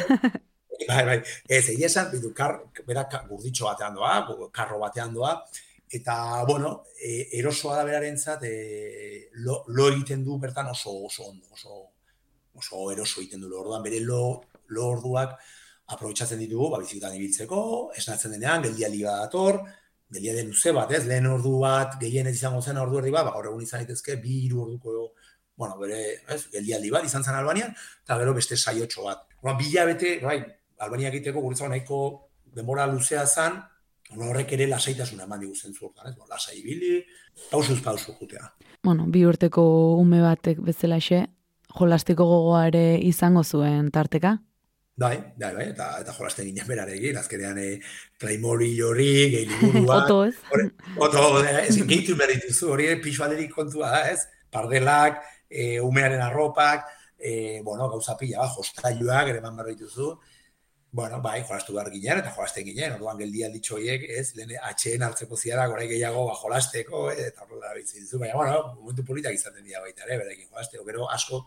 Bai, 0.88 1.00
bai, 1.04 1.16
ez, 1.50 1.64
egia 1.72 1.88
esan, 1.88 2.12
bidu, 2.12 2.30
kar, 2.36 2.60
bera, 2.86 3.02
gurditxo 3.28 3.66
batean 3.66 3.96
doa, 3.96 4.20
karro 4.54 4.78
batean 4.82 5.10
doa, 5.16 5.32
eta, 5.90 6.44
bueno, 6.44 6.84
e, 7.00 7.28
erosoa 7.38 7.76
da 7.78 7.84
beraren 7.84 8.18
zat, 8.18 8.44
e, 8.44 9.28
lo, 9.44 9.62
lo 9.68 9.88
egiten 9.92 10.24
du 10.24 10.38
bertan 10.38 10.68
oso, 10.68 10.92
oso 11.06 11.30
ondo, 11.30 11.46
oso, 11.52 11.80
oso 12.54 12.90
eroso 12.92 13.20
egiten 13.22 13.40
du 13.40 13.48
lo 13.48 13.60
orduan, 13.62 13.82
bere 13.82 14.00
lo, 14.00 14.42
lo 14.74 14.88
orduak, 14.92 15.38
aprobetsatzen 15.88 16.40
ditugu, 16.42 16.68
ba, 16.72 16.80
bizikletan 16.82 17.16
ibiltzeko, 17.16 17.60
esnatzen 17.96 18.34
denean, 18.36 18.66
geldialdi 18.66 19.02
bat 19.06 19.22
dator, 19.24 19.62
geldialdi 20.12 20.44
luze 20.50 20.74
bat, 20.76 20.92
ez, 20.92 21.06
lehen 21.08 21.30
ordu 21.30 21.54
bat, 21.62 21.96
gehien 22.00 22.28
ez 22.28 22.36
izango 22.36 22.60
zen 22.60 22.80
ordu 22.80 23.00
erdi 23.00 23.14
bat, 23.14 23.24
ba, 23.28 23.32
gaur 23.38 23.48
egun 23.52 23.64
izan 23.64 23.84
daitezke, 23.84 24.18
bi 24.20 24.42
iru 24.44 24.62
orduko, 24.66 25.08
bueno, 25.58 25.78
bere, 25.80 26.02
ez, 26.28 26.42
geldialdi 26.52 26.92
bat 26.92 27.08
izan 27.08 27.24
zen 27.24 27.38
Albanian, 27.38 27.72
eta 28.04 28.18
gero 28.20 28.36
beste 28.36 28.56
saiotxo 28.56 29.08
bat. 29.08 29.24
Ba, 29.42 29.56
bila 29.58 29.86
bete, 29.88 30.18
bai, 30.22 30.38
Albania 30.84 31.08
egiteko, 31.10 31.40
guretzako 31.42 31.72
nahiko 31.72 31.98
denbora 32.54 32.86
luzea 32.90 33.24
zen, 33.26 33.58
horrek 34.16 34.52
ere 34.56 34.66
lasaitasuna 34.70 35.26
eman 35.26 35.40
digu 35.44 35.54
zentzu 35.54 35.86
hortan, 35.86 36.10
ez, 36.10 36.16
bo, 36.16 36.26
lasai 36.30 36.58
ibili, 36.60 37.02
pausuz 37.50 37.80
pausu 37.84 38.14
jutea. 38.20 38.48
Bueno, 38.84 39.06
bi 39.06 39.24
urteko 39.28 39.62
ume 40.00 40.22
batek 40.24 40.60
bezala 40.64 41.00
xe, 41.02 41.26
jolastiko 41.78 42.24
gogoa 42.24 42.66
ere 42.70 42.84
izango 43.04 43.44
zuen 43.44 43.90
tarteka? 43.92 44.38
Bai, 44.98 45.14
bai, 45.38 45.52
bai, 45.54 45.68
eta, 45.70 45.92
eta 46.02 46.12
jolaste 46.16 46.42
ginen 46.42 46.66
berarekin, 46.66 47.18
azkenean 47.20 47.58
eh, 47.62 47.76
Playmobil 48.18 48.80
hori, 48.82 49.12
gehi 49.30 49.44
liburua. 49.46 49.98
Oto, 50.02 50.24
ez? 50.26 50.34
Oto, 50.98 51.20
ez, 51.46 51.76
gehitu 51.86 52.16
zu, 52.50 52.72
hori 52.72 52.88
pixu 53.04 53.22
alderik 53.22 53.52
kontua 53.54 53.92
da, 53.92 54.00
ez? 54.10 54.24
Pardelak, 54.50 55.20
e, 55.48 55.78
umearen 55.78 56.24
arropak, 56.24 56.88
e, 57.14 57.60
bueno, 57.62 57.86
gauza 57.92 58.16
pila, 58.18 58.40
ba, 58.40 58.48
jostailuak, 58.56 59.30
ere 59.30 59.44
man 59.44 59.54
barra 59.60 59.70
dituzu. 59.70 60.16
Bueno, 60.90 61.20
bai, 61.20 61.42
jolastu 61.44 61.74
behar 61.76 61.90
ginen, 61.92 62.22
eta 62.22 62.30
jolaste 62.32 62.62
ginen, 62.64 62.94
orduan 62.96 63.18
geldi 63.20 63.42
alditxo 63.44 63.74
horiek, 63.76 64.06
ez, 64.08 64.30
lehen 64.38 64.54
atxeen 64.70 65.02
hartzeko 65.04 65.36
ziara, 65.36 65.66
gorai 65.68 65.84
gehiago, 65.90 66.22
ba, 66.30 66.36
jolasteko, 66.40 67.02
eta 67.12 67.44
horrela 67.44 67.74
bizi 67.76 68.00
dizu, 68.00 68.20
baina, 68.22 68.38
bueno, 68.38 68.62
momentu 68.78 69.04
politak 69.10 69.36
izaten 69.36 69.66
dira 69.66 69.82
baita, 69.84 70.06
ere, 70.06 70.16
berekin 70.22 70.48
jolasteko, 70.48 70.86
gero 70.88 71.10
asko, 71.12 71.42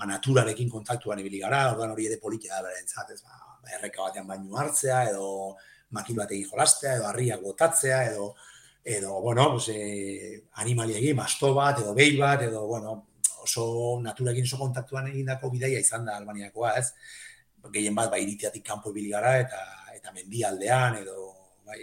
ba, 0.00 0.08
naturarekin 0.08 0.70
kontaktuan 0.72 1.20
ibili 1.20 1.42
gara, 1.44 1.66
orduan 1.74 1.92
hori 1.92 2.08
ere 2.08 2.16
politia 2.22 2.56
da 2.56 2.62
berentzat, 2.70 3.12
ez 3.12 3.20
ba, 3.20 3.36
ba, 3.60 3.74
erreka 3.76 4.06
batean 4.06 4.26
baino 4.30 4.56
hartzea 4.56 5.02
edo 5.10 5.28
makil 5.96 6.16
batekin 6.22 6.48
jolastea 6.48 6.96
edo 6.96 7.06
harriak 7.10 7.42
botatzea 7.44 8.04
edo 8.12 8.34
edo 8.84 9.20
bueno, 9.20 9.50
pues 9.52 9.68
eh 9.74 10.42
animaliekin 10.62 11.16
masto 11.16 11.52
bat 11.54 11.80
edo 11.82 11.94
behi 11.94 12.16
bat 12.16 12.42
edo 12.42 12.66
bueno, 12.66 12.94
oso 13.42 14.00
naturarekin 14.02 14.48
oso 14.48 14.58
kontaktuan 14.58 15.10
egindako 15.10 15.50
bidaia 15.50 15.80
izan 15.80 16.06
da 16.06 16.16
Albaniakoa, 16.16 16.72
ez? 16.78 16.94
Gehien 17.70 17.94
bat 17.94 18.10
bai 18.10 18.22
iritiatik 18.24 18.64
kanpo 18.66 18.90
ibili 18.90 19.10
gara 19.12 19.36
eta 19.40 19.64
eta 19.94 20.12
mendialdean 20.16 21.00
edo 21.02 21.32
bai 21.66 21.80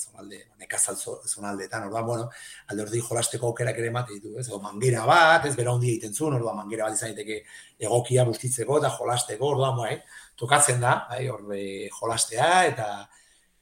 zonalde, 0.00 0.38
nekazal 0.58 0.96
zonaldeetan, 0.96 1.86
orduan, 1.88 2.06
bueno, 2.06 2.28
alde 2.72 2.84
hori 2.86 3.00
jolasteko 3.04 3.50
aukerak 3.50 3.78
ere 3.80 3.90
emate 3.90 4.16
ditu, 4.16 4.32
ez, 4.40 4.46
edo 4.48 4.60
mangera 4.62 5.04
bat, 5.08 5.44
ez, 5.48 5.54
bera 5.58 5.74
hundi 5.76 5.90
egiten 5.92 6.14
zuen, 6.16 6.36
orduan, 6.38 6.56
mangera 6.62 6.88
bat 6.88 6.96
izan 6.96 7.12
daiteke 7.12 7.40
egokia 7.88 8.24
bustitzeko 8.28 8.78
eta 8.80 8.92
jolasteko, 8.96 9.50
orduan, 9.54 9.76
bai, 9.76 9.94
tokatzen 10.40 10.80
da, 10.80 10.94
bai, 11.10 11.22
orbe 11.32 11.62
jolastea, 11.98 12.50
eta, 12.70 12.88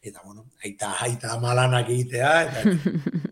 eta, 0.01 0.23
bueno, 0.25 0.47
aita, 0.65 0.95
aita 1.09 1.39
malanak 1.43 1.91
egitea, 1.97 2.35
eta... 2.47 2.61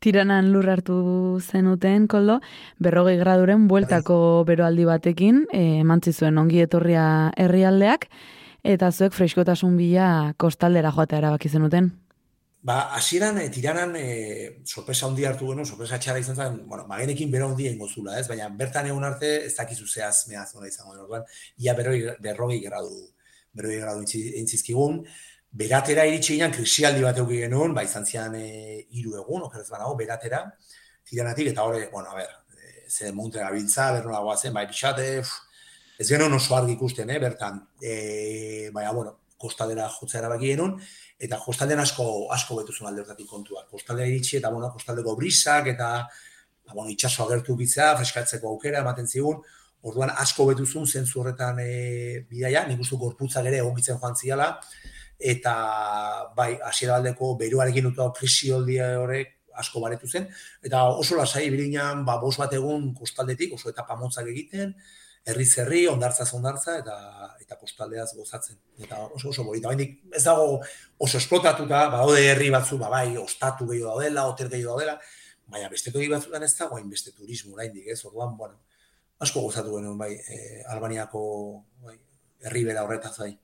Tiranan 0.00 0.46
lur 0.48 0.64
hartu 0.72 0.94
zenuten, 1.44 2.06
koldo, 2.08 2.38
berrogei 2.80 3.18
graduren 3.20 3.66
bueltako 3.68 4.16
beroaldi 4.48 4.86
batekin, 4.88 5.42
eh, 5.52 5.80
emantzi 5.82 6.14
zuen 6.16 6.38
ongi 6.40 6.62
etorria 6.64 7.02
herrialdeak, 7.36 8.06
eta 8.64 8.88
zuek 8.90 9.12
freskotasun 9.12 9.76
bila 9.76 10.06
kostaldera 10.40 10.92
joatea 10.96 11.20
erabaki 11.20 11.52
zenuten. 11.52 11.90
Ba, 12.62 12.78
hasieran 12.96 13.38
e, 13.40 13.46
tiranan 13.52 13.94
e, 13.96 14.06
sorpresa 14.64 15.06
handi 15.06 15.24
hartu 15.24 15.46
genuen, 15.48 15.68
sorpresa 15.68 15.98
txara 16.00 16.20
izan 16.20 16.36
zen, 16.36 16.58
bueno, 16.68 16.86
magenekin 16.88 17.30
bera 17.32 17.46
handi 17.48 17.70
gozula, 17.76 18.18
ez? 18.20 18.26
Baina 18.28 18.48
bertan 18.56 18.88
egun 18.88 19.04
arte 19.04 19.30
ez 19.46 19.54
dakizu 19.56 19.86
zehaz 19.86 20.26
mehaz 20.28 20.50
izango 20.52 20.92
den 20.94 21.04
orduan, 21.04 21.24
ia 21.58 21.74
berroi, 21.74 22.02
berrogei 22.20 22.60
gradu, 22.60 23.08
berroi 23.52 23.80
gradu 23.80 24.04
entzizkigun, 24.04 25.04
beratera 25.52 26.04
iritsi 26.06 26.36
ginen, 26.36 26.52
krisialdi 26.54 27.02
bat 27.02 27.18
euki 27.18 27.40
genuen, 27.42 27.74
ba, 27.74 27.82
izan 27.86 28.06
zian 28.06 28.34
e, 28.38 28.86
iru 29.00 29.16
egun, 29.18 29.46
okeraz 29.48 29.68
banago, 29.70 29.96
beratera, 29.98 30.44
tiranatik, 31.06 31.50
eta 31.52 31.64
hori, 31.66 31.86
bueno, 31.92 32.10
a 32.10 32.20
ber, 32.20 32.28
e, 32.54 32.84
ze 32.88 33.10
montre 33.12 33.42
gabiltza, 33.42 33.90
berrola 33.96 34.20
guazen, 34.26 34.54
bai, 34.54 34.66
pixate, 34.70 35.08
ez 36.00 36.08
genuen 36.08 36.32
oso 36.38 36.54
argi 36.56 36.76
ikusten, 36.78 37.10
eh, 37.10 37.18
bertan, 37.18 37.60
e, 37.82 38.70
baina, 38.72 38.92
bueno, 38.92 39.16
kostaldera 39.40 39.88
jotzea 39.90 40.20
erabaki 40.20 40.52
genuen, 40.54 40.76
eta 41.18 41.38
kostaldean 41.42 41.82
asko, 41.82 42.04
asko 42.32 42.60
betuzun 42.60 42.88
alde 42.88 43.02
hortatik 43.02 43.28
kontua. 43.28 43.64
Kostaldera 43.70 44.08
iritsi, 44.08 44.36
eta, 44.38 44.52
bueno, 44.54 44.70
kostaldeko 44.72 45.16
brisak, 45.16 45.72
eta, 45.74 45.90
ba, 46.06 46.76
bueno, 46.76 46.92
itxaso 46.94 47.26
agertu 47.26 47.56
bitzea, 47.58 47.96
freskatzeko 47.98 48.54
aukera, 48.54 48.84
ematen 48.84 49.08
zigun, 49.08 49.42
orduan 49.82 50.12
asko 50.22 50.46
betuzun 50.50 50.86
zentzu 50.86 51.22
horretan 51.22 51.58
e, 51.64 52.24
bidaia, 52.30 52.66
nik 52.68 52.80
uste 52.84 52.96
gorputzak 53.00 53.48
ere 53.48 53.62
egokitzen 53.64 53.98
joan 53.98 54.16
ziala, 54.16 54.50
eta, 55.20 55.54
bai, 56.36 56.54
hasiera 56.64 56.96
aldeko 56.96 57.34
beruarekin 57.40 57.90
dut 57.90 58.00
krisi 58.16 58.50
horrek, 58.52 59.36
asko 59.60 59.82
baretu 59.82 60.08
zen, 60.08 60.28
eta 60.64 60.86
oso 60.96 61.16
lasai 61.18 61.50
bilinean, 61.52 62.04
ba, 62.06 62.16
bos 62.22 62.36
bat 62.40 62.52
egun 62.56 62.94
kostaldetik, 62.96 63.52
oso 63.54 63.68
etapa 63.70 63.96
motzak 64.00 64.30
egiten, 64.32 64.72
herri 65.28 65.44
zerri, 65.44 65.82
ondartza 65.90 66.24
ondartza 66.36 66.78
eta 66.80 66.96
eta 67.42 67.58
postaldeaz 67.60 68.08
gozatzen. 68.16 68.56
Eta 68.80 69.02
oso 69.04 69.28
oso 69.28 69.44
bonita. 69.44 69.68
Bainik 69.68 69.98
ez 70.16 70.22
dago 70.24 70.62
oso 70.98 71.18
esplotatuta, 71.18 71.82
badaude 71.92 72.24
herri 72.30 72.48
batzu, 72.54 72.78
ba 72.80 72.88
bai, 72.88 73.18
ostatu 73.20 73.68
gehiago 73.68 73.98
daudela, 73.98 74.24
hotel 74.32 74.48
gehiago 74.48 74.78
daudela, 74.78 74.96
baina 75.50 75.68
beste 75.68 75.92
toki 75.92 76.08
batzuetan 76.08 76.46
ez 76.46 76.54
dago 76.56 76.80
beste 76.88 77.12
turismo 77.12 77.54
oraindik, 77.54 77.86
ez? 77.92 78.00
Orduan, 78.08 78.36
bueno, 78.38 78.56
asko 79.20 79.44
gozatu 79.44 79.76
genuen 79.76 79.98
bai, 79.98 80.14
e, 80.16 80.62
Albaniako 80.72 81.22
bai, 81.84 81.98
herri 82.40 82.64
bera 82.64 82.86
horretaz 82.86 83.18
bai 83.18 83.34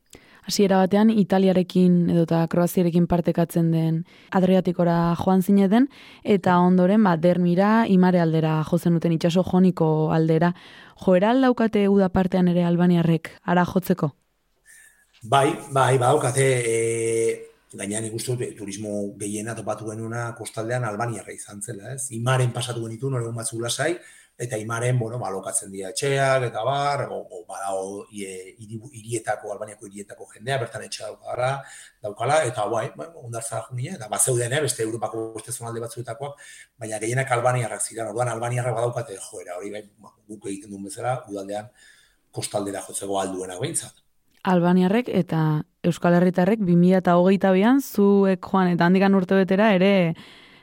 hasiera 0.47 0.79
batean 0.79 1.11
Italiarekin 1.11 2.11
edota 2.15 2.45
Kroaziarekin 2.51 3.07
partekatzen 3.11 3.71
den 3.75 4.05
Adriatikora 4.31 5.15
joan 5.19 5.43
zineten 5.43 5.89
eta 6.25 6.59
ondoren 6.63 7.03
ba 7.05 7.17
Dermira 7.17 7.87
Imare 7.89 8.21
aldera 8.23 8.63
jo 8.71 8.79
zenuten 8.79 9.13
itsaso 9.13 9.45
joniko 9.45 10.13
aldera 10.13 10.55
joera 11.05 11.35
daukate 11.35 11.89
uda 11.89 12.09
partean 12.09 12.49
ere 12.49 12.65
Albaniarrek 12.65 13.33
ara 13.45 13.67
jotzeko 13.67 14.13
Bai, 15.27 15.57
bai, 15.73 15.97
badaukate 15.99 16.45
e, 16.71 16.77
gainean 17.75 18.05
ikustu 18.07 18.37
dut, 18.37 18.53
turismo 18.59 19.17
gehiena 19.19 19.55
topatu 19.59 19.89
genuna 19.91 20.29
kostaldean 20.39 20.85
Albaniarra 20.85 21.33
izan 21.35 21.63
zela, 21.63 21.95
ez? 21.95 22.13
Imaren 22.15 22.53
pasatu 22.55 22.85
genitu, 22.85 23.11
nore 23.11 23.33
batzu 23.35 23.59
lasai, 23.61 23.97
eta 24.39 24.59
imaren, 24.61 24.99
bueno, 24.99 25.19
balokatzen 25.19 25.71
dira 25.73 25.91
etxeak, 25.95 26.45
eta 26.51 26.63
bar, 26.65 27.07
o, 27.09 27.23
o 27.25 27.43
badao 27.49 28.05
hirietako, 28.13 29.53
Albaniako 29.55 29.89
hirietako 29.89 30.27
jendea, 30.35 30.59
bertan 30.61 30.85
etxea 30.85 31.09
daukala, 31.09 31.51
daukala, 32.05 32.43
eta 32.45 32.67
bai, 32.69 32.85
bai, 32.99 33.07
ondartza 33.23 33.63
junien, 33.71 33.97
eta 33.97 34.11
bazeuden, 34.13 34.53
eh, 34.53 34.61
beste 34.67 34.85
Europako 34.85 35.31
beste 35.39 35.55
zonalde 35.57 35.81
batzuetakoak, 35.81 36.43
baina 36.77 37.01
gehienak 37.01 37.33
Albaniarrak 37.33 37.81
ziren, 37.81 38.11
orduan 38.13 38.29
Albaniarrak 38.35 38.77
badaukate 38.77 39.17
joera, 39.31 39.57
hori 39.57 39.73
bai, 39.73 39.87
ba, 40.05 40.13
guk 40.29 40.51
egiten 40.53 40.75
duen 40.75 40.85
bezala, 40.91 41.23
udaldean 41.33 41.73
kostaldera 42.37 42.85
jotzeko 42.85 43.17
alduena 43.23 43.57
behintzat. 43.63 44.05
Albaniarrek 44.47 45.09
eta 45.11 45.63
Euskal 45.87 46.15
Herritarrek 46.21 46.61
2008an 46.61 47.81
zuek 47.81 48.45
joan 48.45 48.69
eta 48.75 48.87
handikan 48.87 49.17
urte 49.19 49.35
betera 49.35 49.73
ere 49.75 50.15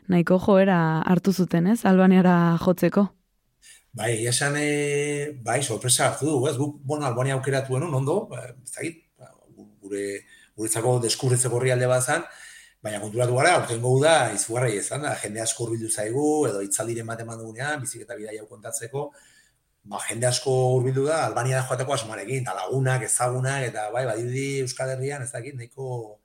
nahiko 0.08 0.38
joera 0.40 0.78
hartu 1.02 1.34
zuten, 1.34 1.68
ez? 1.74 1.82
Albaniara 1.90 2.38
jotzeko. 2.64 3.10
Bai, 3.94 4.26
esan, 4.26 4.56
e, 4.58 5.38
bai, 5.46 5.62
sorpresa 5.62 6.08
hartu 6.08 6.26
du, 6.26 6.48
ez? 6.50 6.56
Guk, 6.58 6.80
bueno, 6.82 7.06
Albania 7.06 7.36
aukeratu 7.36 7.76
genuen, 7.76 7.94
ondo, 7.94 8.16
ba, 8.32 8.48
ez 8.50 8.72
da 8.74 8.88
ba, 9.22 9.28
gure, 9.86 10.06
guretzako 10.58 10.96
deskurretzeko 11.04 11.60
horri 11.60 11.74
alde 11.76 11.90
bat 11.92 12.02
zan, 12.02 12.24
baina 12.82 13.02
konturatu 13.04 13.38
gara, 13.38 13.52
orten 13.60 13.84
gogu 13.84 14.00
da, 14.02 14.16
izugarra 14.34 14.72
izan, 14.74 15.06
da, 15.06 15.12
jende 15.22 15.44
asko 15.44 15.68
urbildu 15.68 15.92
zaigu, 15.92 16.26
edo 16.50 16.64
itzaldiren 16.66 17.12
bat 17.12 17.22
eman 17.22 17.38
dugunean, 17.44 17.84
bizik 17.84 18.02
eta 18.08 18.18
bidai 18.18 18.40
hau 18.40 18.48
kontatzeko, 18.56 19.06
ba, 19.94 20.02
jende 20.08 20.30
asko 20.32 20.58
hurbildu 20.80 21.06
da, 21.12 21.22
Albania 21.28 21.62
joateko 21.70 21.94
asmarekin, 21.94 22.42
eta 22.42 22.58
lagunak, 22.64 23.06
ezagunak, 23.12 23.68
eta 23.70 23.86
bai, 23.94 24.08
badirudi 24.10 24.48
Euskal 24.66 24.96
Herrian, 24.96 25.22
ez 25.22 25.32
dakit, 25.38 25.54
nahiko 25.62 26.18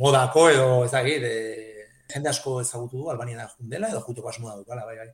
modako 0.00 0.48
edo, 0.48 0.66
ez 0.88 0.92
dakit, 0.96 1.28
e, 1.28 1.86
jende 2.08 2.32
asko 2.32 2.62
ezagutu 2.64 3.04
du, 3.04 3.12
Albania 3.12 3.44
da 3.44 3.48
jundela, 3.52 3.92
edo 3.92 4.00
juteko 4.08 4.32
asmoa 4.32 4.56
dukala, 4.64 4.88
bai, 4.88 4.96
bai. 5.04 5.10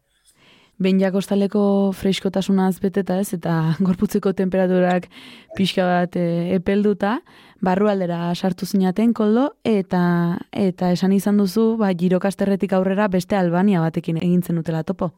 Behin 0.81 1.01
jakostaleko 1.01 1.63
freskotasunaz 1.95 2.81
beteta 2.81 3.19
ez, 3.21 3.33
eta 3.37 3.57
gorputzeko 3.87 4.33
temperaturak 4.33 5.09
pixka 5.57 5.85
bat 5.87 6.17
e, 6.17 6.55
epelduta, 6.57 7.19
barru 7.61 7.91
aldera 7.93 8.33
sartu 8.35 8.67
zinaten 8.67 9.13
koldo, 9.13 9.51
eta 9.65 10.39
eta 10.51 10.93
esan 10.93 11.13
izan 11.13 11.37
duzu, 11.39 11.77
ba, 11.79 11.93
girokasterretik 11.93 12.73
aurrera 12.73 13.09
beste 13.09 13.37
Albania 13.37 13.85
batekin 13.85 14.19
egintzen 14.23 14.59
dutela 14.59 14.83
topo. 14.83 15.13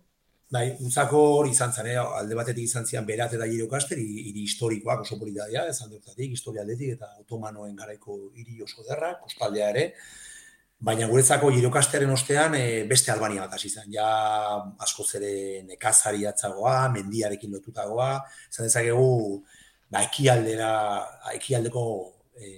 Bai, 0.55 0.69
untzako 0.85 1.21
hori 1.39 1.51
izan 1.55 1.73
zen, 1.73 1.89
eh? 1.91 1.97
alde 1.99 2.37
batetik 2.39 2.69
izan 2.69 2.85
zian 2.87 3.07
berat 3.07 3.33
eta 3.35 3.47
giro 3.51 3.65
kaster, 3.71 3.99
hiri 3.99 4.45
historikoak 4.45 5.01
oso 5.07 5.17
politatea, 5.19 5.65
ez 5.71 5.81
aldetatik, 5.83 6.37
historia 6.37 6.63
aldetik 6.63 6.93
eta 6.95 7.09
otomanoen 7.23 7.73
garaiko 7.79 8.19
hiri 8.37 8.61
oso 8.63 8.85
derra, 8.87 9.15
kostaldea 9.23 9.71
ere, 9.73 9.87
baina 10.85 11.07
guretzako 11.09 11.51
girokasteren 11.55 12.11
ostean 12.13 12.55
e, 12.59 12.65
beste 12.89 13.13
Albania 13.13 13.45
bat 13.45 13.57
hasi 13.57 13.71
zen, 13.71 13.89
ja 13.95 14.09
asko 14.85 15.05
zere 15.05 15.63
nekazari 15.69 16.27
atzagoa, 16.29 16.91
mendiarekin 16.93 17.55
lotutagoa, 17.57 18.11
izan 18.51 18.69
dezakegu, 18.69 19.07
ba, 19.89 20.03
ekialdera, 20.05 20.73
ekialdeko 21.39 21.85
e, 22.37 22.51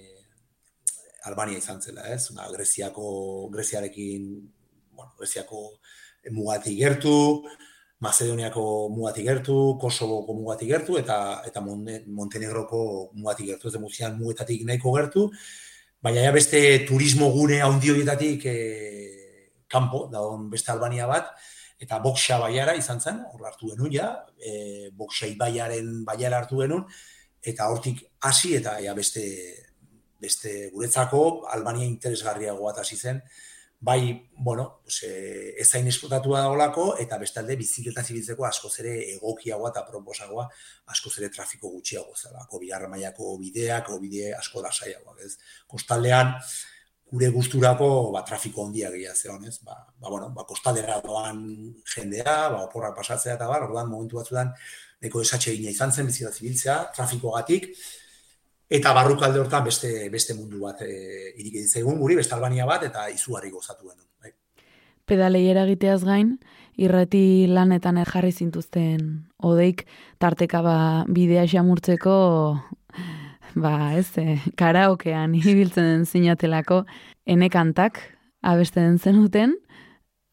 Albania 1.29 1.61
izan 1.61 1.79
zela, 1.81 2.07
ez? 2.11 2.27
Una, 2.33 2.49
Greziako, 2.51 3.07
Greziarekin, 3.53 4.27
bueno, 4.95 5.13
Greziako 5.19 5.63
mugatik 6.35 6.77
gertu, 6.79 7.15
Macedoniako 8.03 8.63
mugatik 8.93 9.25
gertu, 9.25 9.55
Kosovoko 9.81 10.35
mugatik 10.37 10.69
gertu, 10.69 10.99
eta 10.99 11.17
eta 11.47 11.63
Montenegroko 11.63 12.81
mugatik 13.15 13.53
gertu, 13.53 13.71
ez 13.71 13.73
da 13.73 14.11
mugetatik 14.19 14.67
nahiko 14.67 14.93
gertu, 14.99 15.29
baina 16.03 16.23
ja 16.23 16.31
beste 16.31 16.61
turismo 16.87 17.29
gune 17.33 17.61
handi 17.65 17.91
horietatik 17.91 18.45
e, 18.45 18.57
kanpo, 19.67 20.07
da 20.11 20.21
beste 20.51 20.71
Albania 20.71 21.07
bat, 21.09 21.31
eta 21.79 21.99
Boksa 22.01 22.39
baiara 22.41 22.75
izan 22.77 23.01
zen, 23.01 23.21
hor 23.33 23.47
hartu 23.49 23.71
genuen 23.73 23.93
ja, 23.93 24.11
e, 24.37 24.89
Boksa 24.97 25.29
ibaiaren 25.29 26.03
baiara 26.05 26.41
hartu 26.41 26.61
genuen, 26.63 26.85
eta 27.41 27.69
hortik 27.71 28.03
hasi 28.27 28.55
eta 28.57 28.77
ja 28.83 28.93
beste, 28.97 29.23
beste 30.21 30.69
guretzako 30.73 31.47
Albania 31.53 31.85
interesgarriago 31.85 32.65
bat 32.69 32.81
hasi 32.83 32.97
zen, 32.97 33.21
bai, 33.79 34.29
bueno, 34.37 34.79
pues, 34.83 35.03
e, 35.03 35.53
ez 35.61 35.67
zain 35.69 35.87
esplotatua 35.87 36.41
dagoelako, 36.41 36.95
eta 37.03 37.17
bestalde 37.21 37.55
bizikleta 37.55 38.03
zibiltzeko 38.03 38.45
asko 38.47 38.69
zere 38.69 38.95
egokiagoa 39.13 39.69
eta 39.69 39.83
proposagoa, 39.85 40.47
asko 40.93 41.11
zere 41.11 41.29
trafiko 41.29 41.69
gutxiago 41.69 42.15
zelako, 42.17 42.59
bigarra 42.63 42.89
mailako 42.89 43.37
bideak, 43.37 43.91
bide 44.01 44.33
asko 44.33 44.63
da 44.65 44.71
saiagoak, 44.71 45.21
ez? 45.25 45.37
Kostaldean, 45.67 46.33
gure 47.11 47.29
gusturako 47.31 48.11
ba, 48.15 48.23
trafiko 48.25 48.65
ondia 48.65 48.89
gehiago 48.91 49.15
zeon, 49.15 49.45
ez? 49.45 49.59
Ba, 49.61 49.77
ba, 49.99 50.09
bueno, 50.09 50.31
ba, 50.33 50.43
kostaldera 50.49 50.97
doan 51.05 51.45
jendea, 51.93 52.49
ba, 52.49 52.65
oporrak 52.65 52.97
pasatzea 52.97 53.37
eta 53.37 53.47
bar, 53.47 53.69
orduan 53.69 53.93
momentu 53.93 54.17
batzuetan, 54.17 54.55
neko 55.05 55.21
esatxe 55.21 55.53
izan 55.53 55.93
zen 55.93 56.09
bizikleta 56.09 56.33
zibiltzea, 56.33 56.79
trafiko 56.97 57.37
gatik, 57.37 57.69
eta 58.69 58.93
barrukalde 58.93 59.39
hortan 59.39 59.63
beste 59.63 60.09
beste 60.11 60.35
mundu 60.35 60.59
bat 60.65 60.81
e, 60.83 61.33
irik 61.39 61.61
egun 61.79 61.99
guri, 61.99 62.15
beste 62.19 62.35
Albania 62.35 62.65
bat, 62.65 62.83
eta 62.83 63.07
izugarri 63.09 63.51
gozatu 63.51 63.87
genuen. 63.87 64.07
Bai. 64.21 64.33
Pedalei 65.07 65.45
eragiteaz 65.47 66.03
gain, 66.03 66.37
irrati 66.77 67.47
lanetan 67.47 67.97
jarri 68.05 68.31
zintuzten 68.31 69.29
odeik 69.39 69.85
tarteka 70.19 70.61
ba, 70.61 70.77
bidea 71.07 71.47
xamurtzeko 71.47 72.17
ba, 73.55 73.73
ez, 73.97 74.11
e, 74.17 74.37
karaokean 74.59 75.35
ibiltzen 75.41 76.05
zinatelako 76.05 76.83
enekantak 77.25 78.01
abesten 78.43 78.99
zenuten, 78.99 79.55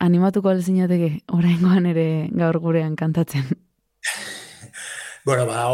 animatuko 0.05 0.53
zinateke 0.59 1.21
oraingoan 1.33 1.87
ere 1.87 2.29
gaur 2.35 2.59
gurean 2.61 2.97
kantatzen. 2.97 3.47
Bueno, 5.25 5.47
ba, 5.47 5.65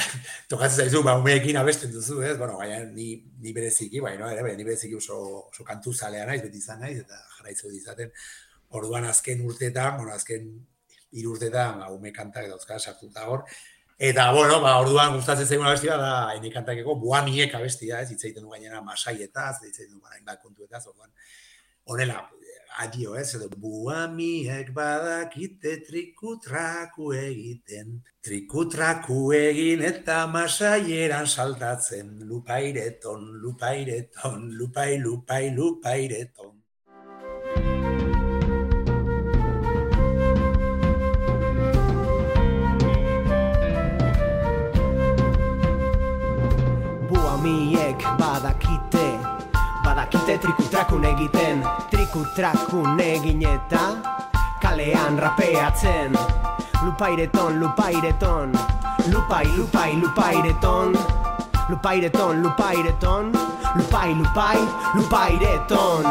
tokatzen 0.50 0.84
zaizu, 0.84 1.02
ba, 1.04 1.16
umeekin 1.20 1.58
abesten 1.60 1.92
duzu, 1.92 2.22
ez? 2.22 2.36
Bueno, 2.38 2.56
gaina, 2.58 2.84
ni, 2.84 3.08
ni 3.40 3.52
bereziki, 3.52 4.00
bai, 4.00 4.16
no? 4.18 4.30
Ere, 4.30 4.56
ni 4.56 4.64
bereziki 4.64 4.96
oso, 4.96 5.18
oso 5.50 5.66
kantu 5.66 5.92
zalea 5.92 6.24
naiz, 6.28 6.40
beti 6.46 6.62
izan 6.62 6.80
naiz, 6.80 6.98
eta 7.02 7.20
jarraitzu 7.36 7.72
dizaten, 7.72 8.10
orduan 8.74 9.04
azken 9.10 9.44
urteetan, 9.44 9.98
bueno, 10.00 10.16
azken 10.16 10.48
hiru 11.14 11.36
urteetan, 11.36 11.84
ba, 11.84 11.92
ume 11.94 12.12
kantak 12.12 12.48
dauzka 12.50 12.80
sartuta 12.80 13.28
hor, 13.28 13.44
Eta, 13.96 14.32
bueno, 14.32 14.56
ba, 14.60 14.72
orduan 14.82 15.12
gustatzen 15.14 15.46
zaigun 15.46 15.68
abestia 15.70 15.94
da, 15.96 16.14
haini 16.32 16.50
kantakeko, 16.50 16.96
buamiek 16.98 17.52
abestia, 17.54 18.00
ez, 18.02 18.10
hitzaiten 18.10 18.42
du 18.42 18.50
gainera 18.50 18.80
masaietaz, 18.82 19.60
hitzaiten 19.62 20.00
du 20.00 20.10
hainbat 20.10 20.40
kontuetaz, 20.42 20.82
orduan, 20.90 21.12
honela, 21.86 22.24
adio, 22.78 23.14
ez, 23.16 23.34
edo, 23.36 23.48
buamiek 23.60 24.70
badakite 24.74 25.76
trikutraku 25.86 27.12
egiten, 27.18 28.00
trikutraku 28.24 29.18
egin 29.38 29.84
eta 29.86 30.24
masaieran 30.30 31.28
saltatzen, 31.30 32.16
lupaireton, 32.28 33.30
lupaireton, 33.42 34.50
lupai, 34.58 34.98
lupai, 34.98 35.44
lupaireton. 35.54 36.54
Buamiek 47.08 48.08
badakite 48.18 48.73
badakite 50.04 50.38
trikutrakun 50.38 51.04
egiten 51.04 51.62
Trikutrakun 51.90 53.00
egin 53.00 53.42
eta 53.42 53.96
kalean 54.60 55.18
rapeatzen. 55.18 56.12
Lupaireton, 56.84 57.60
lupaireton 57.60 58.52
Lupai, 59.12 59.46
lupai, 59.56 59.96
lupaireton. 59.96 60.92
Lupaireton, 61.68 62.42
lupaireton 62.42 63.32
Lupai, 63.76 64.14
lupai, 64.14 64.58
lupaireton. 64.94 66.04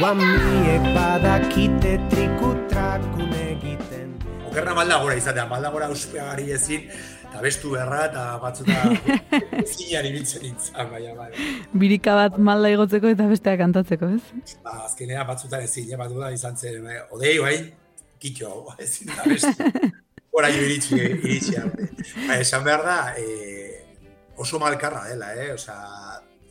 Guamiek 0.00 0.84
badakite 0.94 1.98
trikutrakun 2.10 3.32
egiten. 3.32 4.14
Okerna 4.48 4.74
malda 4.74 5.00
gora 5.00 5.16
izatea, 5.16 5.46
malda 5.48 5.70
gora 5.70 5.88
uspeagari 5.88 6.52
ezin 6.52 6.88
eta 7.34 7.42
bestu 7.42 7.72
berra 7.74 8.04
eta 8.06 8.24
batzuta 8.38 8.74
zinari 9.74 10.12
biltzen 10.14 10.44
nintzen, 10.46 10.76
baina, 10.90 11.14
bai. 11.18 11.32
Birika 11.82 12.14
bat 12.14 12.36
malda 12.38 12.70
igotzeko 12.70 13.10
eta 13.10 13.26
besteak 13.26 13.58
kantatzeko, 13.58 14.10
ez? 14.14 14.52
Ba, 14.62 14.76
azkenea 14.84 15.24
batzutan 15.26 15.64
ezin, 15.66 15.88
ja, 15.90 15.98
bat 15.98 16.14
izan 16.30 16.54
zen, 16.54 16.78
bai, 16.84 17.00
odei, 17.10 17.34
bai, 17.42 17.56
kitxo, 18.22 18.52
ezin 18.86 19.10
da 19.10 19.26
bestu. 19.26 19.90
Hora 20.30 20.52
jo 20.54 20.62
iritsi, 20.62 20.94
iritsi, 20.94 21.58
bai. 21.58 22.38
esan 22.38 22.62
behar 22.62 22.86
da, 22.86 22.98
e, 23.18 23.82
oso 24.38 24.62
malkarra 24.62 25.08
dela, 25.10 25.34
eh? 25.34 25.50
Osa, 25.58 25.74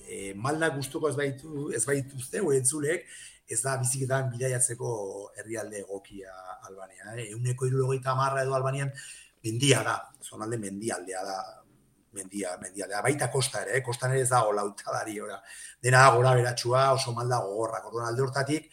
e, 0.04 0.34
malda 0.36 0.74
gustuko 0.76 1.08
ez 1.08 1.16
baitu, 1.16 1.70
ez 1.72 1.86
baitu 1.88 2.20
zeu, 2.28 2.52
entzulek, 2.60 3.08
ez 3.48 3.64
da 3.64 3.80
biziketan 3.80 4.34
bidaiatzeko 4.36 4.94
herrialde 5.40 5.86
egokia 5.86 6.32
Albania. 6.68 7.16
Eh? 7.16 7.32
Euneko 7.38 7.68
irurogeita 7.68 8.16
marra 8.20 8.44
edo 8.44 8.56
Albanian, 8.56 8.92
mendia 9.44 9.84
da, 9.84 9.98
zonalde 10.24 10.58
mendialdea 10.58 11.24
da, 11.28 11.38
mendia, 12.14 12.58
mendia. 12.62 12.88
Da, 12.88 13.02
baita 13.04 13.30
kosta 13.32 13.64
ere, 13.64 13.78
eh? 13.78 13.84
kostan 13.84 14.14
ere 14.14 14.24
ez 14.24 14.30
dago 14.32 14.54
lautadari, 14.56 15.20
ora. 15.22 15.40
Dena 15.84 16.06
gora 16.16 16.34
beratxua, 16.38 16.92
oso 16.96 17.14
malda 17.18 17.42
gogorra. 17.44 17.82
Orduan 17.90 18.10
alde 18.12 18.24
hortatik, 18.24 18.70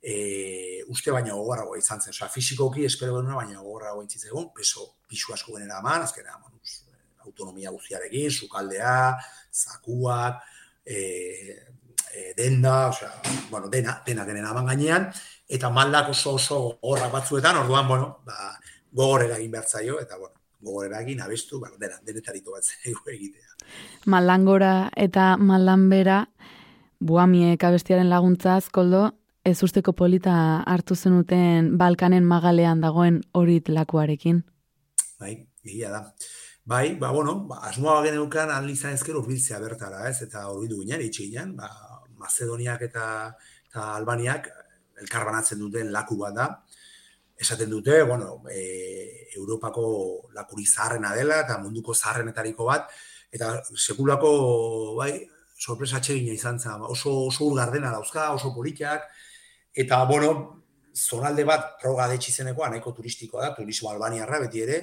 e, 0.00 0.82
uste 0.92 1.12
baina 1.14 1.34
gogorrago 1.34 1.76
izan 1.76 2.00
zen. 2.00 2.14
Osa, 2.14 2.30
fizikoki 2.32 2.86
espero 2.88 3.18
genuen 3.18 3.40
baina 3.42 3.60
gogorrago 3.60 4.02
intzitzen 4.06 4.50
peso 4.54 4.92
pixu 5.06 5.34
asko 5.34 5.56
genera 5.58 5.80
eman, 5.82 6.06
azkena, 6.06 6.38
manuz, 6.38 6.82
autonomia 7.26 7.72
guztiarekin, 7.74 8.30
sukaldea, 8.30 9.16
zakuak, 9.52 10.44
e, 10.84 10.98
e, 12.14 12.32
denda, 12.38 12.88
osea, 12.92 13.10
bueno, 13.50 13.68
dena, 13.68 14.00
dena 14.06 14.24
genera 14.24 14.54
eman 14.54 14.70
gainean, 14.72 15.10
eta 15.46 15.70
maldak 15.70 16.10
oso 16.14 16.36
oso 16.38 16.60
gogorrak 16.80 17.12
batzuetan, 17.12 17.62
orduan, 17.64 17.88
bueno, 17.90 18.10
ba, 18.26 18.54
gogorera 18.96 19.36
egin 19.38 19.52
behar 19.52 19.68
zaio, 19.68 20.00
eta, 20.00 20.18
bueno, 20.18 20.34
gogorera 20.66 21.02
egin 21.04 21.20
abestu, 21.20 21.60
ba, 21.60 21.70
dena, 21.80 22.00
denetariko 22.06 22.56
bat 22.56 22.70
egitea. 23.16 23.52
Malangora 24.06 24.90
eta 24.96 25.34
malanbera, 25.36 26.24
buamiek 27.00 27.62
abestiaren 27.68 28.08
laguntza 28.10 28.56
azkoldo, 28.56 29.10
ez 29.46 29.60
usteko 29.62 29.92
polita 29.94 30.36
hartu 30.66 30.96
zenuten 30.96 31.76
Balkanen 31.78 32.24
magalean 32.26 32.80
dagoen 32.82 33.20
horit 33.38 33.68
lakuarekin? 33.70 34.42
Bai, 35.20 35.36
egia 35.64 35.92
da. 35.92 36.00
Bai, 36.66 36.96
ba, 36.98 37.12
bueno, 37.14 37.36
ba, 37.46 37.60
asmoa 37.68 38.00
geneukan 38.02 38.50
analizan 38.50 38.96
ezker 38.96 39.14
urbiltzea 39.20 39.60
bertara, 39.62 40.08
ez? 40.10 40.18
Eta 40.24 40.48
urbildu 40.50 40.80
ginen, 40.82 41.04
itxe 41.06 41.28
ginen, 41.28 41.54
ba, 41.60 41.70
Macedoniak 42.18 42.82
eta, 42.88 43.04
eta 43.68 43.84
Albaniak 43.94 44.48
elkarbanatzen 45.04 45.60
duten 45.62 45.92
laku 45.94 46.18
bat 46.18 46.34
da. 46.34 46.48
Esaten 47.36 47.70
dute, 47.70 48.02
bueno, 48.02 48.42
e, 48.50 49.28
Europako 49.36 50.30
lakuri 50.32 50.64
zaharrena 50.66 51.12
dela 51.14 51.42
eta 51.44 51.58
munduko 51.60 51.94
zaharrenetariko 51.94 52.64
bat. 52.64 52.88
Eta 53.32 53.58
sekulako, 53.76 54.30
bai, 54.96 55.12
sorpresa 55.56 56.00
txegina 56.00 56.32
izan 56.32 56.58
zen, 56.58 56.84
oso, 56.88 57.12
oso 57.28 57.44
urgardena 57.50 57.90
dauzka, 57.92 58.30
oso 58.32 58.54
politikak, 58.54 59.04
Eta, 59.76 60.04
bueno, 60.08 60.62
zonalde 60.96 61.44
bat 61.44 61.74
proga 61.82 62.06
detxi 62.08 62.32
zenekoa, 62.32 62.70
nahiko 62.72 62.94
turistikoa 62.96 63.42
da, 63.42 63.50
turismo 63.58 63.90
albaniarra 63.90 64.38
beti 64.46 64.62
ere, 64.64 64.78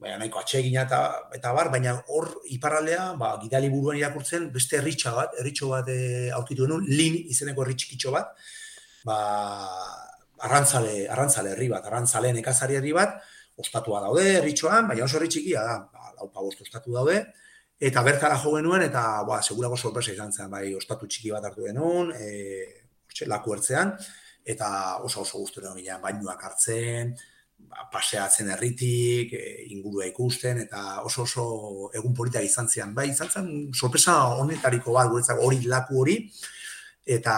baina 0.00 0.18
nahiko 0.20 0.42
atsegina 0.42 0.84
eta, 0.84 0.98
eta 1.36 1.52
bar, 1.56 1.70
baina 1.72 1.94
hor 2.12 2.28
iparraldea, 2.52 3.06
ba, 3.20 3.32
gidali 3.40 3.70
buruan 3.72 3.96
irakurtzen, 3.96 4.50
beste 4.52 4.76
herritxa 4.76 5.14
bat, 5.16 5.32
herritxo 5.40 5.70
bat 5.72 5.88
e, 5.88 6.28
aurkitu 6.36 6.66
denun, 6.68 6.84
lin 6.92 7.16
izeneko 7.32 7.64
herritxikitxo 7.64 8.12
bat, 8.12 8.36
ba, 9.08 9.18
arrantzale, 10.46 11.04
arrantzale 11.08 11.54
herri 11.54 11.68
bat, 11.72 11.86
arrantzale 11.86 12.32
nekazari 12.36 12.78
herri 12.78 12.92
bat, 12.96 13.20
ostatua 13.60 14.00
daude 14.06 14.26
herritxoan, 14.38 14.88
baina 14.88 15.04
oso 15.04 15.18
herritxikia 15.18 15.64
da, 15.66 15.76
ba, 15.92 16.12
laupa 16.18 16.44
bost 16.44 16.62
ostatu 16.64 16.94
daude, 16.96 17.18
eta 17.80 18.04
bertara 18.04 18.38
jo 18.42 18.54
genuen, 18.56 18.84
eta 18.86 19.02
ba, 19.28 19.40
segurako 19.42 19.76
sorpresa 19.76 20.14
izan 20.14 20.32
zen, 20.32 20.48
bai, 20.52 20.66
ostatu 20.76 21.08
txiki 21.08 21.32
bat 21.34 21.48
hartu 21.48 21.66
genuen, 21.68 22.12
e, 22.16 23.26
laku 23.28 23.56
ertzean, 23.56 23.92
eta 24.44 24.70
oso 25.04 25.24
oso 25.26 25.42
guztu 25.42 25.62
gina, 25.76 25.98
bainuak 26.02 26.44
hartzen, 26.48 27.12
ba, 27.68 27.88
paseatzen 27.92 28.48
herritik, 28.54 29.34
e, 29.36 29.66
ingurua 29.76 30.08
ikusten, 30.08 30.64
eta 30.66 31.02
oso 31.04 31.26
oso 31.28 31.90
egun 31.94 32.14
politak 32.16 32.44
izan 32.44 32.68
zian. 32.68 32.94
Bai, 32.94 33.10
izan 33.10 33.28
zen, 33.28 33.50
sorpresa 33.74 34.16
honetariko 34.40 34.96
bat, 34.96 35.10
guretzako 35.12 35.48
hori 35.48 35.60
laku 35.68 36.00
hori, 36.00 36.16
eta 37.06 37.34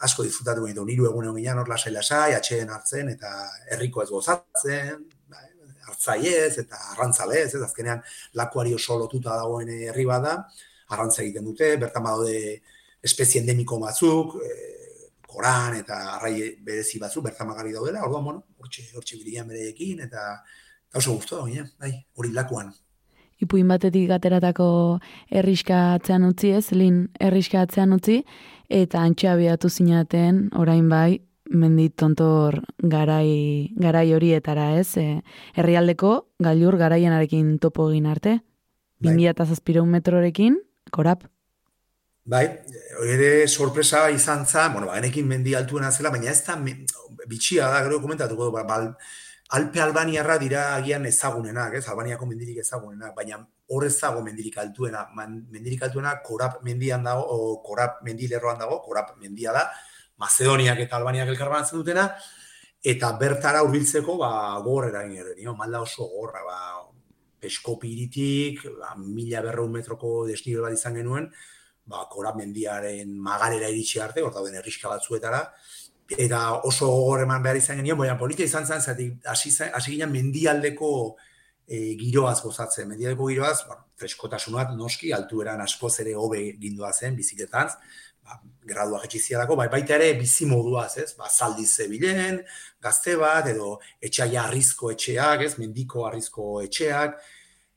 asko 0.00 0.24
disfrutatu 0.24 0.64
gaitu, 0.66 0.84
niru 0.86 1.06
egun 1.08 1.28
egun 1.28 1.40
ginen, 1.40 1.60
hor 1.60 1.68
lasai 1.68 1.92
lasai, 1.92 2.32
atxeen 2.36 2.70
hartzen, 2.72 3.10
eta 3.12 3.32
herriko 3.74 4.02
ez 4.02 4.08
gozatzen, 4.10 5.04
bai, 5.28 5.44
hartzaiez, 5.88 6.58
eta 6.64 6.80
arrantzalez, 6.94 7.50
ez? 7.54 7.62
Azkenean 7.62 8.02
lakuari 8.40 8.74
oso 8.74 8.98
lotuta 8.98 9.36
dagoen 9.36 9.70
herri 9.76 10.06
bada, 10.08 10.38
arrantza 10.88 11.22
egiten 11.22 11.44
dute, 11.44 11.74
bertan 11.76 12.06
badaude 12.06 12.58
espezie 13.04 13.42
endemiko 13.42 13.78
batzuk, 13.82 14.38
e, 14.42 14.56
koran 15.28 15.76
eta 15.76 16.00
arrai 16.16 16.34
berezi 16.64 16.98
batzu 16.98 17.22
bertamagari 17.22 17.76
daudela, 17.76 18.02
orduan, 18.08 18.24
bueno, 18.24 18.44
hortxe, 18.58 18.88
hortxe 18.96 19.20
bilian 19.20 19.48
bereekin, 19.48 20.00
eta 20.08 20.42
oso 20.96 21.14
guztu 21.14 21.36
da, 21.36 21.64
bai, 21.78 21.92
hori 22.16 22.32
lakuan. 22.32 22.72
Ipuin 23.38 23.68
batetik 23.70 24.08
gateratako 24.10 24.68
erriska 25.30 25.92
atzean 25.94 26.24
utzi 26.26 26.50
ez, 26.56 26.72
lin? 26.74 27.04
Erriska 27.22 27.60
atzean 27.62 27.94
utzi, 27.94 28.24
eta 28.68 29.02
antxe 29.02 29.28
abiatu 29.28 29.68
zinaten, 29.68 30.48
orain 30.56 30.88
bai, 30.88 31.22
mendit 31.48 31.94
tontor 31.96 32.60
garai, 32.78 33.72
garai 33.76 34.12
horietara 34.12 34.74
ez, 34.78 34.96
e, 35.00 35.22
herrialdeko 35.56 36.28
gailur 36.44 36.76
garaianarekin 36.76 37.58
topo 37.58 37.88
egin 37.90 38.06
arte, 38.06 38.38
bai. 39.00 39.14
2000 39.16 39.86
metrorekin, 39.88 40.60
korap. 40.92 41.24
Bai, 42.28 42.44
ere 43.08 43.48
sorpresa 43.48 44.10
izan 44.12 44.44
za, 44.44 44.68
bueno, 44.68 44.90
bagenekin 44.90 45.26
mendi 45.26 45.54
altuena 45.56 45.90
zela, 45.90 46.10
baina 46.10 46.30
ez 46.30 46.42
da 46.44 46.58
bitxia 47.26 47.70
da, 47.72 47.80
gero 47.86 48.02
komentatuko, 48.02 48.50
ba, 48.52 48.64
ba, 48.68 48.82
Alpe 49.56 49.80
Albaniarra 49.80 50.36
dira 50.36 50.74
agian 50.74 51.06
ezagunenak, 51.08 51.78
ez, 51.78 51.86
Albaniako 51.88 52.26
mendirik 52.28 52.58
ezagunenak, 52.60 53.14
baina 53.16 53.38
hor 53.68 53.84
ez 53.84 53.94
dago 54.00 54.22
mendirik 54.24 54.58
altuena, 54.58 55.06
Man, 55.14 55.42
mendirik 55.52 55.82
altuena 55.84 56.16
korap 56.24 56.62
mendian 56.64 57.04
dago, 57.04 57.24
o 57.28 57.62
korap 57.62 58.02
mendilerroan 58.02 58.58
dago, 58.58 58.80
korap 58.84 59.16
mendia 59.20 59.52
da, 59.52 59.68
Macedoniak 60.18 60.80
eta 60.82 60.96
Albaniak 60.98 61.28
elkarbanatzen 61.30 61.78
dutena, 61.78 62.08
eta 62.82 63.12
bertara 63.20 63.62
hurbiltzeko 63.62 64.16
ba, 64.18 64.30
gorrera 64.64 65.04
ginen, 65.06 65.52
malda 65.56 65.82
oso 65.84 66.08
gorra, 66.08 66.42
ba, 66.46 66.58
peskopiritik, 67.38 68.64
ba, 68.80 68.96
mila 68.98 69.44
berreun 69.44 69.76
metroko 69.76 70.26
desnibel 70.26 70.64
bat 70.66 70.74
izan 70.74 70.98
genuen, 70.98 71.28
ba, 71.88 72.06
kora 72.10 72.34
mendiaren 72.36 73.14
magalera 73.20 73.68
iritsi 73.70 74.00
arte, 74.02 74.24
hor 74.24 74.34
dauden 74.34 74.58
erriska 74.58 74.90
batzuetara, 74.90 75.44
eta 76.08 76.42
oso 76.64 76.88
gogor 76.88 77.26
eman 77.26 77.44
behar 77.44 77.60
izan 77.60 77.78
genio, 77.82 77.96
baina 78.00 78.16
politia 78.18 78.48
izan 78.48 78.66
zen, 78.66 78.80
zati, 78.80 79.10
hasi, 79.28 79.52
hasi 79.68 79.92
ginen 79.92 80.12
mendialdeko 80.12 80.90
e, 81.68 81.94
giroaz 82.00 82.40
gozatzen. 82.42 82.88
Mendialdeko 82.88 83.28
giroaz, 83.30 83.60
bueno, 83.68 83.84
freskotasunat 84.00 84.74
noski, 84.76 85.12
altueran 85.12 85.60
askoz 85.60 85.98
ere 86.04 86.14
hobe 86.16 86.42
gindua 86.60 86.92
zen, 86.92 87.16
biziketan, 87.18 87.70
ba, 88.24 88.40
gradua 88.68 89.02
jetxiziadako, 89.04 89.56
bai, 89.60 89.68
baita 89.72 89.96
ere 89.98 90.12
bizi 90.18 90.48
moduaz, 90.48 90.92
ez? 91.04 91.10
Ba, 91.18 91.28
zaldi 91.28 91.66
zebilen, 91.66 92.40
gazte 92.82 93.16
bat, 93.20 93.48
edo 93.52 93.76
etxaia 94.00 94.46
arrizko 94.48 94.92
etxeak, 94.94 95.44
ez? 95.46 95.56
Mendiko 95.60 96.06
arrizko 96.08 96.58
etxeak, 96.64 97.18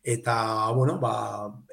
eta 0.01 0.35
bueno, 0.73 0.97
ba, 1.01 1.13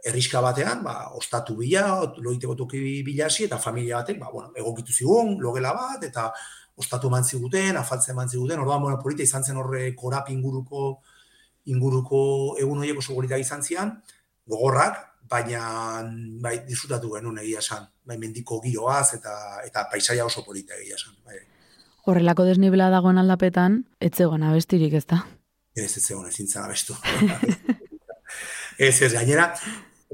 erriska 0.04 0.42
batean, 0.44 0.82
ba, 0.84 0.96
ostatu 1.16 1.56
bila, 1.56 2.02
loiteko 2.18 2.56
toki 2.58 3.02
bilasi, 3.06 3.46
eta 3.48 3.60
familia 3.62 4.02
batek, 4.02 4.18
ba, 4.20 4.32
bueno, 4.32 4.52
egokitu 4.56 4.92
zigun, 4.92 5.36
logela 5.40 5.72
bat, 5.76 6.04
eta 6.04 6.28
ostatu 6.78 7.08
eman 7.08 7.24
ziguten, 7.24 7.76
afaltzen 7.76 8.14
eman 8.14 8.28
ziguten, 8.28 8.60
orduan, 8.62 8.82
bueno, 8.84 8.98
polita 9.02 9.24
izan 9.24 9.46
zen 9.46 9.56
horre 9.58 9.88
korap 9.98 10.28
inguruko, 10.30 11.00
inguruko 11.68 12.20
egun 12.60 12.82
horiek 12.82 12.98
oso 13.00 13.14
gorita 13.16 13.38
izan 13.40 13.62
zian, 13.62 13.94
gogorrak, 14.48 15.00
baina 15.28 15.62
bai, 16.42 16.56
disfrutatu 16.68 17.12
genuen 17.14 17.42
egia 17.42 17.60
esan, 17.64 17.88
bai, 18.08 18.16
mendiko 18.20 18.60
giroaz, 18.64 19.12
eta, 19.18 19.34
eta 19.66 19.84
paisaia 19.92 20.24
oso 20.24 20.44
polita 20.46 20.78
egia 20.80 20.96
esan. 20.96 21.16
Bai. 21.26 21.42
Horrelako 22.08 22.46
desnibela 22.48 22.88
dagoen 22.92 23.20
aldapetan, 23.20 23.82
etzegoen 24.00 24.46
abestirik 24.48 24.96
ez 24.96 25.04
da? 25.10 25.20
Ez, 25.76 25.90
ez 25.90 26.04
zegoen 26.06 26.30
ezin 26.30 26.48
zen 26.48 26.64
abestu. 26.64 26.96
Ez, 28.78 29.00
ez, 29.02 29.08
gainera, 29.10 29.48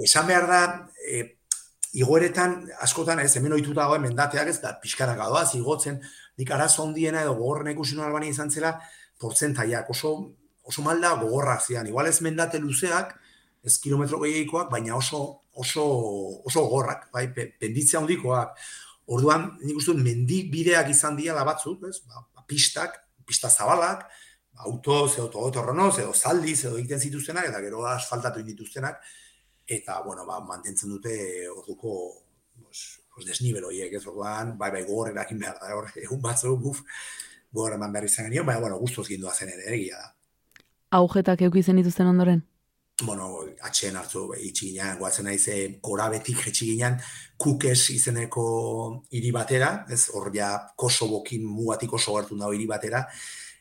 esan 0.00 0.24
behar 0.24 0.46
da, 0.48 0.58
e, 1.04 1.18
igoeretan, 2.00 2.54
askotan, 2.80 3.18
ez, 3.20 3.34
hemen 3.36 3.52
oituta 3.52 3.82
dagoen 3.82 4.00
mendateak, 4.06 4.48
ez, 4.48 4.56
da, 4.62 4.70
pixkarak 4.80 5.20
adoaz, 5.20 5.50
igotzen, 5.58 5.98
nik 6.40 6.52
arazo 6.54 6.86
ondiena 6.86 7.20
edo 7.26 7.34
gogorren 7.36 7.68
ikusi 7.74 7.98
albani 8.00 8.30
izan 8.32 8.48
zela, 8.48 8.70
portzentaiak, 9.20 9.90
oso, 9.92 10.14
oso 10.64 10.82
malda 10.82 11.12
gogorra 11.20 11.58
zian, 11.60 11.86
igual 11.86 12.08
ez 12.08 12.20
mendate 12.24 12.58
luzeak, 12.58 13.14
ez 13.64 13.78
kilometro 13.80 14.20
gehiagikoak, 14.20 14.70
baina 14.72 14.96
oso, 14.96 15.20
oso, 15.52 15.84
oso 16.44 16.64
gogorrak, 16.64 17.08
bai, 17.12 17.28
penditzea 17.32 18.00
hondikoak. 18.00 18.58
Orduan, 19.14 19.50
nik 19.60 19.76
uste 19.76 19.94
mendi 19.96 20.44
bideak 20.52 20.88
izan 20.92 21.16
dira 21.16 21.44
batzuk, 21.44 21.84
ez, 21.88 21.98
ba, 22.08 22.24
ba, 22.24 22.44
pistak, 22.48 22.96
pista 23.28 23.50
zabalak, 23.52 24.06
autoz, 24.64 25.16
edo 25.18 25.28
togotorronoz, 25.32 25.98
edo 26.00 26.14
zaldiz, 26.14 26.64
edo 26.64 26.78
egiten 26.78 27.00
zituztenak, 27.00 27.48
eta 27.50 27.60
gero 27.64 27.84
asfaltatu 27.90 28.44
dituztenak, 28.46 29.00
eta, 29.66 30.00
bueno, 30.06 30.24
ba, 30.28 30.40
mantentzen 30.44 30.92
dute 30.92 31.14
orduko 31.48 31.94
pues, 32.62 33.00
pues 33.12 33.26
desnibel 33.26 33.64
horiek, 33.64 33.92
ez 33.92 34.04
orduan, 34.06 34.56
bai, 34.58 34.70
bai, 34.72 34.84
gogor 34.88 35.12
erakin 35.12 35.40
da, 35.42 35.54
hor, 35.74 35.90
egun 36.00 36.20
batzu, 36.24 36.56
buf, 36.60 36.84
gogor 37.52 37.76
eman 37.76 37.92
behar 37.92 38.08
izan 38.08 38.28
genio, 38.28 38.44
baina, 38.44 38.60
bueno, 38.64 38.80
guztoz 38.80 39.08
gindua 39.08 39.34
zen 39.34 39.52
ere, 39.52 39.68
egia 39.76 40.00
da. 40.00 40.13
Augetak 40.90 41.40
eukizen 41.42 41.76
dituzten 41.76 42.06
ondoren? 42.06 42.44
Bueno, 43.02 43.40
atxeen 43.66 43.96
hartu, 43.98 44.28
itxi 44.38 44.68
ginen, 44.70 44.98
guatzen 45.00 45.26
nahi 45.26 45.38
ze, 45.38 45.54
korabetik 45.82 46.44
jetxi 46.46 46.68
ginen, 46.68 47.00
kukes 47.42 47.88
izeneko 47.90 48.44
hiri 49.10 49.32
batera, 49.34 49.70
ez, 49.90 50.04
hor 50.14 50.30
ja, 50.34 50.52
Kosobokin 50.78 51.42
mugatik 51.42 51.96
oso 51.98 52.14
gertu 52.14 52.38
dago 52.38 52.54
hiri 52.54 52.68
batera, 52.70 53.02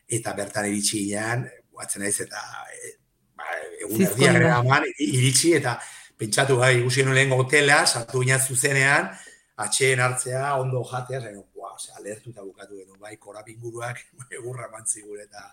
eta 0.06 0.36
bertan 0.38 0.68
iritsi 0.70 1.00
ginean, 1.00 1.48
guatzen 1.74 2.06
naiz 2.06 2.14
eta 2.22 2.44
e, 2.70 2.94
ba, 3.34 3.50
egun 3.80 4.04
dira. 4.04 4.36
eraman, 4.38 4.86
iritsi 5.02 5.56
eta 5.58 5.80
pentsatu 6.16 6.60
gai, 6.62 6.76
ikusi 6.78 7.02
nuen 7.02 7.18
lehen 7.18 7.34
hotela, 7.34 7.82
sartu 7.86 8.22
ginen 8.22 8.38
zuzenean, 8.38 9.10
atxeen 9.56 10.00
hartzea, 10.00 10.54
ondo 10.58 10.82
jatea, 10.84 11.20
zain, 11.20 11.36
wow, 11.54 11.74
ose, 11.74 11.92
alertu 11.98 12.30
eta 12.30 12.42
bukatu 12.42 12.78
genuen, 12.80 12.98
bai, 13.00 13.16
korapinguruak 13.16 14.00
egurra 14.38 14.68
mantzi 14.72 15.02
gure 15.02 15.26
eta 15.28 15.46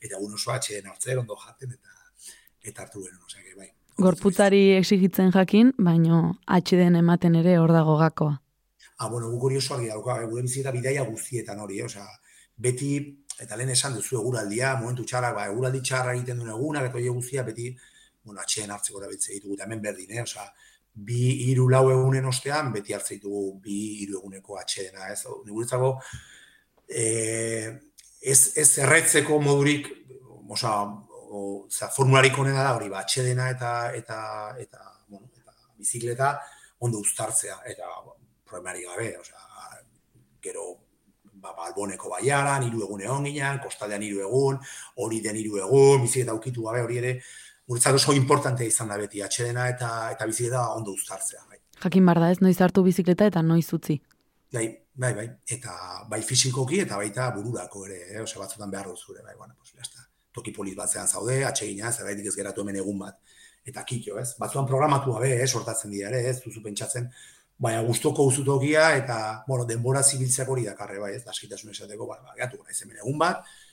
eta 0.00 0.20
un 0.22 0.34
oso 0.34 0.52
atxeen 0.54 0.86
hartzea, 0.86 1.18
ondo 1.20 1.36
jaten 1.36 1.74
eta 1.74 1.96
eta 2.62 2.82
hartu 2.82 3.02
genuen, 3.04 3.24
osea, 3.26 3.42
que, 3.42 3.54
bai. 3.56 3.72
Gorputzari 3.98 4.62
exigitzen 4.76 5.32
jakin, 5.34 5.72
baino 5.78 6.38
atxeden 6.46 6.98
ematen 7.00 7.34
ere 7.40 7.56
hor 7.58 7.72
dago 7.74 7.96
gakoa. 7.98 8.36
Ah, 8.98 9.08
bueno, 9.08 9.30
guk 9.30 9.48
hori 9.48 9.58
oso 9.58 9.74
argi 9.74 9.90
dauka, 9.90 10.20
gure 10.26 10.42
bizita 10.42 10.70
bidaia 10.74 11.04
guztietan 11.06 11.58
hori, 11.62 11.80
osea, 11.82 12.06
beti, 12.56 12.92
eta 13.38 13.58
lehen 13.58 13.70
esan 13.74 13.94
duzu 13.94 14.18
eguraldia, 14.20 14.74
momentu 14.78 15.04
txarrak, 15.06 15.34
ba, 15.34 15.46
eguraldi 15.50 15.82
txarra 15.86 16.14
egiten 16.14 16.42
duen 16.42 16.50
egunak, 16.54 16.88
eta 16.90 16.98
hori 16.98 17.10
guztia, 17.10 17.44
beti, 17.46 17.68
bueno, 18.22 18.40
atxeen 18.42 18.70
hartzeko 18.74 19.02
erabiltze 19.02 19.34
ditugu, 19.34 19.54
eta 19.54 19.66
hemen 19.66 19.82
berdin, 19.82 20.14
eh? 20.16 20.22
osea, 20.22 20.46
bi 20.94 21.48
hiru 21.48 21.68
lau 21.70 21.84
egunen 21.92 22.26
ostean, 22.26 22.72
beti 22.72 22.94
hartze 22.94 23.18
ditugu 23.18 23.58
bi 23.62 23.78
hiru 24.02 24.18
eguneko 24.20 24.58
atxedena, 24.58 25.10
ez? 25.12 25.22
Guretzako, 25.46 25.92
eh, 26.88 27.70
ez, 28.20 28.40
ez 28.56 28.68
erretzeko 28.84 29.38
modurik, 29.40 29.90
osea, 30.48 30.74
o, 31.28 31.66
za, 31.70 31.90
formularik 31.94 32.38
onena 32.38 32.64
da 32.64 32.74
hori, 32.76 32.88
ba, 32.88 33.04
atxedena 33.04 33.50
eta, 33.52 33.72
eta, 33.94 34.20
eta, 34.58 34.84
bueno, 35.08 35.28
eta 35.36 35.54
bizikleta 35.78 36.32
ondo 36.80 37.02
uztartzea, 37.04 37.60
eta 37.68 37.88
problemari 38.48 38.84
gabe, 38.88 39.12
osea, 39.20 39.82
gero 40.42 40.68
ba, 41.38 41.52
balboneko 41.56 42.10
baiaran, 42.14 42.64
hiru 42.66 42.82
egun 42.86 43.04
egon 43.04 43.28
ginen, 43.28 43.60
kostaldean 43.62 44.02
hiru 44.02 44.24
egun, 44.26 44.58
hori 45.04 45.20
den 45.24 45.38
hiru 45.38 45.60
egun, 45.62 46.02
bizikleta 46.06 46.36
ukitu 46.38 46.66
gabe, 46.66 46.82
hori 46.86 46.98
ere, 47.02 47.14
guretzat 47.68 47.98
oso 47.98 48.14
importante 48.16 48.66
izan 48.66 48.88
da 48.88 48.96
beti, 48.96 49.22
atxedena 49.22 49.68
eta 49.68 49.88
eta 50.14 50.26
bizikleta 50.26 50.64
ondo 50.74 50.94
uztartzea. 50.96 51.44
Bai. 51.48 51.60
Jakin 51.84 52.06
bar 52.08 52.20
da 52.22 52.30
ez, 52.32 52.40
noiz 52.40 52.56
hartu 52.64 52.82
bizikleta 52.86 53.28
eta 53.28 53.42
noiz 53.44 53.66
utzi. 53.76 53.98
Bai, 54.54 54.66
bai, 54.96 55.12
bai, 55.14 55.26
eta 55.56 55.74
bai 56.10 56.22
fisikoki 56.24 56.80
eta 56.84 56.96
baita 56.96 57.28
bururako 57.36 57.84
ere, 57.86 57.98
eh? 58.14 58.22
Ose, 58.22 58.38
batzutan 58.40 58.72
behar 58.72 58.88
duzu 58.88 59.12
ere, 59.14 59.24
bai, 59.26 59.36
bueno, 59.36 59.54
pues, 59.58 59.74
ya 59.76 60.06
Toki 60.32 60.52
polit 60.54 60.76
batzean 60.76 61.08
zaude, 61.08 61.42
atsegina, 61.44 61.90
zergaitik 61.90 62.28
ez 62.30 62.34
geratu 62.36 62.62
hemen 62.62 62.76
egun 62.80 62.98
bat. 63.00 63.16
Eta 63.66 63.82
kitxo, 63.84 64.18
ez? 64.20 64.34
Batzuan 64.38 64.66
programatu 64.68 65.12
gabe, 65.16 65.32
eh? 65.42 65.46
sortatzen 65.46 65.90
dira 65.90 66.12
ere, 66.12 66.20
ez? 66.30 66.36
Duzu 66.44 66.62
pentsatzen, 66.64 67.08
baina 67.58 67.80
gustoko 67.82 68.24
uzutokia 68.28 68.90
eta, 68.96 69.16
bueno, 69.48 69.64
denbora 69.68 70.02
zibiltzeak 70.02 70.48
hori 70.48 70.68
dakarre, 70.68 71.00
bai, 71.02 71.14
ez? 71.16 71.24
Laskitasun 71.26 71.74
esateko, 71.74 72.06
ba, 72.06 72.20
ba, 72.24 72.36
gatu, 72.38 72.60
hemen 72.70 73.00
egun 73.02 73.18
bat, 73.18 73.42
ba, 73.42 73.67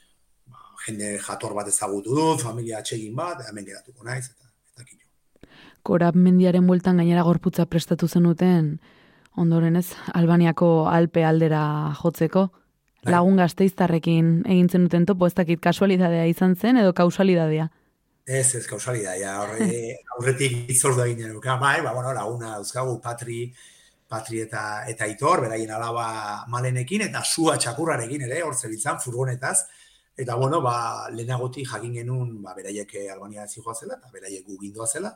jende 0.85 1.15
jator 1.21 1.55
bat 1.57 1.69
ezagutu 1.71 2.15
dut, 2.15 2.43
familia 2.43 2.79
atsegin 2.81 3.15
bat, 3.15 3.41
hemen 3.49 3.65
geratuko 3.65 4.05
naiz, 4.05 4.25
eta, 4.29 4.51
eta 4.73 4.85
kitxo. 4.85 5.49
Korab 5.85 6.17
mendiaren 6.17 6.67
bueltan 6.67 7.01
gainera 7.01 7.23
gorputza 7.25 7.65
prestatu 7.69 8.07
zenuten, 8.07 8.75
ondoren 9.35 9.75
ez, 9.75 9.87
Albaniako 10.13 10.87
alpe 10.89 11.25
aldera 11.25 11.63
jotzeko, 12.01 12.47
Bai. 13.05 13.13
lagun 13.13 13.37
gazteiztarrekin 13.37 14.29
egin 14.49 14.69
zenuten 14.69 15.05
topo, 15.05 15.27
ez 15.27 15.35
dakit 15.37 15.61
kasualidadea 15.61 16.25
izan 16.31 16.55
zen 16.55 16.81
edo 16.81 16.93
kausalidadea. 16.97 17.69
Ez, 18.25 18.55
ez, 18.57 18.65
kausalidadea, 18.65 19.35
horre, 19.43 19.69
aurretik 20.17 20.71
itzordu 20.73 21.03
egin 21.05 21.39
bai, 21.45 21.81
ba, 21.85 21.93
bueno, 21.93 22.13
laguna 22.13 22.55
dauzkagu, 22.55 22.99
patri, 23.01 23.51
patri 24.09 24.41
eta, 24.41 24.85
eta 24.89 25.05
itor, 25.05 25.45
beraien 25.45 25.71
alaba 25.71 26.45
malenekin, 26.49 27.05
eta 27.09 27.21
sua 27.23 27.57
txakurrarekin 27.57 28.25
ere, 28.25 28.41
hor 28.41 28.57
zebitzan, 28.57 28.97
furgonetaz, 29.03 29.59
eta, 30.17 30.35
bueno, 30.35 30.61
ba, 30.61 31.09
lehenagotik 31.11 31.67
jakin 31.67 31.93
genuen, 31.99 32.41
ba, 32.43 32.55
beraiek 32.55 32.95
Albania 33.11 33.47
zijoa 33.47 33.75
zela, 33.75 33.99
eta 33.99 34.11
beraiek 34.13 34.47
gugindua 34.47 34.87
zela, 34.87 35.15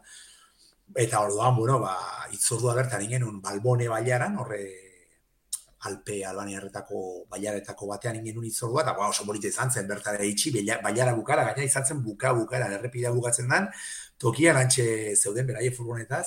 eta 0.95 1.23
orduan, 1.23 1.55
bueno, 1.55 1.79
ba, 1.79 1.95
itzordua 2.35 2.75
bertan 2.75 3.07
genuen, 3.07 3.41
balbone 3.41 3.87
baiaran, 3.87 4.37
horre, 4.37 4.63
Alpe 5.87 6.25
Albaniarretako 6.27 7.01
baiaretako 7.31 7.87
batean 7.87 8.17
ingen 8.19 8.43
itzordua, 8.43 8.83
eta 8.83 8.93
ba, 8.97 9.07
oso 9.07 9.23
polita 9.23 9.47
izan 9.47 9.71
zen 9.71 9.87
bertara 9.87 10.25
itxi, 10.27 10.51
baiara 10.83 11.13
bukara, 11.15 11.45
gaina 11.47 11.63
izan 11.63 11.85
zen 11.85 12.03
buka 12.03 12.33
bukara, 12.35 12.67
errepidea 12.75 13.13
bukatzen 13.15 13.47
dan, 13.47 13.69
tokian 14.19 14.59
antxe 14.59 15.15
zeuden 15.15 15.47
beraie 15.47 15.71
furgonetaz, 15.71 16.25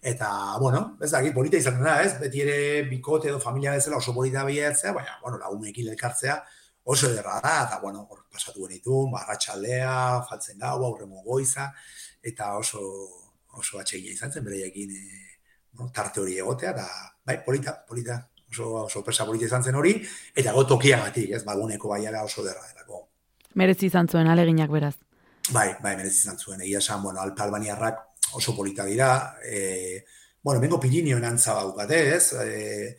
eta, 0.00 0.56
bueno, 0.60 0.96
ez 1.04 1.10
dakit, 1.12 1.34
polita 1.36 1.60
izan 1.60 1.82
da, 1.84 1.98
ez? 2.00 2.14
Beti 2.20 2.40
ere 2.40 2.58
bikote 2.88 3.28
edo 3.28 3.40
familia 3.40 3.76
bezala 3.76 4.00
oso 4.00 4.14
polita 4.16 4.44
bilatzea, 4.48 4.92
baina, 4.96 5.18
bueno, 5.22 5.36
lagunekin 5.42 5.92
elkartzea 5.92 6.40
oso 6.84 7.08
ederra 7.08 7.40
da, 7.40 7.54
eta, 7.66 7.78
bueno, 7.80 8.06
hor 8.10 8.24
pasatu 8.32 8.66
genitun, 8.66 9.10
barratxaldea, 9.12 9.94
faltzen 10.28 10.58
gau, 10.60 10.76
aurremo 10.84 11.22
goiza, 11.24 11.70
eta 12.22 12.54
oso, 12.60 12.82
oso 13.56 13.80
atsegina 13.80 14.12
izan 14.12 14.32
zen 14.32 14.44
beraiekin 14.44 14.92
e, 14.92 15.04
bueno, 15.72 15.90
tarte 15.92 16.20
hori 16.20 16.36
egotea, 16.38 16.74
eta, 16.76 16.86
bai, 17.24 17.38
polita, 17.46 17.78
polita, 17.88 18.18
oso 18.52 18.84
sorpresa 18.88 19.24
polita 19.26 19.48
izan 19.48 19.64
zen 19.64 19.80
hori, 19.80 19.96
eta 20.36 20.52
go 20.52 20.66
tokiagatik, 20.74 21.32
ez, 21.32 21.42
balguneko 21.46 21.94
baiara 21.94 22.22
oso 22.24 22.44
derra 22.44 22.66
delako. 22.68 23.06
Merezi 23.54 23.88
izan 23.88 24.10
zuen 24.10 24.28
aleginak 24.28 24.70
beraz. 24.70 24.94
Bai, 25.52 25.70
bai, 25.80 25.96
merezi 25.96 26.24
izan 26.24 26.38
zuen. 26.38 26.60
Egia 26.64 26.80
esan, 26.80 27.02
bueno, 27.02 27.20
Alpe 27.20 27.42
Albaniarrak 27.44 28.00
oso 28.34 28.54
polita 28.56 28.84
dira. 28.84 29.38
E, 29.44 30.04
bueno, 30.42 30.60
mengo 30.60 30.80
Pirinioen 30.80 31.24
antza 31.24 31.54
badukate, 31.56 32.00
ez? 32.16 32.32
E, 32.40 32.96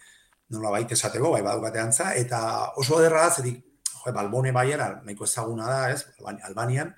nola 0.54 0.72
baita 0.76 0.94
esateko, 0.94 1.32
bai 1.34 1.42
badukate 1.46 1.82
antza, 1.82 2.12
eta 2.18 2.42
oso 2.82 3.00
derra 3.02 3.26
da, 3.26 3.34
zerik, 3.34 3.64
jo, 4.06 4.14
Balbone 4.14 4.52
baiara, 4.56 5.02
nahiko 5.06 5.26
ezaguna 5.26 5.68
da, 5.70 5.92
ez? 5.92 6.06
Albani- 6.20 6.44
Albanian, 6.50 6.96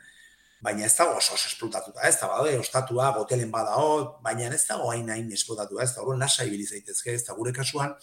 baina 0.62 0.86
ez 0.86 0.94
dago 0.98 1.18
oso 1.18 1.36
esplotatuta, 1.36 2.02
ez? 2.08 2.16
Eta 2.16 2.28
badaude, 2.32 2.58
ostatua, 2.60 3.12
hotelen 3.22 3.52
badao, 3.52 4.20
baina 4.24 4.50
ez 4.54 4.64
dago 4.68 4.92
hain 4.92 5.10
hain 5.10 5.32
esplotatuta, 5.32 5.84
ez? 5.84 5.92
Eta 5.92 6.02
horren 6.02 6.20
lasa 6.20 6.46
ibili 6.46 6.66
zaitezke, 6.66 7.14
ez? 7.14 7.22
Eta 7.24 7.36
gure 7.38 7.54
kasuan, 7.54 7.94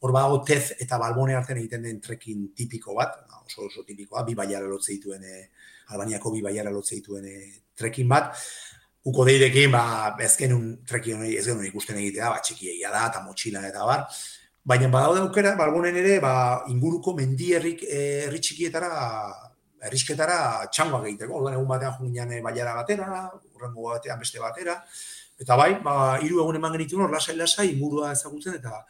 hor 0.00 0.12
badago 0.16 0.40
tez 0.46 0.72
eta 0.80 0.98
balbone 0.98 1.34
artean 1.36 1.58
egiten 1.60 1.82
den 1.84 2.00
trekin 2.00 2.48
tipiko 2.56 2.94
bat, 2.96 3.18
ba, 3.28 3.42
oso 3.44 3.66
oso 3.66 3.84
tipikoa, 3.86 4.24
bi 4.24 4.34
baiara 4.38 4.68
lotze 4.68 4.94
dituen, 4.94 5.24
e, 5.24 5.48
Albaniako 5.90 6.30
bi 6.32 6.42
baiara 6.42 6.70
lotze 6.70 6.94
dituen 6.96 7.26
e, 7.26 7.38
trekin 7.76 8.08
bat, 8.08 8.32
uko 9.04 9.24
deirekin, 9.28 9.70
ba, 9.72 10.14
ez 10.22 10.36
genuen 10.38 10.78
trekin 10.88 11.20
hori, 11.20 11.34
ez 11.36 11.44
genuen 11.48 11.66
ikusten 11.68 11.98
egitea, 12.00 12.30
ba, 12.32 12.40
txikiegia 12.44 12.92
da, 12.94 13.06
eta 13.10 13.24
motxila 13.26 13.66
eta 13.68 13.84
bar, 13.88 14.06
baina 14.64 14.88
badaude 14.88 15.20
aukera, 15.20 15.54
balbonen 15.56 15.96
ere, 15.96 16.18
ba, 16.20 16.64
inguruko 16.68 17.14
mendi 17.16 17.54
herrik, 17.56 17.84
eh, 17.88 18.26
herri 18.26 18.40
txikietara, 18.40 18.90
herrisketara 19.86 20.66
txangoak 20.68 21.06
egiteko, 21.08 21.38
orduan 21.38 21.56
egun 21.56 21.68
batean 21.68 21.96
joan 21.96 22.12
ginen 22.12 22.36
eh, 22.36 22.42
baiara 22.44 22.74
batera, 22.76 23.24
urrengo 23.54 23.88
batean 23.88 24.20
beste 24.20 24.42
batera, 24.42 24.76
eta 25.40 25.56
bai, 25.56 25.72
ba, 25.84 26.18
hiru 26.20 26.42
egun 26.44 26.60
eman 26.60 26.76
genituen 26.76 27.06
hor 27.06 27.14
lasai-lasai 27.14 27.70
ingurua 27.72 28.12
ezagutzen, 28.12 28.58
eta 28.60 28.84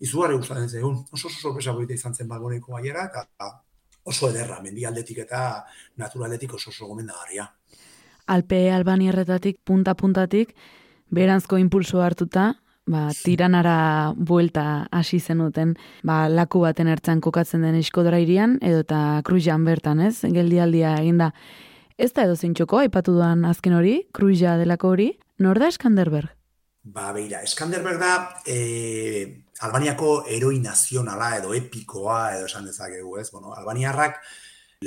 izugarri 0.00 0.36
gustatzen 0.38 0.68
zaigun. 0.68 1.00
Oso 1.10 1.28
oso 1.28 1.40
sorpresa 1.40 1.74
polita 1.74 1.96
izan 1.96 2.14
zen 2.14 2.28
balboneko 2.30 2.76
baiara, 2.76 3.08
eta 3.10 3.50
oso 4.06 4.30
ederra, 4.30 4.60
mendialdetik 4.62 5.24
eta 5.24 5.40
naturaldetik 5.98 6.54
oso 6.54 6.70
oso 6.70 6.86
gomendagarria. 6.86 7.48
Alpe 8.26 8.70
Albaniarretatik 8.74 9.58
punta-puntatik, 9.64 10.54
beranzko 11.14 11.58
impulso 11.58 12.02
hartuta, 12.02 12.52
ba, 12.86 13.10
tiranara 13.24 14.14
buelta 14.16 14.86
hasi 14.94 15.20
zenuten, 15.20 15.74
ba, 16.06 16.26
laku 16.30 16.62
baten 16.62 16.88
ertzan 16.88 17.20
kokatzen 17.20 17.66
den 17.66 17.78
eskodra 17.80 18.20
irian, 18.22 18.58
edo 18.62 18.82
eta 18.84 19.20
kruian 19.26 19.66
bertan, 19.66 20.00
ez? 20.00 20.20
Geldialdia 20.22 20.96
eginda. 21.02 21.32
Ez 21.98 22.12
da 22.12 22.26
edo 22.26 22.36
zintxoko, 22.36 22.80
aipatu 22.84 23.16
duan 23.16 23.44
azken 23.48 23.76
hori, 23.76 23.98
kruia 24.14 24.56
delako 24.60 24.92
hori, 24.94 25.10
nor 25.42 25.58
da 25.58 25.70
Eskanderberg? 25.72 26.32
Ba, 26.86 27.10
beira, 27.16 27.42
Eskanderberg 27.42 27.98
da 27.98 28.12
e, 28.46 29.42
Albaniako 29.66 30.10
heroi 30.30 30.60
nazionala 30.62 31.32
edo 31.40 31.54
epikoa 31.56 32.36
edo 32.36 32.46
esan 32.46 32.68
dezakegu, 32.68 33.16
ez? 33.18 33.30
Bueno, 33.32 33.56
Albaniarrak 33.56 34.20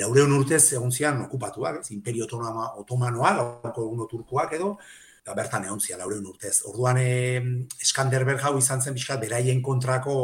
laureun 0.00 0.32
urtez 0.32 0.62
egon 0.72 0.94
zian 0.94 1.20
okupatuak, 1.26 1.82
ez? 1.82 1.90
Imperio 1.92 2.24
Otomanoa, 2.24 2.70
Otomanoa, 2.80 3.34
gaurko 3.40 3.84
egungo 3.84 4.06
turkoak 4.08 4.54
edo, 4.56 4.76
eta 5.30 5.38
bertan 5.38 5.64
egon 5.68 5.78
zian 5.78 6.00
laureun 6.02 6.26
urtez. 6.26 6.64
Orduan, 6.66 6.98
e, 6.98 7.40
Eskanderberg 7.84 8.42
hau 8.42 8.56
izan 8.58 8.82
zen 8.82 8.96
pixkat 8.96 9.20
beraien 9.22 9.62
kontrako 9.62 10.14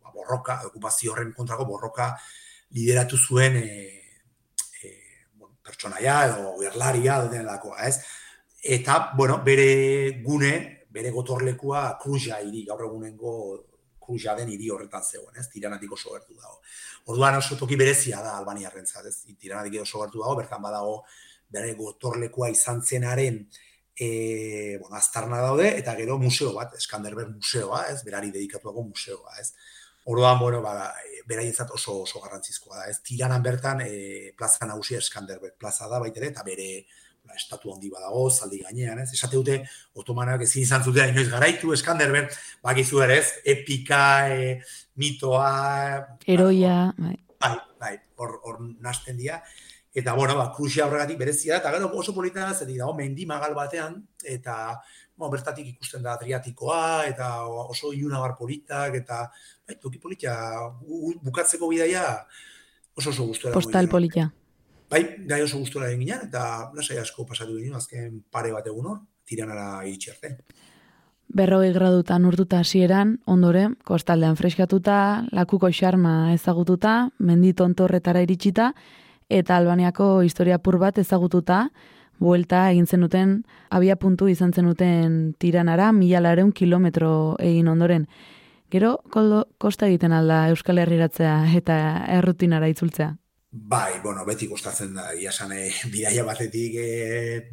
ba, 0.00 0.12
borroka, 0.14 0.62
okupazio 0.70 1.12
horren 1.12 1.34
kontrako 1.36 1.66
borroka 1.68 2.14
lideratu 2.72 3.18
zuen 3.18 3.58
e, 3.60 3.66
e, 4.80 4.94
bueno, 5.34 5.58
pertsonaia 5.62 6.16
edo 6.30 6.56
gerlaria 6.62 7.20
denelakoa, 7.26 7.84
ez? 7.90 8.00
Eta, 8.64 9.12
bueno, 9.20 9.42
bere 9.44 9.68
gune, 10.24 10.54
bere 10.88 11.12
gotorlekua 11.12 11.84
Kruja 12.00 12.40
hiri, 12.40 12.64
gaur 12.64 12.88
egunengo 12.88 13.36
Kruja 14.00 14.32
den 14.34 14.48
hiri 14.48 14.72
horretan 14.72 15.04
zegoen, 15.04 15.36
ez? 15.36 15.50
Tiranatik 15.52 15.92
oso 15.92 16.16
gertu 16.16 16.40
dago. 16.40 16.62
Orduan 17.12 17.36
oso 17.36 17.60
toki 17.60 17.76
berezia 17.76 18.24
da 18.24 18.38
Albaniarrentzat, 18.40 19.12
ez? 19.12 19.36
Tiranatik 19.36 19.82
oso 19.84 20.06
gertu 20.06 20.24
dago, 20.24 20.40
bertan 20.40 20.64
badago 20.64 21.02
bere 21.52 21.74
gotorlekua 21.76 22.48
izan 22.52 22.80
zenaren 22.80 23.42
e, 23.98 24.78
bueno, 24.80 24.96
aztarna 24.96 25.40
daude, 25.42 25.72
eta 25.78 25.94
gero 25.98 26.18
museo 26.18 26.52
bat, 26.54 26.76
Eskanderberg 26.78 27.34
museoa, 27.34 27.86
ez? 27.92 28.04
Berari 28.06 28.30
dedikatuako 28.30 28.84
museoa, 28.92 29.34
ez? 29.40 29.52
Orduan, 30.08 30.38
bueno, 30.38 30.62
ba, 30.62 30.92
beraientzat 31.28 31.74
oso 31.74 31.98
oso 32.04 32.22
garrantzizkoa 32.22 32.78
da, 32.78 32.86
ez? 32.92 33.00
Tiranan 33.04 33.42
bertan 33.42 33.82
e, 33.84 34.32
plaza 34.38 34.70
nagusia 34.70 35.02
Eskanderberg 35.02 35.58
plaza 35.58 35.90
da 35.90 35.98
baitere, 36.00 36.30
eta 36.30 36.46
bere 36.46 36.86
ba, 37.26 37.34
estatu 37.36 37.74
handi 37.74 37.90
badago, 37.92 38.28
zaldi 38.30 38.62
gainean, 38.62 39.02
ez? 39.02 39.10
Esate 39.18 39.36
dute, 39.36 39.60
otomanak 39.98 40.46
ezin 40.46 40.62
izan 40.62 40.86
zuten 40.86 41.10
inoiz 41.12 41.28
garaitu, 41.32 41.74
eskander, 41.74 42.14
ben, 42.14 42.30
bakizu 42.64 43.02
ere, 43.04 43.18
ez? 43.24 43.32
Epika, 43.56 44.02
e, 44.30 44.60
mitoa... 45.00 45.50
Eroia, 46.26 46.84
bai. 46.96 47.16
Bai, 47.38 47.56
bai, 47.82 47.96
hor, 48.18 48.38
hor 48.46 48.62
nasten 48.82 49.18
dira. 49.18 49.42
Eta, 49.98 50.14
bueno, 50.14 50.36
ba, 50.38 50.52
kruxia 50.54 50.86
horregatik 50.86 51.18
berezia, 51.18 51.56
eta 51.58 51.72
gero 51.74 51.88
oso 51.98 52.12
polita 52.14 52.52
zer 52.54 52.68
dago, 52.70 52.92
mendi 52.94 53.24
magal 53.26 53.54
batean, 53.56 53.96
eta, 54.22 54.78
bueno, 55.16 55.32
bertatik 55.32 55.66
ikusten 55.72 56.04
da 56.04 56.14
triatikoa, 56.20 57.06
eta 57.10 57.30
oso 57.48 57.90
iunabar 57.92 58.36
politak, 58.38 58.94
eta, 58.94 59.24
bai, 59.66 59.78
toki 59.82 59.98
politia, 59.98 60.36
bukatzeko 61.24 61.70
bidaia, 61.72 62.04
oso 62.94 63.10
oso 63.10 63.26
gustora. 63.26 63.54
Postal 63.54 63.90
politia. 63.90 64.28
Bai, 64.88 65.02
gai 65.26 65.42
oso 65.42 65.58
gustora 65.58 65.90
egin 65.90 66.06
ginen, 66.06 66.28
eta 66.28 66.70
lasai 66.78 67.00
asko 67.02 67.26
pasatu 67.26 67.58
ginen, 67.58 67.74
azken 67.80 68.22
pare 68.30 68.54
bat 68.54 68.70
egun 68.70 68.86
hor, 68.92 69.02
tiranara 69.26 69.82
iritsi 69.88 70.14
arte. 70.14 70.36
Berrogei 71.28 71.74
gradutan 71.74 72.24
urtuta 72.24 72.62
hasieran, 72.62 73.18
ondoren, 73.26 73.74
kostaldean 73.84 74.38
freskatuta, 74.38 75.26
lakuko 75.34 75.68
xarma 75.74 76.32
ezagututa, 76.32 77.10
mendi 77.18 77.52
tontorretara 77.52 78.22
iritsita, 78.24 78.70
eta 79.28 79.56
Albaniako 79.56 80.22
historia 80.22 80.58
pur 80.58 80.78
bat 80.78 80.98
ezagututa, 80.98 81.68
buelta 82.18 82.64
egin 82.72 82.86
zenuten, 82.86 83.44
abia 83.70 83.96
puntu 83.96 84.28
izan 84.28 84.52
zenuten 84.52 85.34
tiranara, 85.38 85.92
mila 85.92 86.20
lareun 86.24 86.52
kilometro 86.52 87.36
egin 87.38 87.68
ondoren. 87.68 88.08
Gero, 88.70 88.98
koldo, 89.10 89.46
kosta 89.56 89.86
egiten 89.88 90.12
alda 90.12 90.48
Euskal 90.52 90.78
Herriratzea 90.82 91.38
eta 91.56 91.78
errutinara 92.18 92.68
itzultzea? 92.68 93.14
Bai, 93.50 94.00
bueno, 94.04 94.26
beti 94.28 94.44
kostatzen 94.46 94.92
da, 94.92 95.06
ia 95.16 95.32
sane, 95.32 95.70
bidaia 95.88 96.20
batetik 96.24 96.74
e, 96.76 96.88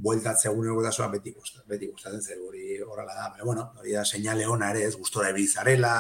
bueltatzea 0.04 0.52
gune 0.52 0.92
zoa, 0.92 1.08
beti 1.08 1.32
kostatzen, 1.32 1.70
beti 1.70 1.88
kostatzen 1.88 2.22
zer 2.22 2.42
hori 2.44 2.82
horrela 2.84 3.14
da, 3.16 3.30
baina, 3.30 3.46
bueno, 3.46 3.72
hori 3.80 3.94
da, 3.94 4.04
seinale 4.04 4.46
ona 4.46 4.72
ere, 4.72 4.84
ez 4.84 4.96
gustora 4.98 5.30
ebilizarela, 5.30 5.94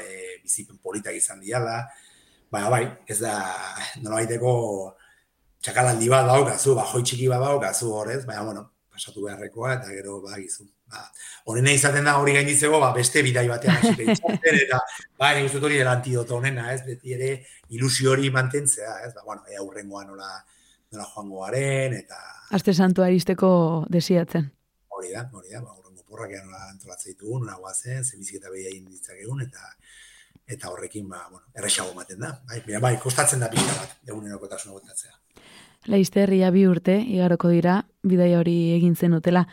e, 0.00 0.40
bizipen 0.42 0.78
politak 0.82 1.14
izan 1.14 1.40
diala, 1.40 1.84
baina, 2.50 2.70
bai, 2.70 2.82
ez 3.06 3.20
da, 3.20 3.36
nola 4.02 4.16
baiteko, 4.16 4.96
txakalaldi 5.66 6.08
bat 6.12 6.28
daukazu, 6.30 6.76
ba, 6.78 6.86
joi 6.92 7.02
txiki 7.02 7.28
bat 7.32 7.42
daukazu 7.42 7.90
horrez, 7.98 8.22
baina, 8.28 8.44
bueno, 8.46 8.62
pasatu 8.94 9.24
beharrekoa, 9.26 9.72
eta 9.80 9.90
gero, 9.90 10.20
ba, 10.22 10.38
gizu, 10.38 10.68
ba, 10.92 11.02
honena 11.50 11.72
izaten 11.74 12.06
da 12.06 12.16
hori 12.20 12.36
gainditzeko, 12.36 12.78
ba, 12.82 12.92
beste 12.94 13.24
bidai 13.26 13.46
batean 13.50 13.80
hasi 13.80 14.06
eta 14.66 14.78
ba, 15.18 15.32
nik 15.34 15.48
uste 15.50 15.62
hori 15.66 15.80
antidoto 15.82 16.38
honena, 16.38 16.68
ez, 16.74 16.84
beti 16.86 17.16
ere 17.16 17.32
ilusio 17.74 18.14
hori 18.14 18.30
mantentzea, 18.30 19.00
ez, 19.08 19.12
ba, 19.16 19.26
bueno, 19.26 19.42
ea 19.50 19.64
urrengoa 19.66 20.04
nola, 20.06 20.30
nola 20.94 21.08
joango 21.10 21.42
garen, 21.42 21.98
eta... 21.98 22.22
Aste 22.54 22.72
santua 22.72 23.10
aristeko 23.10 23.50
desiatzen. 23.90 24.46
Hori 24.94 25.12
da, 25.16 25.26
hori 25.34 25.50
da, 25.50 25.64
ba, 25.66 25.74
urrengo 25.74 26.06
porrak 26.06 26.38
ean 26.38 26.46
nola 26.46 26.70
antolatzea 26.70 27.10
ditugu, 27.16 27.42
nola 27.42 27.58
guazen, 27.58 28.04
zemiziketa 28.06 28.54
behia 28.54 28.70
inditzak 28.70 29.18
eta 29.18 29.72
eta 30.46 30.70
horrekin, 30.70 31.08
ba, 31.10 31.26
bueno, 31.28 31.44
errexago 31.58 31.92
maten 31.98 32.20
da. 32.22 32.36
Bai, 32.46 32.62
bai, 32.68 32.78
bai 32.80 32.96
kostatzen 33.02 33.42
da 33.42 33.50
pila 33.50 33.80
bat, 33.80 33.96
eguneroko 34.06 34.46
tasuna 34.46 34.78
gotatzea. 34.78 35.25
Laizterria 35.86 36.50
bi 36.50 36.66
urte, 36.66 36.96
igaroko 36.98 37.48
dira, 37.52 37.80
bidai 38.02 38.32
hori 38.34 38.56
egin 38.74 38.96
zen 38.96 39.14
utela. 39.14 39.44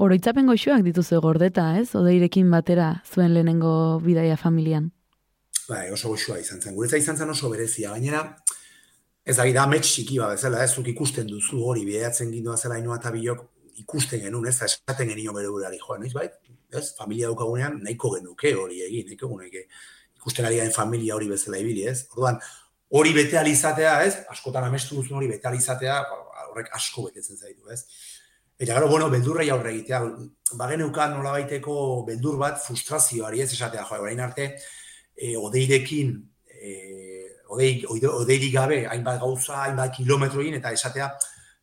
Oroitzapen 0.00 0.46
goxoak 0.46 0.84
dituzu 0.86 1.18
gordeta, 1.20 1.72
ez? 1.80 1.90
Odeirekin 1.98 2.50
batera 2.50 3.02
zuen 3.04 3.34
lehenengo 3.34 3.72
bidaia 4.04 4.36
familian. 4.38 4.90
Bai, 5.68 5.90
oso 5.94 6.12
goxoa 6.12 6.38
izan 6.38 6.62
zen. 6.62 6.74
Guretza 6.74 6.98
izan 6.98 7.18
zen 7.18 7.30
oso 7.30 7.50
berezia. 7.50 7.90
Gainera, 7.90 8.22
ez 9.24 9.36
da, 9.36 9.46
da 9.54 9.66
metx 9.70 9.92
txiki 9.92 10.18
bat, 10.22 10.36
bezala, 10.38 10.62
ez 10.64 10.72
zuk 10.74 10.88
ikusten 10.94 11.26
duzu 11.30 11.60
hori, 11.66 11.84
bidaiatzen 11.88 12.30
gindua 12.34 12.56
zela 12.56 12.78
inoa 12.78 12.98
eta 13.02 13.12
bilok 13.14 13.46
ikusten 13.82 14.22
genuen, 14.24 14.48
ez 14.50 14.60
esaten 14.66 15.08
genio 15.10 15.34
bere 15.36 15.50
gurari 15.50 15.78
joan, 15.80 16.06
ez 16.06 16.12
bai? 16.14 16.28
Ez, 16.70 16.90
familia 16.98 17.30
daukagunean 17.30 17.80
nahiko 17.82 18.14
genuke 18.16 18.54
hori 18.54 18.82
egin, 18.86 19.08
nahiko 19.08 19.30
genuke 19.34 19.66
ikusten 20.20 20.46
ari 20.46 20.60
familia 20.74 21.16
hori 21.16 21.30
bezala 21.30 21.58
ibili, 21.58 21.86
ez? 21.88 22.04
Orduan, 22.12 22.38
hori 22.90 23.12
bete 23.14 23.38
alizatea, 23.38 23.94
ez? 24.04 24.14
Askotan 24.32 24.66
amestu 24.66 24.98
duzun 24.98 25.20
hori 25.20 25.28
bete 25.30 25.48
alizatea, 25.48 26.00
ba, 26.10 26.46
horrek 26.50 26.72
asko 26.74 27.06
betetzen 27.06 27.38
zaitu, 27.38 27.70
ez? 27.70 27.84
Eta 28.60 28.74
gero, 28.76 28.90
bueno, 28.90 29.08
beldurra 29.08 29.46
aurre 29.54 29.72
egitea, 29.72 30.00
bagen 30.60 30.82
eukan 30.84 31.14
nola 31.16 31.32
baiteko 31.38 31.74
beldur 32.08 32.36
bat 32.40 32.58
frustrazioari 32.60 33.40
ez? 33.40 33.52
Esatea, 33.54 33.86
jo, 33.88 34.00
orain 34.04 34.20
arte, 34.20 34.50
e, 35.16 35.36
odeirekin, 35.38 36.12
e, 36.58 36.74
odei, 37.48 37.70
odeirik 37.88 38.52
gabe, 38.52 38.82
hainbat 38.90 39.22
gauza, 39.22 39.62
hainbat 39.62 39.94
kilometroin, 39.96 40.58
eta 40.58 40.74
esatea, 40.76 41.08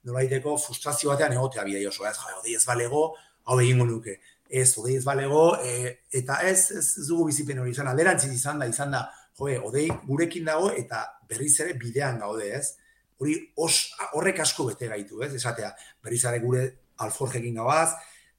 nola 0.07 0.23
baiteko 0.23 0.55
frustrazio 0.63 1.11
batean 1.13 1.35
egotea 1.35 1.67
bidea 1.67 1.91
oso, 1.91 2.07
ez, 2.09 2.15
jo, 2.17 2.39
odei 2.41 2.57
ez 2.57 2.65
balego, 2.65 3.03
hau 3.45 3.59
egingo 3.61 3.85
nuke, 3.85 4.17
ez, 4.49 4.71
odei 4.79 4.97
ez 4.97 5.05
balego, 5.05 5.45
e, 5.61 5.93
eta 6.21 6.39
ez, 6.47 6.71
ez, 6.71 6.87
ez 7.03 7.07
dugu 7.11 7.27
bizipen 7.29 7.61
hori. 7.61 7.75
Izan, 7.75 7.91
alderantziz 7.91 8.31
izan 8.33 8.63
da, 8.63 8.71
izan 8.71 8.95
da, 8.95 9.05
joe, 9.37 9.59
odei 9.63 9.87
gurekin 10.07 10.45
dago, 10.49 10.71
eta 10.71 11.03
berriz 11.29 11.53
ere 11.63 11.77
bidean 11.79 12.19
gaude, 12.19 12.49
ez, 12.57 12.75
hori 13.21 13.37
os, 13.57 13.93
horrek 14.13 14.41
asko 14.43 14.67
bete 14.69 14.89
gaitu, 14.91 15.21
ez, 15.25 15.33
esatea, 15.37 15.73
berriz 16.03 16.23
ere 16.25 16.41
gure 16.43 16.63
alforjekin 17.05 17.57
gabaz, 17.61 17.91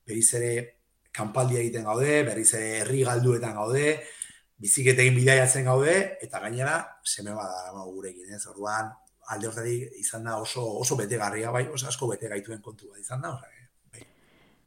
berriz 0.07 0.29
ere 0.39 0.53
kanpaldia 1.15 1.61
egiten 1.63 1.87
gaude, 1.89 2.23
berriz 2.27 2.49
ere 2.55 2.71
herri 2.83 3.03
galduetan 3.07 3.55
gaude, 3.59 3.99
biziketekin 4.59 5.15
bidaiatzen 5.15 5.69
gaude, 5.69 5.95
eta 6.23 6.41
gainera, 6.43 6.81
seme 7.05 7.35
bada 7.35 7.71
ba, 7.75 7.85
gurekin, 7.87 8.35
ez, 8.35 8.45
orduan, 8.51 8.91
alde 9.29 9.51
hortatik 9.51 10.01
izan 10.01 10.27
da 10.27 10.39
oso, 10.41 10.65
oso 10.81 10.97
betegarria, 10.99 11.53
bai, 11.55 11.67
oso 11.69 11.89
asko 11.91 12.09
bete 12.11 12.31
gaituen 12.31 12.63
kontua 12.65 12.99
izan 12.99 13.23
da, 13.23 13.37
bai. 13.37 13.55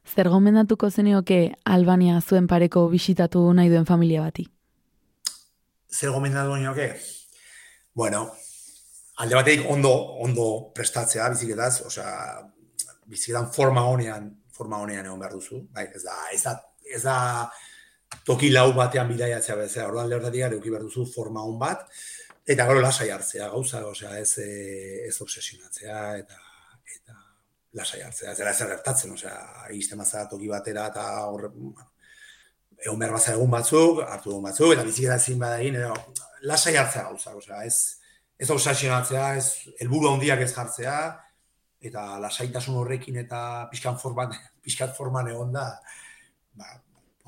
Zer 0.02 0.28
gomendatuko 0.28 0.90
zenioke 0.90 1.54
Albania 1.64 2.20
zuen 2.20 2.48
pareko 2.50 2.88
bisitatu 2.90 3.44
nahi 3.54 3.70
duen 3.70 3.86
familia 3.86 4.24
bati? 4.24 4.48
Zer 5.92 6.10
gomendatu 6.10 6.56
nioke? 6.56 6.88
Bueno, 7.94 8.24
alde 9.20 9.36
batetik 9.36 9.66
ondo, 9.70 9.92
ondo 10.24 10.46
prestatzea 10.74 11.28
biziketaz, 11.34 11.82
osea, 11.88 12.12
biziketan 13.12 13.50
forma 13.52 13.84
honean, 13.90 14.30
forma 14.56 14.80
honean 14.80 15.06
egon 15.06 15.20
behar 15.20 15.36
duzu, 15.36 15.60
bai, 15.74 15.90
ez 15.92 16.02
da, 16.06 16.16
ez 16.32 16.40
da, 16.46 16.56
ez 16.96 17.02
da 17.04 17.16
toki 18.24 18.50
lau 18.52 18.70
batean 18.76 19.10
bidaiatzea 19.12 19.58
bezala, 19.60 19.90
orduan 19.90 20.08
lehortatik 20.08 20.46
gara 20.46 20.62
behar 20.64 20.86
duzu 20.88 21.04
forma 21.12 21.44
hon 21.44 21.58
bat, 21.60 21.84
eta 22.48 22.66
gero 22.70 22.80
lasai 22.80 23.10
hartzea, 23.12 23.50
gauza, 23.52 23.84
osea, 23.92 24.16
ez, 24.18 24.32
ez 25.08 25.14
obsesionatzea, 25.20 26.00
eta, 26.24 26.40
eta 26.96 27.20
lasai 27.76 28.00
hartzea, 28.06 28.32
ez 28.32 28.38
dara 28.40 28.56
ez 28.56 28.70
gertatzen, 28.72 29.12
osea, 29.18 29.38
izte 29.76 30.00
mazara 30.00 30.30
toki 30.32 30.48
batera, 30.48 30.88
eta 30.88 31.08
horre, 31.28 31.52
bueno, 31.52 31.91
egon 32.82 32.98
behar 32.98 33.14
baza 33.14 33.34
egun 33.36 33.50
batzuk, 33.50 34.02
hartu 34.04 34.32
egun 34.32 34.46
batzuk, 34.48 34.72
eta 34.74 34.84
biziketa 34.86 35.18
ezin 35.20 35.38
badagin, 35.42 35.78
edo, 35.78 35.94
lasai 36.48 36.74
hartzea 36.76 37.04
gauza, 37.08 37.34
osea, 37.38 37.62
ez, 37.66 37.98
ez 38.38 38.48
obsesionatzea, 38.50 39.26
ez, 39.38 39.74
helburu 39.80 40.10
handiak 40.10 40.42
ez 40.42 40.50
jartzea, 40.54 40.96
eta 41.82 42.06
lasaitasun 42.22 42.78
horrekin 42.80 43.20
eta 43.22 43.42
pixkan 43.70 43.98
forman, 44.02 44.34
pixkat 44.64 44.96
forman 44.96 45.30
egon 45.30 45.54
da, 45.54 45.68
ba, 46.58 46.74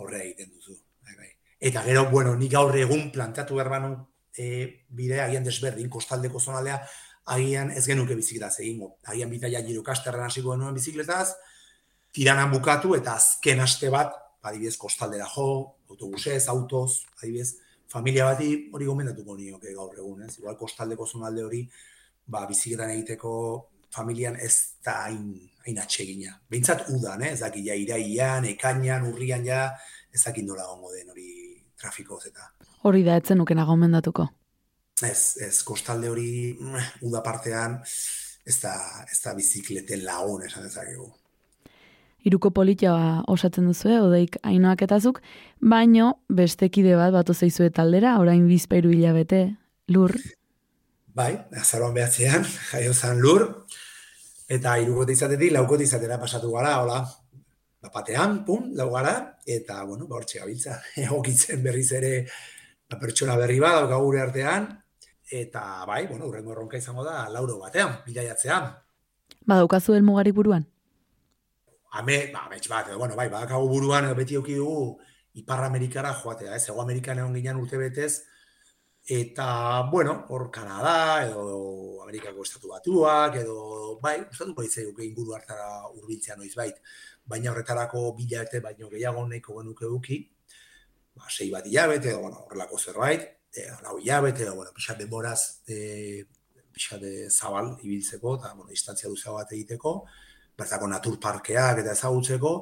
horre 0.02 0.24
egiten 0.24 0.50
duzu. 0.50 0.76
Bai, 1.06 1.16
bai. 1.20 1.30
Eta 1.70 1.84
gero, 1.86 2.08
bueno, 2.10 2.34
nik 2.38 2.52
gaur 2.52 2.74
egun 2.78 3.10
planteatu 3.14 3.58
behar 3.58 3.70
banu 3.76 3.94
e, 4.36 4.46
bidea 4.90 5.28
agian 5.28 5.46
desberdin, 5.46 5.90
kostaldeko 5.90 6.42
zonaldea, 6.42 6.80
agian 7.34 7.70
ez 7.72 7.86
genuke 7.86 8.16
bizikletaz 8.18 8.58
egingo. 8.60 8.96
Agian 9.08 9.30
bitaia 9.32 9.62
giro 9.64 9.82
kasterran 9.86 10.28
hasiko 10.28 10.52
genuen 10.52 10.74
bizikletaz, 10.76 11.36
tiranan 12.14 12.50
bukatu 12.52 12.94
eta 12.98 13.16
azken 13.18 13.62
aste 13.64 13.90
bat, 13.90 14.12
adibidez, 14.44 14.76
kostaldera 14.80 15.26
jo, 15.34 15.48
autobusez, 15.90 16.42
autoz, 16.52 17.04
adibidez, 17.22 17.54
familia 17.90 18.26
bati 18.30 18.50
hori 18.72 18.88
gomendatuko 18.88 19.36
nioke 19.38 19.72
gaur 19.74 19.96
egun, 19.96 20.24
ez? 20.26 20.38
Igual 20.38 20.56
kostaldeko 20.60 21.06
zonalde 21.06 21.44
hori, 21.46 21.62
ba, 22.26 22.44
bizikletan 22.48 22.92
egiteko 22.96 23.34
familian 23.94 24.36
ez 24.42 24.54
da 24.84 24.96
hain, 25.04 25.34
hain 25.64 25.78
atsegina. 25.78 26.34
Behintzat 26.50 26.88
udan, 26.94 27.22
eh? 27.22 27.32
ez 27.34 27.40
daki 27.44 27.62
ja 27.68 27.76
iraian, 27.78 28.46
ekainan, 28.50 29.06
urrian 29.12 29.44
ja, 29.46 29.66
ez 30.12 30.22
daki 30.24 30.42
nola 30.46 30.66
gongo 30.70 30.92
den 30.94 31.12
hori 31.12 31.28
trafikoz 31.80 32.24
eta. 32.30 32.50
Hori 32.88 33.04
da, 33.06 33.16
etzen 33.20 33.40
nuken 33.40 33.62
agomendatuko. 33.62 34.26
Ez, 35.02 35.36
ez, 35.42 35.56
kostalde 35.66 36.10
hori 36.10 36.28
uda 37.06 37.22
partean, 37.24 37.80
ez 38.46 38.58
da, 38.62 38.74
ez 39.10 39.20
da 39.22 39.34
bizikleten 39.38 40.04
lagun 40.06 40.44
esan 40.46 40.66
dezakegu. 40.68 41.08
Iruko 42.24 42.50
politia 42.56 42.94
osatzen 43.28 43.66
duzu, 43.68 43.90
odeik 44.06 44.38
hainoak 44.48 44.86
etazuk, 44.86 45.20
baino 45.60 46.14
bestekide 46.32 46.96
bat 46.96 47.12
batu 47.12 47.34
zeizue 47.34 47.68
taldera, 47.70 48.16
orain 48.20 48.46
bizpairu 48.48 48.94
hilabete, 48.94 49.42
lur. 49.92 50.14
Bai, 51.14 51.34
azaroan 51.60 51.92
behatzean, 51.94 52.46
jaio 52.70 52.94
zan 52.94 53.20
lur, 53.20 53.44
eta 54.48 54.78
irukote 54.80 55.12
izatetik 55.12 55.52
laukote 55.52 55.84
izatera 55.84 56.16
pasatu 56.18 56.50
gara, 56.56 56.78
hola, 56.80 57.02
bapatean, 57.84 58.40
pum, 58.48 58.72
lau 58.72 58.88
gara, 58.96 59.14
eta, 59.44 59.82
bueno, 59.84 60.08
ba, 60.08 60.16
hortxe 60.16 60.40
gabiltza, 60.40 60.80
egokitzen 61.04 61.62
berriz 61.62 61.90
ere 61.92 62.14
ba, 62.24 62.96
pertsona 62.96 63.36
berri 63.36 63.60
bat, 63.60 63.82
dauka 63.82 64.00
gure 64.00 64.24
artean, 64.24 64.70
eta, 65.28 65.84
bai, 65.88 66.06
bueno, 66.08 66.32
urrengo 66.32 66.56
erronka 66.56 66.80
izango 66.80 67.04
da, 67.04 67.26
lauro 67.28 67.60
batean, 67.60 67.98
bidaiatzean. 68.08 68.72
Ba, 69.44 69.60
daukazu 69.60 69.92
el 69.92 70.32
buruan? 70.32 70.70
Ame, 72.00 72.30
ba, 72.32 72.46
amets 72.46 72.68
bat, 72.68 72.88
edo, 72.88 72.98
bueno, 72.98 73.16
bai, 73.16 73.28
badakagu 73.30 73.68
buruan, 73.70 74.08
beti 74.16 74.36
auki 74.36 74.56
dugu, 74.58 74.98
Ipar 75.34 75.64
Amerikara 75.64 76.12
joatea, 76.14 76.54
ez, 76.54 76.68
Ego 76.68 76.82
Amerikan 76.82 77.18
egon 77.18 77.34
ginen 77.34 77.58
urte 77.58 77.78
betez, 77.78 78.22
eta, 79.06 79.46
bueno, 79.90 80.14
hor 80.30 80.50
Kanada, 80.54 81.26
edo 81.26 82.02
Amerikako 82.04 82.44
estatu 82.46 82.70
batuak, 82.70 83.40
edo, 83.42 83.98
bai, 84.02 84.20
estatu 84.30 84.54
baitzei 84.54 84.86
uke 84.86 85.04
inguru 85.04 85.34
hartara 85.34 85.88
urbiltzea 85.92 86.36
noiz 86.38 86.54
bait, 86.54 86.78
baina 87.26 87.50
horretarako 87.50 88.04
bilate 88.18 88.60
baino 88.62 88.90
gehiago 88.92 89.26
nahiko 89.26 89.58
genuke 89.60 89.90
duki, 89.90 90.20
ba, 91.14 91.26
sei 91.30 91.50
bat 91.50 91.66
hilabete, 91.66 92.12
edo, 92.14 92.22
bueno, 92.26 92.44
horrelako 92.46 92.78
zerbait, 92.78 93.26
e, 93.54 93.66
lau 93.82 93.98
hilabete, 93.98 94.46
edo, 94.46 94.54
bueno, 94.60 94.74
pixat 94.76 95.02
denboraz, 95.02 95.40
e, 95.66 96.24
pixat 96.74 97.02
de 97.02 97.28
zabal 97.30 97.74
ibiltzeko, 97.82 98.38
eta, 98.38 98.54
bueno, 98.54 98.70
distantzia 98.70 99.10
duzea 99.10 99.34
bat 99.34 99.52
egiteko, 99.58 99.98
bertako 100.58 100.88
naturparkeak 100.90 101.82
eta 101.82 101.92
ezagutzeko, 101.92 102.54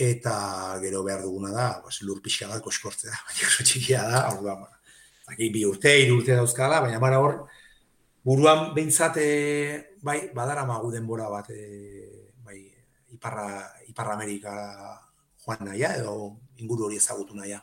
eta 0.00 0.34
gero 0.82 1.02
behar 1.04 1.24
duguna 1.26 1.52
da, 1.52 1.70
bas, 1.84 2.00
lur 2.06 2.20
pixka 2.24 2.48
bat 2.48 2.62
koskortzea, 2.64 3.16
baina 3.28 3.48
oso 3.48 3.66
txikia 3.66 4.04
da, 4.08 4.26
hor 4.32 4.44
da, 4.46 4.60
Aki, 5.30 5.46
bi 5.54 5.60
urte, 5.62 5.92
hiru 6.02 6.16
urte 6.18 6.34
dauzkala, 6.34 6.80
baina 6.82 6.98
mara 6.98 7.20
hor, 7.22 7.36
buruan 8.26 8.72
behintzat, 8.74 9.20
e, 9.22 9.28
bai, 10.02 10.32
badara 10.34 10.64
magu 10.66 10.90
denbora 10.90 11.28
bat, 11.30 11.52
e, 11.54 12.32
bai, 12.42 12.64
Iparra, 13.14 13.46
Iparra 13.86 14.16
Amerika 14.16 14.54
joan 15.44 15.62
naia, 15.68 15.92
edo 16.00 16.32
inguru 16.58 16.88
hori 16.88 16.98
ezagutu 16.98 17.38
naia. 17.38 17.60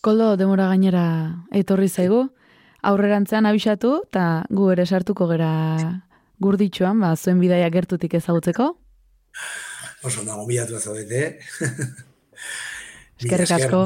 Koldo, 0.00 0.36
demora 0.38 0.68
gainera 0.70 1.02
etorri 1.50 1.90
zaigu, 1.90 2.22
aurrerantzean 2.86 3.50
abisatu, 3.50 3.96
eta 4.06 4.44
gu 4.48 4.70
ere 4.76 4.86
sartuko 4.86 5.26
gera 5.32 5.50
gurditxoan, 6.40 7.00
ba, 7.02 7.14
zuen 7.16 7.40
bidaia 7.42 7.68
gertutik 7.72 8.14
ezagutzeko. 8.18 8.72
Oso, 10.04 10.24
nago 10.24 10.46
bilatu 10.48 10.80
zaudete. 10.80 11.38
Eskerrik 13.20 13.52
asko. 13.58 13.84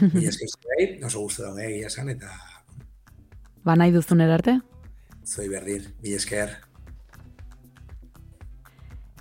Mila 0.00 0.30
esker 0.30 0.48
zuei, 0.48 0.86
oso 1.04 1.26
guztu 1.26 1.44
da 1.44 1.52
egia 1.66 1.90
esan, 1.90 2.08
eta... 2.14 2.30
Ba 3.66 3.76
nahi 3.78 3.92
duzun 3.94 4.22
erarte? 4.24 4.58
Zoi 5.26 5.48
berdin, 5.52 5.84
mila 6.02 6.18
esker. 6.18 6.54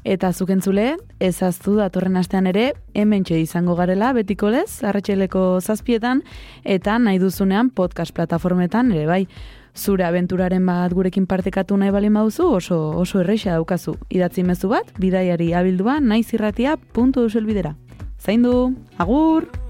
Eta 0.01 0.31
zukentzule, 0.33 0.95
ezaztu 1.21 1.75
datorren 1.77 2.17
astean 2.17 2.47
ere, 2.49 2.71
hemen 2.97 3.23
izango 3.35 3.75
garela, 3.75 4.13
betiko 4.13 4.49
lez, 4.49 4.83
arretxeleko 4.83 5.59
zazpietan, 5.61 6.23
eta 6.63 6.97
nahi 6.97 7.19
duzunean 7.19 7.69
podcast 7.69 8.13
plataformetan 8.13 8.91
ere 8.91 9.05
bai. 9.05 9.27
Zure 9.75 10.03
abenturaren 10.03 10.65
bat 10.65 10.93
gurekin 10.93 11.25
partekatu 11.27 11.77
nahi 11.77 11.91
bali 11.91 12.09
mauzu, 12.09 12.47
oso, 12.57 12.77
oso 12.99 13.21
erreixa 13.21 13.55
daukazu. 13.55 13.95
Idatzi 14.09 14.43
mezu 14.43 14.69
bat, 14.69 14.91
bidaiari 14.99 15.53
abildua 15.53 15.99
naizirratia 15.99 16.77
puntu 16.77 17.27
bidera. 17.45 17.75
Zaindu, 18.19 18.75
agur! 18.97 19.60